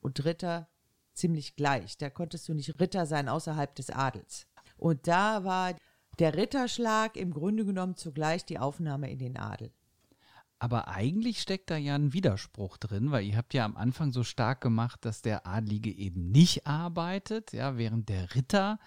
und 0.00 0.24
Ritter 0.24 0.68
ziemlich 1.14 1.56
gleich. 1.56 1.98
Da 1.98 2.10
konntest 2.10 2.48
du 2.48 2.54
nicht 2.54 2.80
Ritter 2.80 3.06
sein 3.06 3.28
außerhalb 3.28 3.74
des 3.74 3.90
Adels. 3.90 4.46
Und 4.76 5.06
da 5.06 5.44
war 5.44 5.74
der 6.18 6.34
Ritterschlag 6.34 7.16
im 7.16 7.32
Grunde 7.32 7.64
genommen 7.64 7.96
zugleich 7.96 8.44
die 8.44 8.58
Aufnahme 8.58 9.10
in 9.10 9.18
den 9.18 9.36
Adel. 9.36 9.72
Aber 10.58 10.86
eigentlich 10.86 11.40
steckt 11.40 11.70
da 11.70 11.76
ja 11.76 11.96
ein 11.96 12.12
Widerspruch 12.12 12.76
drin, 12.76 13.10
weil 13.10 13.24
ihr 13.24 13.36
habt 13.36 13.52
ja 13.52 13.64
am 13.64 13.76
Anfang 13.76 14.12
so 14.12 14.22
stark 14.22 14.60
gemacht, 14.60 15.04
dass 15.04 15.20
der 15.20 15.44
Adlige 15.44 15.90
eben 15.90 16.30
nicht 16.30 16.68
arbeitet, 16.68 17.52
ja, 17.52 17.76
während 17.78 18.08
der 18.08 18.34
Ritter, 18.36 18.78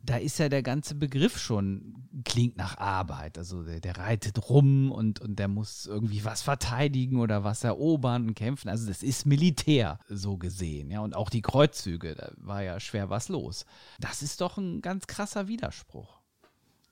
da 0.00 0.16
ist 0.16 0.38
ja 0.38 0.48
der 0.48 0.62
ganze 0.62 0.94
Begriff 0.94 1.38
schon, 1.38 2.08
klingt 2.24 2.56
nach 2.56 2.78
Arbeit. 2.78 3.36
Also 3.36 3.62
der, 3.62 3.80
der 3.80 3.96
reitet 3.98 4.48
rum 4.48 4.92
und, 4.92 5.20
und 5.20 5.38
der 5.38 5.48
muss 5.48 5.86
irgendwie 5.86 6.24
was 6.24 6.42
verteidigen 6.42 7.20
oder 7.20 7.44
was 7.44 7.64
erobern 7.64 8.28
und 8.28 8.34
kämpfen. 8.34 8.68
Also 8.68 8.86
das 8.86 9.02
ist 9.02 9.26
Militär, 9.26 9.98
so 10.08 10.36
gesehen, 10.36 10.90
ja. 10.90 11.00
Und 11.00 11.14
auch 11.14 11.30
die 11.30 11.42
Kreuzzüge, 11.42 12.14
da 12.14 12.32
war 12.36 12.62
ja 12.62 12.80
schwer 12.80 13.10
was 13.10 13.28
los. 13.28 13.66
Das 13.98 14.22
ist 14.22 14.40
doch 14.40 14.56
ein 14.56 14.80
ganz 14.80 15.06
krasser 15.06 15.48
Widerspruch. 15.48 16.20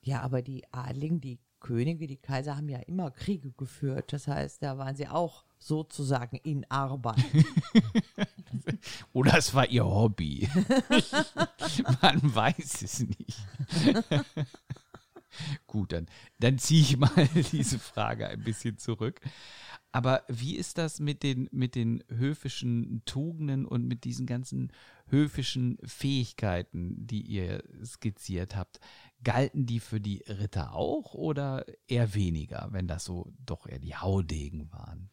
Ja, 0.03 0.23
aber 0.23 0.43
die 0.43 0.65
Adligen, 0.73 1.21
die 1.21 1.39
Könige, 1.61 2.07
die 2.07 2.17
Kaiser 2.17 2.57
haben 2.57 2.69
ja 2.69 2.79
immer 2.81 3.11
Kriege 3.11 3.53
geführt. 3.53 4.13
Das 4.13 4.29
heißt, 4.29 4.63
da 4.63 4.79
waren 4.79 4.95
sie 4.95 5.09
auch 5.09 5.46
sozusagen 5.59 6.37
in 6.37 6.65
Arbeit. 6.71 7.25
Oder 9.13 9.39
es 9.39 9.55
war 9.55 9.69
ihr 9.69 9.85
Hobby. 9.85 10.49
Man 12.03 12.35
weiß 12.35 12.83
es 12.83 13.01
nicht. 13.01 13.47
Gut, 15.67 15.93
dann, 15.93 16.07
dann 16.39 16.59
ziehe 16.59 16.81
ich 16.81 16.97
mal 16.97 17.29
diese 17.53 17.79
Frage 17.79 18.29
ein 18.29 18.43
bisschen 18.43 18.79
zurück. 18.79 19.21
Aber 19.93 20.25
wie 20.29 20.57
ist 20.57 20.77
das 20.77 21.01
mit 21.01 21.23
den, 21.23 21.49
mit 21.53 21.75
den 21.75 22.05
höfischen 22.09 23.03
Tugenden 23.07 23.65
und 23.65 23.87
mit 23.87 24.05
diesen 24.05 24.27
ganzen 24.27 24.71
höfischen 25.07 25.79
Fähigkeiten, 25.85 27.07
die 27.07 27.23
ihr 27.23 27.63
skizziert 27.83 28.57
habt? 28.57 28.79
Galten 29.25 29.65
die 29.65 29.81
für 29.81 30.01
die 30.01 30.23
Ritter 30.29 30.75
auch 30.75 31.15
oder 31.15 31.65
eher 31.89 32.15
weniger, 32.15 32.69
wenn 32.73 32.87
das 32.87 33.05
so 33.05 33.33
doch 33.45 33.67
eher 33.67 33.79
die 33.79 33.97
Haudegen 33.97 34.71
waren? 34.71 35.09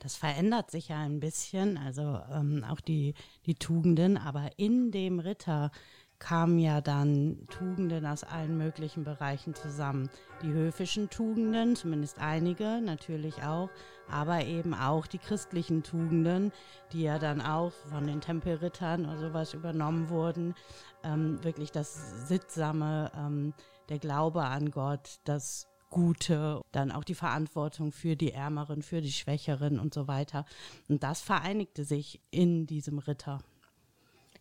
Das 0.00 0.16
verändert 0.16 0.70
sich 0.70 0.88
ja 0.88 0.98
ein 0.98 1.20
bisschen, 1.20 1.76
also 1.78 2.20
ähm, 2.32 2.64
auch 2.68 2.80
die, 2.80 3.14
die 3.46 3.54
Tugenden, 3.54 4.16
aber 4.16 4.50
in 4.56 4.90
dem 4.90 5.20
Ritter 5.20 5.70
kamen 6.18 6.58
ja 6.58 6.80
dann 6.80 7.46
Tugenden 7.48 8.06
aus 8.06 8.24
allen 8.24 8.56
möglichen 8.56 9.04
Bereichen 9.04 9.54
zusammen. 9.54 10.10
Die 10.42 10.52
höfischen 10.52 11.10
Tugenden, 11.10 11.76
zumindest 11.76 12.18
einige, 12.18 12.80
natürlich 12.80 13.42
auch, 13.42 13.70
aber 14.08 14.44
eben 14.44 14.74
auch 14.74 15.06
die 15.06 15.18
christlichen 15.18 15.82
Tugenden, 15.82 16.52
die 16.92 17.02
ja 17.02 17.18
dann 17.18 17.40
auch 17.40 17.72
von 17.90 18.06
den 18.06 18.20
Tempelrittern 18.20 19.06
oder 19.06 19.18
sowas 19.18 19.54
übernommen 19.54 20.08
wurden. 20.10 20.54
Ähm, 21.02 21.42
wirklich 21.42 21.72
das 21.72 22.28
Sittsame, 22.28 23.10
ähm, 23.16 23.54
der 23.88 23.98
Glaube 23.98 24.44
an 24.44 24.70
Gott, 24.70 25.20
das 25.24 25.69
Gute, 25.90 26.62
dann 26.72 26.92
auch 26.92 27.04
die 27.04 27.14
Verantwortung 27.14 27.92
für 27.92 28.16
die 28.16 28.32
Ärmeren, 28.32 28.82
für 28.82 29.00
die 29.00 29.12
Schwächeren 29.12 29.78
und 29.78 29.92
so 29.92 30.08
weiter. 30.08 30.46
Und 30.88 31.02
das 31.02 31.20
vereinigte 31.20 31.84
sich 31.84 32.20
in 32.30 32.66
diesem 32.66 32.98
Ritter. 32.98 33.40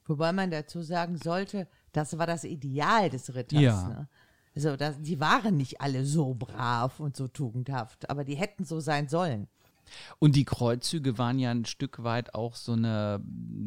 Wobei 0.05 0.31
man 0.31 0.51
dazu 0.51 0.81
sagen 0.81 1.17
sollte, 1.17 1.67
das 1.91 2.17
war 2.17 2.27
das 2.27 2.43
Ideal 2.43 3.09
des 3.09 3.35
Ritters. 3.35 3.61
Ja. 3.61 3.87
Ne? 3.87 4.09
Also 4.55 4.75
das, 4.75 4.99
die 4.99 5.19
waren 5.19 5.57
nicht 5.57 5.81
alle 5.81 6.05
so 6.05 6.33
brav 6.33 6.99
und 6.99 7.15
so 7.15 7.27
tugendhaft, 7.27 8.09
aber 8.09 8.23
die 8.23 8.35
hätten 8.35 8.65
so 8.65 8.79
sein 8.79 9.07
sollen. 9.07 9.47
Und 10.19 10.35
die 10.35 10.45
Kreuzzüge 10.45 11.17
waren 11.17 11.39
ja 11.39 11.51
ein 11.51 11.65
Stück 11.65 12.03
weit 12.03 12.35
auch 12.35 12.55
so 12.55 12.73
eine, 12.73 13.23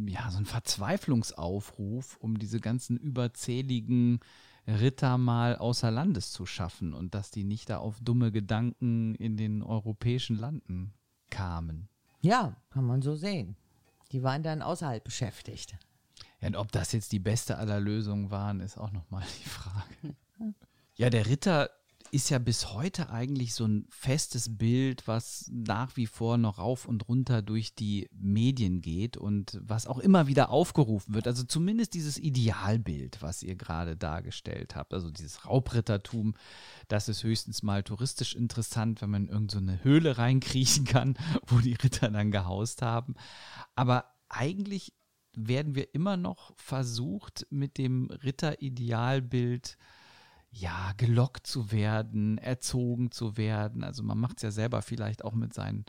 ja, 0.07 0.31
so 0.31 0.39
ein 0.39 0.47
Verzweiflungsaufruf, 0.47 2.17
um 2.21 2.39
diese 2.39 2.61
ganzen 2.61 2.97
überzähligen 2.97 4.21
Ritter 4.67 5.19
mal 5.19 5.57
außer 5.57 5.91
Landes 5.91 6.33
zu 6.33 6.47
schaffen 6.47 6.95
und 6.95 7.15
dass 7.15 7.31
die 7.31 7.45
nicht 7.45 7.71
da 7.71 7.79
auf 7.79 8.01
dumme 8.01 8.31
Gedanken 8.31 9.15
in 9.17 9.37
den 9.37 9.63
europäischen 9.63 10.37
Landen 10.37 10.95
kamen. 11.31 11.89
Ja, 12.21 12.57
kann 12.71 12.85
man 12.85 13.03
so 13.03 13.17
sehen. 13.17 13.57
Die 14.13 14.23
waren 14.23 14.43
dann 14.43 14.63
außerhalb 14.63 15.03
beschäftigt. 15.03 15.77
Ja, 16.41 16.49
und 16.49 16.57
ob 16.57 16.71
das 16.71 16.93
jetzt 16.93 17.13
die 17.13 17.19
beste 17.19 17.57
aller 17.57 17.81
Lösungen 17.81 18.31
waren, 18.31 18.61
ist 18.61 18.79
auch 18.79 18.93
nochmal 18.93 19.25
die 19.43 19.49
Frage. 19.49 20.17
Ja, 20.95 21.09
der 21.09 21.25
Ritter 21.25 21.71
ist 22.13 22.29
ja 22.29 22.39
bis 22.39 22.75
heute 22.75 23.09
eigentlich 23.09 23.55
so 23.55 23.65
ein 23.65 23.87
festes 23.89 24.59
Bild, 24.59 25.09
was 25.09 25.51
nach 25.51 25.97
wie 25.97 26.07
vor 26.07 26.37
noch 26.37 26.59
rauf 26.59 26.85
und 26.85 27.09
runter 27.09 27.41
durch 27.41 27.75
die 27.75 28.07
Medien 28.13 28.83
geht 28.83 29.17
und 29.17 29.59
was 29.63 29.87
auch 29.87 29.99
immer 29.99 30.27
wieder 30.27 30.51
aufgerufen 30.51 31.15
wird. 31.15 31.27
Also 31.27 31.43
zumindest 31.43 31.95
dieses 31.95 32.19
Idealbild, 32.19 33.23
was 33.23 33.43
ihr 33.43 33.57
gerade 33.57 33.97
dargestellt 33.97 34.77
habt. 34.77 34.93
Also 34.93 35.11
dieses 35.11 35.47
Raubrittertum, 35.47 36.35
das 36.89 37.09
ist 37.09 37.23
höchstens 37.23 37.63
mal 37.63 37.83
touristisch 37.83 38.35
interessant, 38.35 39.01
wenn 39.01 39.09
man 39.09 39.23
in 39.29 39.33
irgendeine 39.33 39.79
so 39.79 39.85
Höhle 39.85 40.19
reinkriechen 40.19 40.85
kann, 40.85 41.15
wo 41.47 41.61
die 41.61 41.75
Ritter 41.83 42.11
dann 42.11 42.31
gehaust 42.31 42.83
haben. 42.83 43.15
Aber 43.75 44.05
eigentlich 44.29 44.93
werden 45.35 45.75
wir 45.75 45.95
immer 45.95 46.19
noch 46.19 46.53
versucht, 46.59 47.47
mit 47.49 47.79
dem 47.79 48.11
Ritteridealbild 48.11 49.79
ja, 50.53 50.93
gelockt 50.99 51.47
zu 51.47 51.73
werden, 51.73 52.39
erzogen 52.39 53.11
zu 53.11 53.37
werden. 53.37 53.83
Also 53.83 54.03
man 54.03 54.19
macht 54.19 54.37
es 54.37 54.43
ja 54.43 54.51
selber 54.51 54.83
vielleicht 54.83 55.25
auch 55.25 55.33
mit 55.33 55.55
seinen 55.55 55.87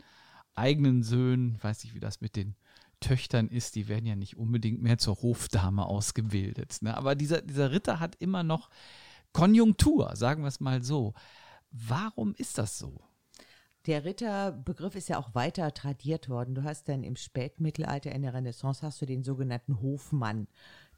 eigenen 0.54 1.02
Söhnen, 1.02 1.62
weiß 1.62 1.84
ich, 1.84 1.94
wie 1.94 2.00
das 2.00 2.20
mit 2.20 2.34
den 2.34 2.56
Töchtern 3.00 3.48
ist, 3.48 3.74
die 3.74 3.88
werden 3.88 4.06
ja 4.06 4.16
nicht 4.16 4.38
unbedingt 4.38 4.82
mehr 4.82 4.96
zur 4.96 5.20
Hofdame 5.20 5.84
ausgebildet. 5.84 6.78
Ne? 6.80 6.96
Aber 6.96 7.14
dieser, 7.14 7.42
dieser 7.42 7.70
Ritter 7.70 8.00
hat 8.00 8.16
immer 8.16 8.42
noch 8.42 8.70
Konjunktur, 9.32 10.16
sagen 10.16 10.42
wir 10.42 10.48
es 10.48 10.60
mal 10.60 10.82
so. 10.82 11.12
Warum 11.70 12.34
ist 12.38 12.56
das 12.56 12.78
so? 12.78 13.00
Der 13.86 14.06
Ritterbegriff 14.06 14.94
ist 14.94 15.10
ja 15.10 15.18
auch 15.18 15.34
weiter 15.34 15.74
tradiert 15.74 16.30
worden. 16.30 16.54
Du 16.54 16.64
hast 16.64 16.88
dann 16.88 17.02
im 17.02 17.16
Spätmittelalter, 17.16 18.12
in 18.12 18.22
der 18.22 18.32
Renaissance, 18.32 18.80
hast 18.80 19.02
du 19.02 19.06
den 19.06 19.24
sogenannten 19.24 19.82
Hofmann. 19.82 20.48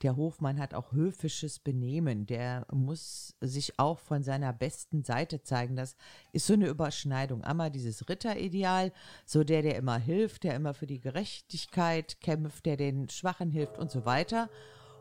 Der 0.03 0.17
Hofmann 0.17 0.59
hat 0.59 0.75
auch 0.75 0.93
höfisches 0.93 1.59
Benehmen. 1.59 2.27
Der 2.27 2.67
muss 2.73 3.35
sich 3.41 3.79
auch 3.79 3.99
von 3.99 4.23
seiner 4.23 4.53
besten 4.53 5.03
Seite 5.05 5.43
zeigen. 5.43 5.77
Das 5.77 5.97
ist 6.33 6.47
so 6.47 6.53
eine 6.53 6.69
Überschneidung. 6.69 7.45
Einmal 7.45 7.71
dieses 7.71 8.09
Ritterideal, 8.09 8.93
so 9.25 9.45
der, 9.45 9.63
der 9.63 9.77
immer 9.77 9.99
hilft, 9.99 10.45
der 10.45 10.55
immer 10.55 10.75
für 10.75 10.87
die 10.87 11.01
Gerechtigkeit 11.01 12.21
kämpft, 12.21 12.67
der 12.67 12.77
den 12.77 13.09
Schwachen 13.09 13.51
hilft 13.51 13.79
und 13.79 13.91
so 13.91 14.05
weiter. 14.05 14.51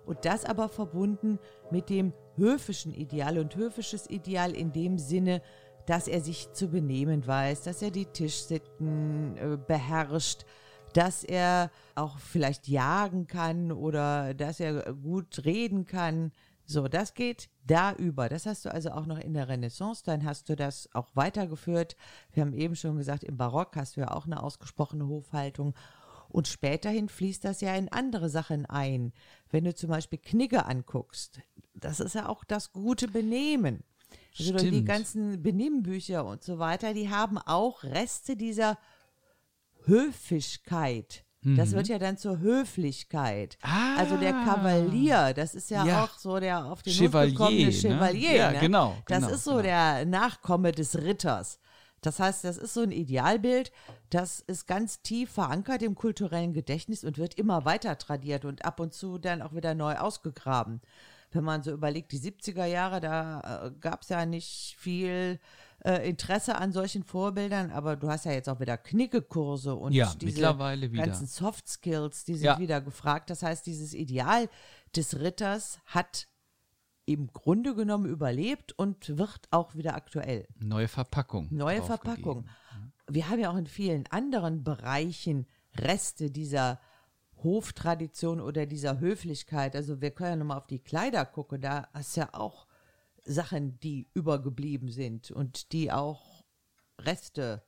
Und 0.05 0.25
das 0.25 0.45
aber 0.45 0.69
verbunden 0.69 1.39
mit 1.71 1.89
dem 1.89 2.13
höfischen 2.35 2.93
Ideal. 2.93 3.39
Und 3.39 3.55
höfisches 3.55 4.09
Ideal 4.09 4.51
in 4.51 4.71
dem 4.71 4.97
Sinne, 4.97 5.41
dass 5.85 6.07
er 6.07 6.21
sich 6.21 6.51
zu 6.53 6.67
benehmen 6.67 7.25
weiß, 7.25 7.63
dass 7.63 7.81
er 7.81 7.91
die 7.91 8.05
Tischsitten 8.05 9.37
äh, 9.37 9.57
beherrscht, 9.57 10.45
dass 10.95 11.25
er 11.25 11.71
auch 11.95 12.19
vielleicht 12.19 12.69
jagen 12.69 13.27
kann 13.27 13.73
oder 13.73 14.33
dass 14.33 14.61
er 14.61 14.93
gut 14.93 15.43
reden 15.43 15.85
kann. 15.85 16.31
So, 16.65 16.87
das 16.87 17.13
geht 17.13 17.49
da 17.67 17.93
über. 17.93 18.29
Das 18.29 18.45
hast 18.45 18.63
du 18.63 18.73
also 18.73 18.91
auch 18.91 19.05
noch 19.05 19.19
in 19.19 19.33
der 19.33 19.49
Renaissance. 19.49 20.03
Dann 20.05 20.23
hast 20.23 20.47
du 20.47 20.55
das 20.55 20.89
auch 20.93 21.09
weitergeführt. 21.13 21.97
Wir 22.31 22.43
haben 22.43 22.53
eben 22.53 22.77
schon 22.77 22.97
gesagt, 22.97 23.25
im 23.25 23.35
Barock 23.35 23.75
hast 23.75 23.97
du 23.97 24.01
ja 24.01 24.11
auch 24.11 24.25
eine 24.25 24.41
ausgesprochene 24.41 25.05
Hofhaltung. 25.05 25.75
Und 26.29 26.47
späterhin 26.47 27.09
fließt 27.09 27.43
das 27.43 27.59
ja 27.59 27.75
in 27.75 27.91
andere 27.91 28.29
Sachen 28.29 28.65
ein. 28.65 29.11
Wenn 29.51 29.65
du 29.65 29.75
zum 29.75 29.89
Beispiel 29.89 30.19
Knigge 30.19 30.65
anguckst, 30.65 31.41
das 31.73 31.99
ist 31.99 32.15
ja 32.15 32.29
auch 32.29 32.45
das 32.45 32.71
gute 32.71 33.09
Benehmen. 33.09 33.83
Also 34.39 34.53
die 34.53 34.83
ganzen 34.85 35.43
Benimmbücher 35.43 36.25
und 36.25 36.41
so 36.41 36.57
weiter, 36.57 36.93
die 36.93 37.09
haben 37.09 37.37
auch 37.37 37.83
Reste 37.83 38.37
dieser 38.37 38.77
Höfigkeit. 39.87 41.23
Das 41.47 41.73
wird 41.73 41.87
ja 41.89 41.99
dann 41.99 42.17
zur 42.17 42.39
Höflichkeit. 42.39 43.59
Mhm. 43.61 43.69
Ah. 43.69 43.95
Also 43.97 44.17
der 44.17 44.33
Kavalier, 44.33 45.31
das 45.35 45.53
ist 45.53 45.69
ja, 45.69 45.85
Ja. 45.85 46.03
auch 46.03 46.17
so 46.17 46.39
der 46.39 46.65
auf 46.65 46.81
den 46.81 46.91
Chevalier, 46.91 47.33
Hof 47.33 47.37
gekommene 47.37 47.65
ne? 47.65 47.71
Chevalier. 47.71 48.35
Ja, 48.35 48.51
ne? 48.51 48.59
genau, 48.59 48.97
Das 49.07 49.19
genau, 49.19 49.33
ist 49.35 49.43
so 49.43 49.51
genau. 49.51 49.61
der 49.61 50.05
Nachkomme 50.05 50.71
des 50.71 50.97
Ritters. 50.97 51.59
Das 52.01 52.19
heißt, 52.19 52.43
das 52.45 52.57
ist 52.57 52.73
so 52.73 52.81
ein 52.81 52.91
Idealbild, 52.91 53.71
das 54.09 54.39
ist 54.39 54.65
ganz 54.65 55.03
tief 55.03 55.31
verankert 55.33 55.83
im 55.83 55.93
kulturellen 55.93 56.53
Gedächtnis 56.53 57.03
und 57.03 57.19
wird 57.19 57.35
immer 57.35 57.63
weiter 57.65 57.95
tradiert 57.99 58.43
und 58.43 58.65
ab 58.65 58.79
und 58.79 58.93
zu 58.95 59.19
dann 59.19 59.43
auch 59.43 59.53
wieder 59.53 59.75
neu 59.75 59.95
ausgegraben. 59.97 60.81
Wenn 61.31 61.43
man 61.43 61.61
so 61.61 61.71
überlegt, 61.71 62.11
die 62.11 62.19
70er 62.19 62.65
Jahre, 62.65 63.01
da 63.01 63.65
äh, 63.67 63.71
gab 63.81 64.01
es 64.01 64.09
ja 64.09 64.25
nicht 64.25 64.75
viel 64.79 65.39
äh, 65.85 66.09
Interesse 66.09 66.55
an 66.55 66.71
solchen 66.71 67.03
Vorbildern, 67.03 67.69
aber 67.71 67.95
du 67.95 68.09
hast 68.09 68.25
ja 68.25 68.31
jetzt 68.31 68.49
auch 68.49 68.59
wieder 68.59 68.75
Knickekurse 68.77 69.75
und 69.75 69.93
Ja, 69.93 70.11
diese 70.15 70.25
mittlerweile 70.33 70.91
wieder. 70.91 71.05
ganzen 71.05 71.27
Soft 71.27 71.67
Skills, 71.67 72.25
die 72.25 72.33
sind 72.35 72.45
Ja. 72.45 72.57
wieder 72.59 72.81
gefragt. 72.81 73.29
Das 73.29 73.43
heißt, 73.43 73.65
dieses 73.67 73.93
Ideal 73.93 74.49
des 74.95 75.19
Ritters 75.19 75.79
hat 75.85 76.27
im 77.05 77.27
Grunde 77.31 77.75
genommen 77.75 78.07
überlebt 78.07 78.71
und 78.79 79.15
wird 79.19 79.41
auch 79.51 79.75
wieder 79.75 79.93
aktuell. 79.95 80.47
Neue 80.59 80.87
Verpackung. 80.87 81.47
Neue. 81.51 81.83
Verpackung. 81.83 82.47
Wir 83.07 83.29
haben 83.29 83.39
ja 83.39 83.51
auch 83.51 83.57
in 83.57 83.67
vielen 83.67 84.07
anderen 84.09 84.63
Bereichen 84.63 85.45
Reste 85.77 86.31
dieser 86.31 86.79
Hoftradition 87.43 88.41
oder 88.41 88.65
dieser 88.65 88.99
Höflichkeit. 88.99 89.75
Also 89.75 90.01
wir 90.01 90.09
können 90.11 90.29
ja 90.31 90.35
nochmal 90.37 90.57
auf 90.57 90.65
die 90.67 90.79
Kleider 90.79 91.25
gucken. 91.25 91.61
Da 91.61 91.87
hast 91.93 92.15
du 92.17 92.21
ja 92.21 92.29
auch 92.33 92.64
Sachen, 93.25 93.79
die 93.79 94.07
übergeblieben 94.13 94.89
sind 94.89 95.31
und 95.31 95.71
die 95.71 95.91
auch 95.91 96.43
Reste 96.99 97.63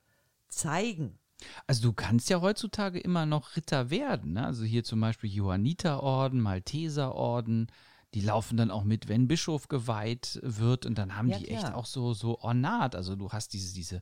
zeigen. 0.48 1.18
Also 1.66 1.82
du 1.82 1.92
kannst 1.92 2.30
ja 2.30 2.40
heutzutage 2.40 2.98
immer 2.98 3.26
noch 3.26 3.56
Ritter 3.56 3.90
werden. 3.90 4.32
Ne? 4.34 4.44
Also 4.46 4.64
hier 4.64 4.82
zum 4.84 5.00
Beispiel 5.00 5.30
Johanniterorden, 5.30 6.40
Malteserorden. 6.40 7.70
Die 8.14 8.22
laufen 8.22 8.56
dann 8.56 8.70
auch 8.70 8.84
mit, 8.84 9.08
wenn 9.08 9.28
Bischof 9.28 9.68
geweiht 9.68 10.40
wird. 10.42 10.86
Und 10.86 10.96
dann 10.98 11.16
haben 11.16 11.28
Ja, 11.28 11.38
die 11.38 11.48
echt 11.48 11.60
klar. 11.60 11.76
auch 11.76 11.86
so, 11.86 12.14
so 12.14 12.38
Ornat. 12.40 12.96
Also 12.96 13.14
du 13.16 13.30
hast 13.30 13.52
diese, 13.52 13.74
diese 13.74 14.00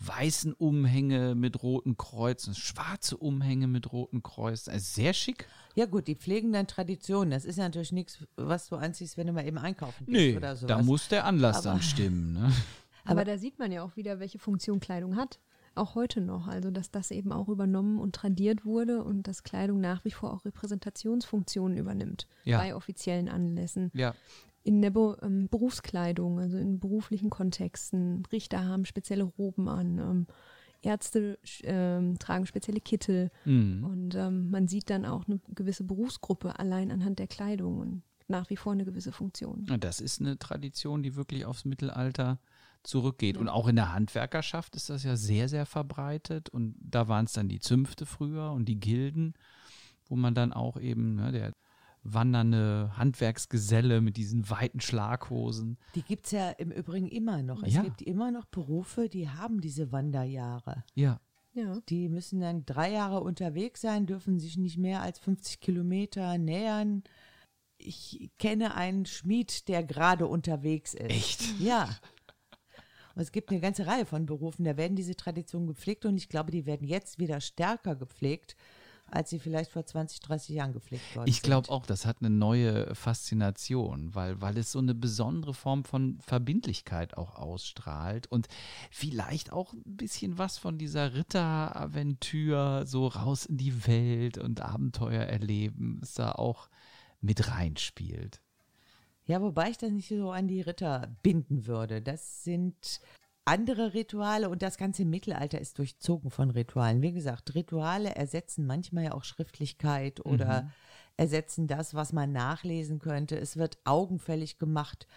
weißen 0.00 0.52
Umhänge 0.54 1.34
mit 1.34 1.62
roten 1.62 1.96
Kreuzen, 1.96 2.54
schwarze 2.54 3.16
Umhänge 3.16 3.66
mit 3.66 3.92
roten 3.92 4.22
Kreuzen. 4.22 4.70
Also 4.70 4.84
sehr 4.94 5.12
schick. 5.12 5.46
Ja 5.74 5.86
gut, 5.86 6.08
die 6.08 6.14
pflegen 6.16 6.52
dann 6.52 6.66
Traditionen. 6.66 7.30
Das 7.30 7.44
ist 7.44 7.56
ja 7.56 7.64
natürlich 7.64 7.92
nichts, 7.92 8.18
was 8.36 8.68
du 8.68 8.76
anziehst, 8.76 9.16
wenn 9.16 9.26
du 9.26 9.32
mal 9.32 9.46
eben 9.46 9.58
einkaufen 9.58 10.06
gehst 10.06 10.16
Nee, 10.18 10.36
oder 10.36 10.56
sowas. 10.56 10.68
da 10.76 10.82
muss 10.82 11.08
der 11.08 11.24
Anlass 11.26 11.58
Aber- 11.58 11.70
dann 11.74 11.82
stimmen. 11.82 12.32
Ne? 12.32 12.50
Aber 13.04 13.24
da 13.24 13.38
sieht 13.38 13.58
man 13.58 13.72
ja 13.72 13.82
auch 13.82 13.96
wieder, 13.96 14.20
welche 14.20 14.38
Funktion 14.38 14.78
Kleidung 14.80 15.16
hat. 15.16 15.38
Auch 15.76 15.94
heute 15.94 16.20
noch. 16.20 16.48
Also, 16.48 16.70
dass 16.70 16.90
das 16.90 17.10
eben 17.12 17.30
auch 17.32 17.48
übernommen 17.48 17.98
und 17.98 18.14
tradiert 18.14 18.64
wurde 18.64 19.04
und 19.04 19.28
dass 19.28 19.42
Kleidung 19.44 19.80
nach 19.80 20.04
wie 20.04 20.10
vor 20.10 20.32
auch 20.32 20.44
Repräsentationsfunktionen 20.44 21.76
übernimmt. 21.78 22.26
Ja. 22.44 22.58
Bei 22.58 22.74
offiziellen 22.74 23.28
Anlässen. 23.28 23.90
Ja. 23.94 24.14
In 24.62 24.82
der 24.82 24.90
Be 24.90 25.18
ähm, 25.22 25.48
Berufskleidung, 25.48 26.38
also 26.38 26.58
in 26.58 26.80
beruflichen 26.80 27.30
Kontexten. 27.30 28.24
Richter 28.30 28.66
haben 28.66 28.84
spezielle 28.84 29.24
Roben 29.24 29.68
an. 29.68 29.98
Ähm, 29.98 30.26
Ärzte 30.82 31.38
ähm, 31.62 32.18
tragen 32.18 32.46
spezielle 32.46 32.80
Kittel. 32.80 33.30
Mhm. 33.44 33.84
Und 33.84 34.14
ähm, 34.14 34.50
man 34.50 34.68
sieht 34.68 34.90
dann 34.90 35.04
auch 35.04 35.26
eine 35.26 35.40
gewisse 35.48 35.84
Berufsgruppe 35.84 36.58
allein 36.58 36.90
anhand 36.90 37.18
der 37.18 37.26
Kleidung 37.26 37.78
und 37.78 38.02
nach 38.28 38.48
wie 38.48 38.56
vor 38.56 38.72
eine 38.72 38.84
gewisse 38.84 39.12
Funktion. 39.12 39.66
Ja, 39.68 39.76
Das 39.76 40.00
ist 40.00 40.20
eine 40.20 40.38
Tradition, 40.38 41.02
die 41.02 41.16
wirklich 41.16 41.44
aufs 41.44 41.64
Mittelalter 41.64 42.38
zurückgeht. 42.82 43.36
Und 43.36 43.48
auch 43.48 43.68
in 43.68 43.76
der 43.76 43.92
Handwerkerschaft 43.92 44.76
ist 44.76 44.88
das 44.88 45.04
ja 45.04 45.16
sehr, 45.16 45.48
sehr 45.48 45.66
verbreitet. 45.66 46.48
Und 46.48 46.76
da 46.80 47.08
waren 47.08 47.26
es 47.26 47.32
dann 47.32 47.48
die 47.48 47.60
Zünfte 47.60 48.06
früher 48.06 48.52
und 48.52 48.66
die 48.66 48.80
Gilden, 48.80 49.34
wo 50.06 50.16
man 50.16 50.34
dann 50.34 50.52
auch 50.52 50.78
eben, 50.80 51.16
ne, 51.16 51.32
der 51.32 51.52
wandernde 52.02 52.92
Handwerksgeselle 52.96 54.00
mit 54.00 54.16
diesen 54.16 54.48
weiten 54.50 54.80
Schlaghosen. 54.80 55.78
Die 55.94 56.02
gibt 56.02 56.26
es 56.26 56.32
ja 56.32 56.50
im 56.50 56.70
Übrigen 56.70 57.08
immer 57.08 57.42
noch. 57.42 57.62
Es 57.62 57.74
Ja. 57.74 57.82
gibt 57.82 58.02
immer 58.02 58.30
noch 58.30 58.46
Berufe, 58.46 59.08
die 59.08 59.28
haben 59.28 59.60
diese 59.60 59.92
Wanderjahre. 59.92 60.84
Ja. 60.94 61.20
Ja. 61.52 61.78
Die 61.88 62.08
müssen 62.08 62.40
dann 62.40 62.64
drei 62.64 62.92
Jahre 62.92 63.20
unterwegs 63.22 63.80
sein, 63.80 64.06
dürfen 64.06 64.38
sich 64.38 64.56
nicht 64.56 64.78
mehr 64.78 65.02
als 65.02 65.18
50 65.18 65.60
Kilometer 65.60 66.38
nähern. 66.38 67.02
Ich 67.76 68.30
kenne 68.38 68.74
einen 68.76 69.04
Schmied, 69.06 69.66
der 69.68 69.82
gerade 69.82 70.26
unterwegs 70.26 70.94
ist. 70.94 71.10
Echt? 71.10 71.58
Ja. 71.58 71.88
Und 73.16 73.22
es 73.22 73.32
gibt 73.32 73.50
eine 73.50 73.60
ganze 73.60 73.86
Reihe 73.88 74.06
von 74.06 74.26
Berufen, 74.26 74.64
da 74.64 74.76
werden 74.76 74.94
diese 74.96 75.16
Traditionen 75.16 75.66
gepflegt 75.66 76.04
und 76.06 76.16
ich 76.16 76.28
glaube, 76.28 76.52
die 76.52 76.64
werden 76.66 76.86
jetzt 76.86 77.18
wieder 77.18 77.40
stärker 77.40 77.96
gepflegt, 77.96 78.54
als 79.12 79.30
sie 79.30 79.38
vielleicht 79.38 79.70
vor 79.70 79.84
20, 79.84 80.20
30 80.20 80.56
Jahren 80.56 80.72
gepflegt 80.72 81.16
worden 81.16 81.28
Ich 81.28 81.42
glaube 81.42 81.68
auch, 81.70 81.86
das 81.86 82.06
hat 82.06 82.18
eine 82.20 82.30
neue 82.30 82.94
Faszination, 82.94 84.14
weil, 84.14 84.40
weil 84.40 84.56
es 84.58 84.72
so 84.72 84.78
eine 84.78 84.94
besondere 84.94 85.54
Form 85.54 85.84
von 85.84 86.18
Verbindlichkeit 86.20 87.16
auch 87.16 87.34
ausstrahlt 87.34 88.26
und 88.26 88.48
vielleicht 88.90 89.52
auch 89.52 89.72
ein 89.72 89.96
bisschen 89.96 90.38
was 90.38 90.58
von 90.58 90.78
dieser 90.78 91.14
Ritteraventur 91.14 92.84
so 92.86 93.06
raus 93.06 93.46
in 93.46 93.56
die 93.56 93.86
Welt 93.86 94.38
und 94.38 94.60
Abenteuer 94.60 95.22
erleben, 95.22 96.00
es 96.02 96.14
da 96.14 96.32
auch 96.32 96.68
mit 97.20 97.48
reinspielt. 97.48 98.40
Ja, 99.26 99.40
wobei 99.40 99.70
ich 99.70 99.78
das 99.78 99.92
nicht 99.92 100.08
so 100.08 100.32
an 100.32 100.48
die 100.48 100.60
Ritter 100.60 101.14
binden 101.22 101.66
würde. 101.66 102.02
Das 102.02 102.42
sind 102.42 103.00
andere 103.50 103.94
Rituale 103.94 104.48
und 104.48 104.62
das 104.62 104.78
ganze 104.78 105.04
Mittelalter 105.04 105.60
ist 105.60 105.78
durchzogen 105.78 106.30
von 106.30 106.50
Ritualen. 106.50 107.02
Wie 107.02 107.12
gesagt, 107.12 107.54
Rituale 107.54 108.14
ersetzen 108.14 108.64
manchmal 108.64 109.04
ja 109.04 109.12
auch 109.12 109.24
Schriftlichkeit 109.24 110.24
oder 110.24 110.70
ersetzen 111.16 111.66
das, 111.66 111.94
was 111.94 112.12
man 112.12 112.30
nachlesen 112.30 113.00
könnte. 113.00 113.36
Es 113.36 113.56
wird 113.56 113.78
augenfällig 113.84 114.58
gemacht. 114.58 115.08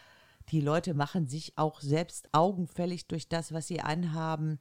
Die 0.50 0.62
Leute 0.62 0.96
machen 0.96 1.28
sich 1.28 1.58
auch 1.58 1.80
selbst 1.80 2.28
augenfällig 2.34 3.08
durch 3.08 3.30
das, 3.30 3.54
was 3.54 3.68
sie 3.68 3.82
anhaben, 3.82 4.60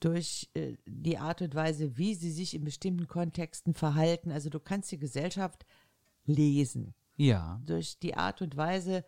durch 0.00 0.50
äh, 0.54 0.74
die 0.84 1.16
Art 1.18 1.40
und 1.42 1.54
Weise, 1.54 1.96
wie 1.96 2.14
sie 2.14 2.30
sich 2.30 2.54
in 2.54 2.64
bestimmten 2.64 3.06
Kontexten 3.06 3.74
verhalten. 3.74 4.32
Also 4.32 4.50
du 4.50 4.60
kannst 4.60 4.90
die 4.92 4.98
Gesellschaft 4.98 5.64
lesen 6.26 6.94
Ja, 7.16 7.62
durch 7.64 7.98
die 8.00 8.14
Art 8.16 8.42
und 8.42 8.56
Weise, 8.56 9.04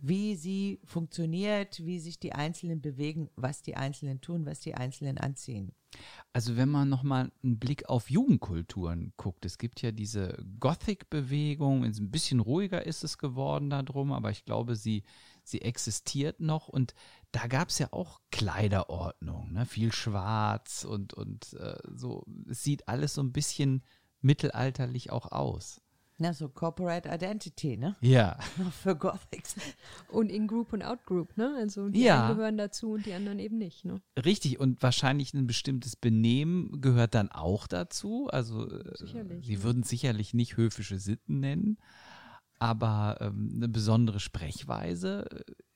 wie 0.00 0.36
sie 0.36 0.80
funktioniert, 0.84 1.84
wie 1.84 1.98
sich 1.98 2.18
die 2.18 2.32
Einzelnen 2.32 2.80
bewegen, 2.80 3.28
was 3.36 3.62
die 3.62 3.76
Einzelnen 3.76 4.20
tun, 4.20 4.46
was 4.46 4.60
die 4.60 4.74
Einzelnen 4.74 5.18
anziehen. 5.18 5.72
Also 6.32 6.56
wenn 6.56 6.70
man 6.70 6.88
nochmal 6.88 7.30
einen 7.42 7.58
Blick 7.58 7.88
auf 7.88 8.10
Jugendkulturen 8.10 9.12
guckt, 9.16 9.44
es 9.44 9.58
gibt 9.58 9.82
ja 9.82 9.92
diese 9.92 10.42
Gothic-Bewegung, 10.58 11.84
ein 11.84 12.10
bisschen 12.10 12.40
ruhiger 12.40 12.86
ist 12.86 13.04
es 13.04 13.18
geworden 13.18 13.68
darum, 13.68 14.12
aber 14.12 14.30
ich 14.30 14.44
glaube, 14.44 14.76
sie, 14.76 15.02
sie 15.44 15.60
existiert 15.60 16.40
noch 16.40 16.68
und 16.68 16.94
da 17.32 17.46
gab 17.46 17.68
es 17.68 17.78
ja 17.78 17.88
auch 17.92 18.20
Kleiderordnung, 18.30 19.52
ne? 19.52 19.66
viel 19.66 19.92
schwarz 19.92 20.84
und, 20.84 21.12
und 21.12 21.52
äh, 21.54 21.76
so, 21.94 22.24
es 22.48 22.62
sieht 22.62 22.88
alles 22.88 23.14
so 23.14 23.22
ein 23.22 23.32
bisschen 23.32 23.82
mittelalterlich 24.22 25.10
auch 25.10 25.30
aus. 25.32 25.82
Na, 26.18 26.32
so 26.32 26.48
Corporate 26.48 27.08
Identity, 27.08 27.76
ne? 27.76 27.96
Ja. 28.00 28.38
Für 28.82 28.94
Gothics. 28.94 29.56
Und 30.08 30.30
In-Group 30.30 30.72
und 30.72 30.82
Out-Group, 30.82 31.36
ne? 31.36 31.54
Also 31.58 31.88
die 31.88 32.02
Ja. 32.02 32.26
einen 32.28 32.36
gehören 32.36 32.56
dazu 32.58 32.92
und 32.92 33.06
die 33.06 33.12
anderen 33.14 33.38
eben 33.38 33.58
nicht, 33.58 33.84
ne? 33.84 34.00
Richtig, 34.24 34.60
und 34.60 34.82
wahrscheinlich 34.82 35.34
ein 35.34 35.46
bestimmtes 35.46 35.96
Benehmen 35.96 36.80
gehört 36.80 37.14
dann 37.14 37.30
auch 37.32 37.66
dazu. 37.66 38.28
Also 38.30 38.70
äh, 38.70 38.96
Sicherlich, 38.96 39.46
sie 39.46 39.54
ja. 39.54 39.62
würden 39.62 39.82
es 39.82 39.88
sicherlich 39.88 40.34
nicht 40.34 40.56
höfische 40.56 40.98
Sitten 40.98 41.40
nennen, 41.40 41.78
aber 42.58 43.16
ähm, 43.20 43.50
eine 43.56 43.68
besondere 43.68 44.20
Sprechweise 44.20 45.26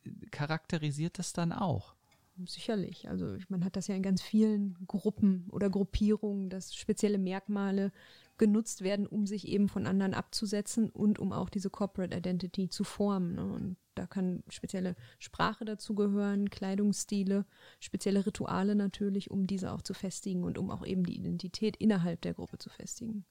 äh, 0.04 0.10
charakterisiert 0.30 1.18
das 1.18 1.32
dann 1.32 1.52
auch. 1.52 1.96
Sicherlich. 2.44 3.08
Also 3.08 3.36
man 3.48 3.64
hat 3.64 3.76
das 3.76 3.86
ja 3.86 3.94
in 3.94 4.02
ganz 4.02 4.20
vielen 4.22 4.76
Gruppen 4.86 5.48
oder 5.50 5.70
Gruppierungen, 5.70 6.50
dass 6.50 6.74
spezielle 6.74 7.16
Merkmale 7.18 7.92
genutzt 8.38 8.82
werden, 8.82 9.06
um 9.06 9.26
sich 9.26 9.48
eben 9.48 9.68
von 9.68 9.86
anderen 9.86 10.14
abzusetzen 10.14 10.90
und 10.90 11.18
um 11.18 11.32
auch 11.32 11.48
diese 11.48 11.70
Corporate 11.70 12.16
Identity 12.16 12.68
zu 12.68 12.84
formen. 12.84 13.34
Ne? 13.34 13.44
Und 13.44 13.76
da 13.94 14.06
kann 14.06 14.42
spezielle 14.48 14.94
Sprache 15.18 15.64
dazu 15.64 15.94
gehören, 15.94 16.50
Kleidungsstile, 16.50 17.46
spezielle 17.80 18.26
Rituale 18.26 18.74
natürlich, 18.74 19.30
um 19.30 19.46
diese 19.46 19.72
auch 19.72 19.82
zu 19.82 19.94
festigen 19.94 20.44
und 20.44 20.58
um 20.58 20.70
auch 20.70 20.84
eben 20.84 21.04
die 21.04 21.16
Identität 21.16 21.76
innerhalb 21.76 22.20
der 22.20 22.34
Gruppe 22.34 22.58
zu 22.58 22.68
festigen. 22.68 23.24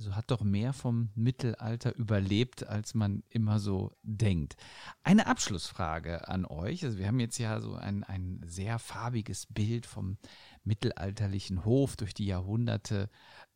Also 0.00 0.16
hat 0.16 0.30
doch 0.30 0.40
mehr 0.40 0.72
vom 0.72 1.10
Mittelalter 1.14 1.94
überlebt, 1.94 2.66
als 2.66 2.94
man 2.94 3.22
immer 3.28 3.58
so 3.58 3.92
denkt. 4.02 4.56
Eine 5.02 5.26
Abschlussfrage 5.26 6.26
an 6.26 6.46
euch. 6.46 6.86
Also 6.86 6.96
wir 6.96 7.06
haben 7.06 7.20
jetzt 7.20 7.36
ja 7.36 7.60
so 7.60 7.74
ein, 7.74 8.02
ein 8.04 8.40
sehr 8.46 8.78
farbiges 8.78 9.44
Bild 9.44 9.84
vom 9.84 10.16
mittelalterlichen 10.64 11.66
Hof 11.66 11.96
durch 11.96 12.14
die 12.14 12.24
Jahrhunderte 12.24 13.10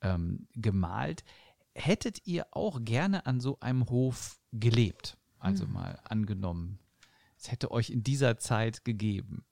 ähm, 0.04 0.46
gemalt. 0.54 1.24
Hättet 1.74 2.24
ihr 2.26 2.46
auch 2.52 2.78
gerne 2.84 3.26
an 3.26 3.40
so 3.40 3.58
einem 3.60 3.88
Hof 3.90 4.38
gelebt? 4.52 5.16
Also 5.40 5.66
mal 5.66 5.98
angenommen, 6.04 6.78
es 7.36 7.50
hätte 7.50 7.70
euch 7.70 7.90
in 7.90 8.02
dieser 8.02 8.38
Zeit 8.38 8.84
gegeben. 8.84 9.44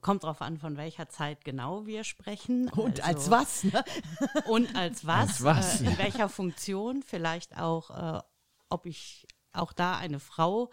Kommt 0.00 0.24
drauf 0.24 0.42
an, 0.42 0.58
von 0.58 0.76
welcher 0.76 1.08
Zeit 1.08 1.44
genau 1.44 1.86
wir 1.86 2.04
sprechen. 2.04 2.68
Und 2.70 3.00
als 3.04 3.28
Also- 3.28 3.30
was, 3.30 3.64
ne? 3.64 3.84
Und 4.46 4.74
als 4.76 5.06
was? 5.06 5.28
Als 5.28 5.44
was, 5.44 5.80
Äh, 5.80 5.84
ja. 5.84 5.90
in 5.92 5.98
welcher 5.98 6.28
Funktion? 6.28 7.02
Vielleicht 7.02 7.56
auch, 7.56 7.90
äh, 8.18 8.20
ob 8.68 8.86
ich 8.86 9.26
auch 9.52 9.72
da 9.72 9.96
eine 9.98 10.18
Frau 10.18 10.70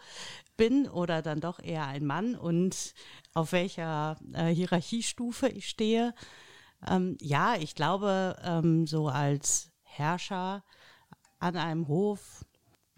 bin 0.56 0.88
oder 0.88 1.22
dann 1.22 1.40
doch 1.40 1.58
eher 1.60 1.86
ein 1.86 2.06
Mann 2.06 2.34
und 2.34 2.94
auf 3.34 3.52
welcher 3.52 4.16
äh, 4.32 4.46
Hierarchiestufe 4.54 5.48
ich 5.48 5.68
stehe. 5.68 6.14
Ähm, 6.88 7.16
ja, 7.20 7.56
ich 7.56 7.74
glaube, 7.74 8.36
ähm, 8.42 8.86
so 8.86 9.08
als 9.08 9.70
Herrscher 9.82 10.64
an 11.38 11.56
einem 11.56 11.88
Hof 11.88 12.44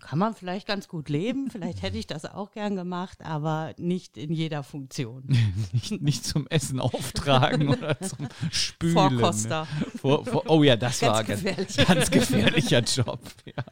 kann 0.03 0.19
man 0.19 0.35
vielleicht 0.35 0.67
ganz 0.67 0.89
gut 0.89 1.09
leben. 1.09 1.49
Vielleicht 1.51 1.83
hätte 1.83 1.97
ich 1.97 2.07
das 2.07 2.25
auch 2.25 2.51
gern 2.51 2.77
gemacht, 2.77 3.23
aber 3.23 3.73
nicht 3.79 4.19
in 4.19 4.33
jeder 4.33 4.63
Funktion. 4.63 5.25
Nicht, 5.73 6.03
nicht 6.03 6.25
zum 6.25 6.47
Essen 6.49 6.81
auftragen 6.81 7.69
oder 7.69 7.99
zum 8.01 8.29
Spülen. 8.51 8.93
Vorkoster. 8.93 9.67
Ne? 9.79 9.87
Vor, 9.99 10.27
vor, 10.27 10.51
oh 10.51 10.63
ja, 10.63 10.77
das 10.77 11.01
Ganz 11.01 11.13
war 11.13 11.25
ganz, 11.25 11.43
gefährlich. 11.43 11.77
ganz 11.87 12.11
gefährlicher 12.11 12.81
Job. 12.81 13.21
Ja. 13.45 13.65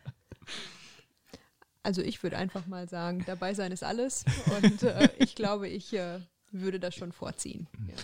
Also 1.82 2.02
ich 2.02 2.22
würde 2.22 2.36
einfach 2.36 2.66
mal 2.66 2.88
sagen, 2.88 3.24
dabei 3.26 3.54
sein 3.54 3.72
ist 3.72 3.82
alles. 3.82 4.24
Und 4.62 4.82
äh, 4.82 5.08
ich 5.18 5.34
glaube, 5.34 5.68
ich 5.68 5.94
äh, 5.94 6.20
würde 6.50 6.78
das 6.78 6.94
schon 6.94 7.12
vorziehen. 7.12 7.66
Ja. 7.88 7.94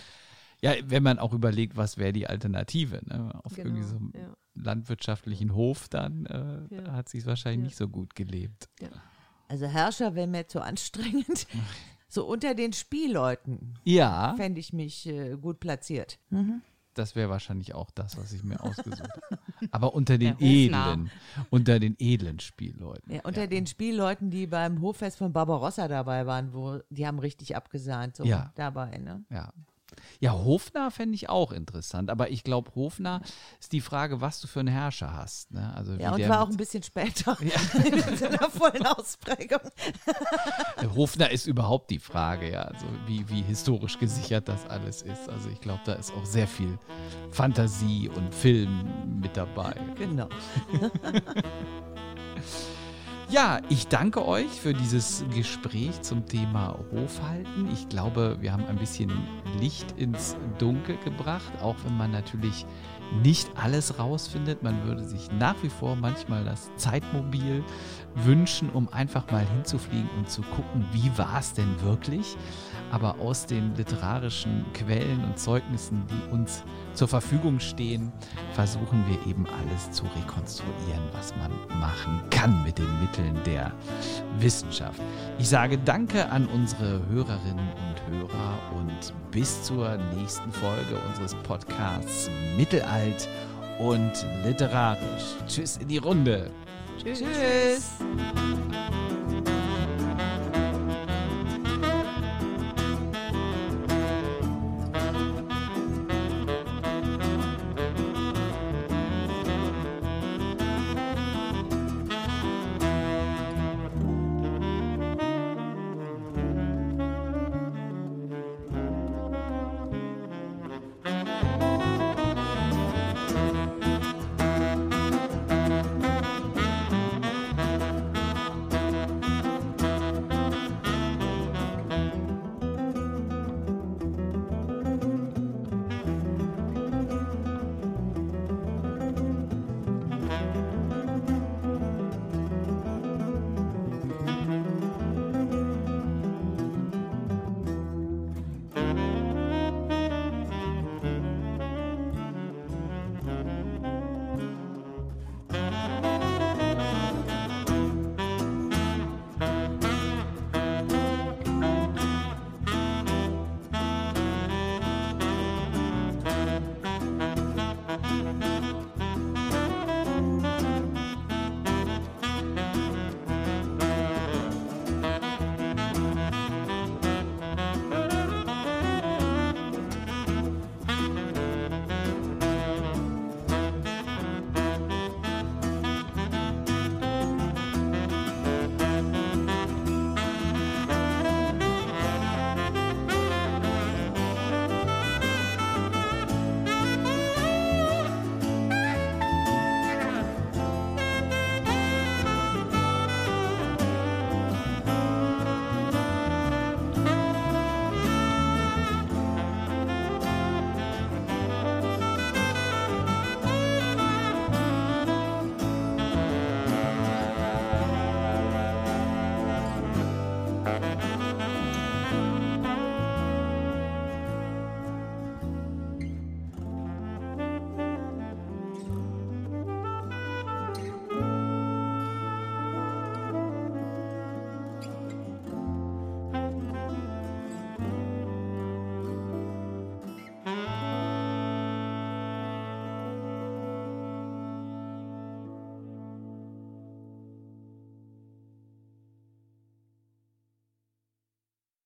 Ja, 0.63 0.73
wenn 0.85 1.03
man 1.03 1.19
auch 1.19 1.33
überlegt, 1.33 1.77
was 1.77 1.99
wäre 1.99 2.13
die 2.13 2.27
Alternative, 2.27 3.01
ne? 3.05 3.31
Auf 3.45 3.55
Genau, 3.55 3.69
irgendwie 3.69 3.83
so 3.89 3.97
einem 3.97 4.13
ja. 4.15 4.35
landwirtschaftlichen 4.55 5.55
Hof, 5.55 5.89
dann 5.89 6.27
äh, 6.27 6.75
Ja. 6.75 6.93
hat 6.93 7.09
sich 7.09 7.27
wahrscheinlich 7.27 7.61
Ja. 7.61 7.65
nicht 7.67 7.77
so 7.77 7.89
gut 7.89 8.15
gelebt. 8.15 8.69
Also 9.49 9.67
Herrscher 9.67 10.15
wäre 10.15 10.27
mir 10.27 10.47
zu 10.49 10.61
anstrengend. 10.61 11.47
So 12.09 12.25
unter 12.25 12.55
den 12.55 12.73
Spielleuten 12.73 13.75
Ja, 13.83 14.35
fände 14.37 14.61
ich 14.61 14.73
mich 14.73 15.07
äh, 15.09 15.37
gut 15.37 15.59
platziert. 15.59 16.21
das 16.95 17.17
wäre 17.17 17.29
wahrscheinlich 17.29 17.75
auch 17.75 17.91
das, 17.91 18.17
was 18.17 18.33
ich 18.33 18.45
mir 18.45 18.61
ausgesucht 18.63 19.01
habe. 19.11 19.41
Aber 19.73 19.93
unter 19.93 20.17
den 20.17 20.37
edlen, 20.39 21.11
unter 21.51 21.81
den 21.81 21.97
edlen 21.99 22.39
Spielleuten. 22.39 23.13
Ja, 23.13 23.23
unter 23.25 23.49
den 23.49 23.67
Spielleuten, 23.67 24.31
die 24.31 24.47
beim 24.47 24.81
Hoffest 24.83 25.19
von 25.19 25.33
Barbarossa 25.33 25.89
dabei 25.89 26.27
waren, 26.27 26.55
wo 26.55 26.79
die 26.91 27.07
haben 27.09 27.19
richtig 27.19 27.57
abgesahnt, 27.57 28.15
so 28.17 28.25
Ja. 28.25 28.53
dabei, 28.55 28.97
ne? 28.99 29.25
Ja. 29.31 29.53
Ja, 30.19 30.33
Hofnarr 30.33 30.91
fände 30.91 31.15
ich 31.15 31.29
auch 31.29 31.53
interessant, 31.53 32.11
aber 32.11 32.31
ich 32.31 32.43
glaube, 32.43 32.75
Hofnarr 32.75 33.21
ist 33.61 33.73
die 33.73 33.81
Frage, 33.81 34.21
was 34.21 34.41
du 34.41 34.47
für 34.47 34.61
einen 34.61 34.69
Herrscher 34.69 35.13
hast. 35.13 35.53
Ne? 35.53 35.73
Also 35.75 35.93
Ja, 35.95 36.15
und 36.15 36.29
war 36.29 36.43
auch 36.43 36.49
ein 36.49 36.57
bisschen 36.57 36.83
später 36.83 37.37
in 37.85 38.17
seiner 38.17 38.51
vollen 38.51 38.87
Ausprägung. 38.87 39.61
Hofner 40.95 41.31
ist 41.31 41.47
überhaupt 41.47 41.91
die 41.91 41.99
Frage, 41.99 42.53
ja, 42.53 42.63
also 42.63 42.87
wie, 43.07 43.29
wie 43.29 43.43
historisch 43.43 43.99
gesichert 43.99 44.49
das 44.49 44.67
alles 44.67 45.03
ist. 45.03 45.29
Also 45.29 45.51
ich 45.51 45.61
glaube, 45.61 45.81
da 45.85 45.95
ist 45.95 46.13
auch 46.13 46.25
sehr 46.25 46.49
viel 46.49 46.79
Fantasie 47.31 48.09
und 48.09 48.35
Film 48.35 49.21
mit 49.21 49.37
dabei. 49.37 49.75
Genau. 49.97 50.29
Ja, 53.29 53.59
ich 53.69 53.89
danke 53.89 54.25
euch 54.25 54.61
für 54.61 54.73
dieses 54.73 55.25
Gespräch 55.35 56.01
zum 56.03 56.27
Thema 56.27 56.79
Hofhalten. 56.93 57.69
Ich 57.73 57.89
glaube, 57.89 58.37
wir 58.41 58.53
haben 58.53 58.65
ein 58.67 58.77
bisschen 58.77 59.11
Licht 59.59 59.99
ins 59.99 60.37
Dunkel 60.59 60.97
gebracht, 60.99 61.51
auch 61.61 61.75
wenn 61.85 61.97
man 61.97 62.13
natürlich 62.13 62.65
nicht 63.25 63.49
alles 63.57 63.99
rausfindet. 63.99 64.63
Man 64.63 64.85
würde 64.85 65.03
sich 65.03 65.29
nach 65.41 65.57
wie 65.65 65.69
vor 65.69 65.97
manchmal 65.97 66.45
das 66.45 66.71
Zeitmobil 66.77 67.65
wünschen, 68.15 68.71
um 68.71 68.89
einfach 68.93 69.29
mal 69.33 69.45
hinzufliegen 69.45 70.09
und 70.19 70.31
zu 70.31 70.43
gucken, 70.43 70.85
wie 70.93 71.11
war 71.19 71.41
es 71.41 71.53
denn 71.53 71.83
wirklich. 71.83 72.37
Aber 72.93 73.19
aus 73.19 73.47
den 73.47 73.75
literarischen 73.75 74.65
Quellen 74.73 75.25
und 75.25 75.37
Zeugnissen, 75.37 76.05
die 76.07 76.33
uns 76.33 76.63
zur 76.97 77.09
Verfügung 77.09 77.61
stehen, 77.61 78.13
versuchen 78.53 79.05
wir 79.07 79.31
eben 79.31 79.47
alles 79.47 79.91
zu 79.91 80.05
rekonstruieren, 80.05 81.03
was 81.13 81.35
man 81.37 81.51
machen 81.79 82.21
kann 82.31 82.65
mit 82.65 82.79
den 82.79 83.01
Mitteln 83.01 83.39
der 83.45 83.73
Wissenschaft. 84.39 85.01
Ich 85.39 85.49
sage 85.49 85.79
Danke 85.79 86.29
an 86.31 86.47
unsere 86.47 87.07
Hörerinnen 87.09 87.69
und 87.69 88.15
Hörer 88.15 88.59
und 88.77 89.13
bis 89.31 89.63
zur 89.63 89.97
nächsten 90.15 90.51
Folge 90.53 90.99
unseres 91.09 91.35
Podcasts 91.43 92.31
Mittelalt 92.57 93.29
und 93.79 94.13
literarisch. 94.45 95.37
Tschüss 95.47 95.77
in 95.77 95.89
die 95.89 95.99
Runde. 95.99 96.51
Tschüss. 97.03 97.91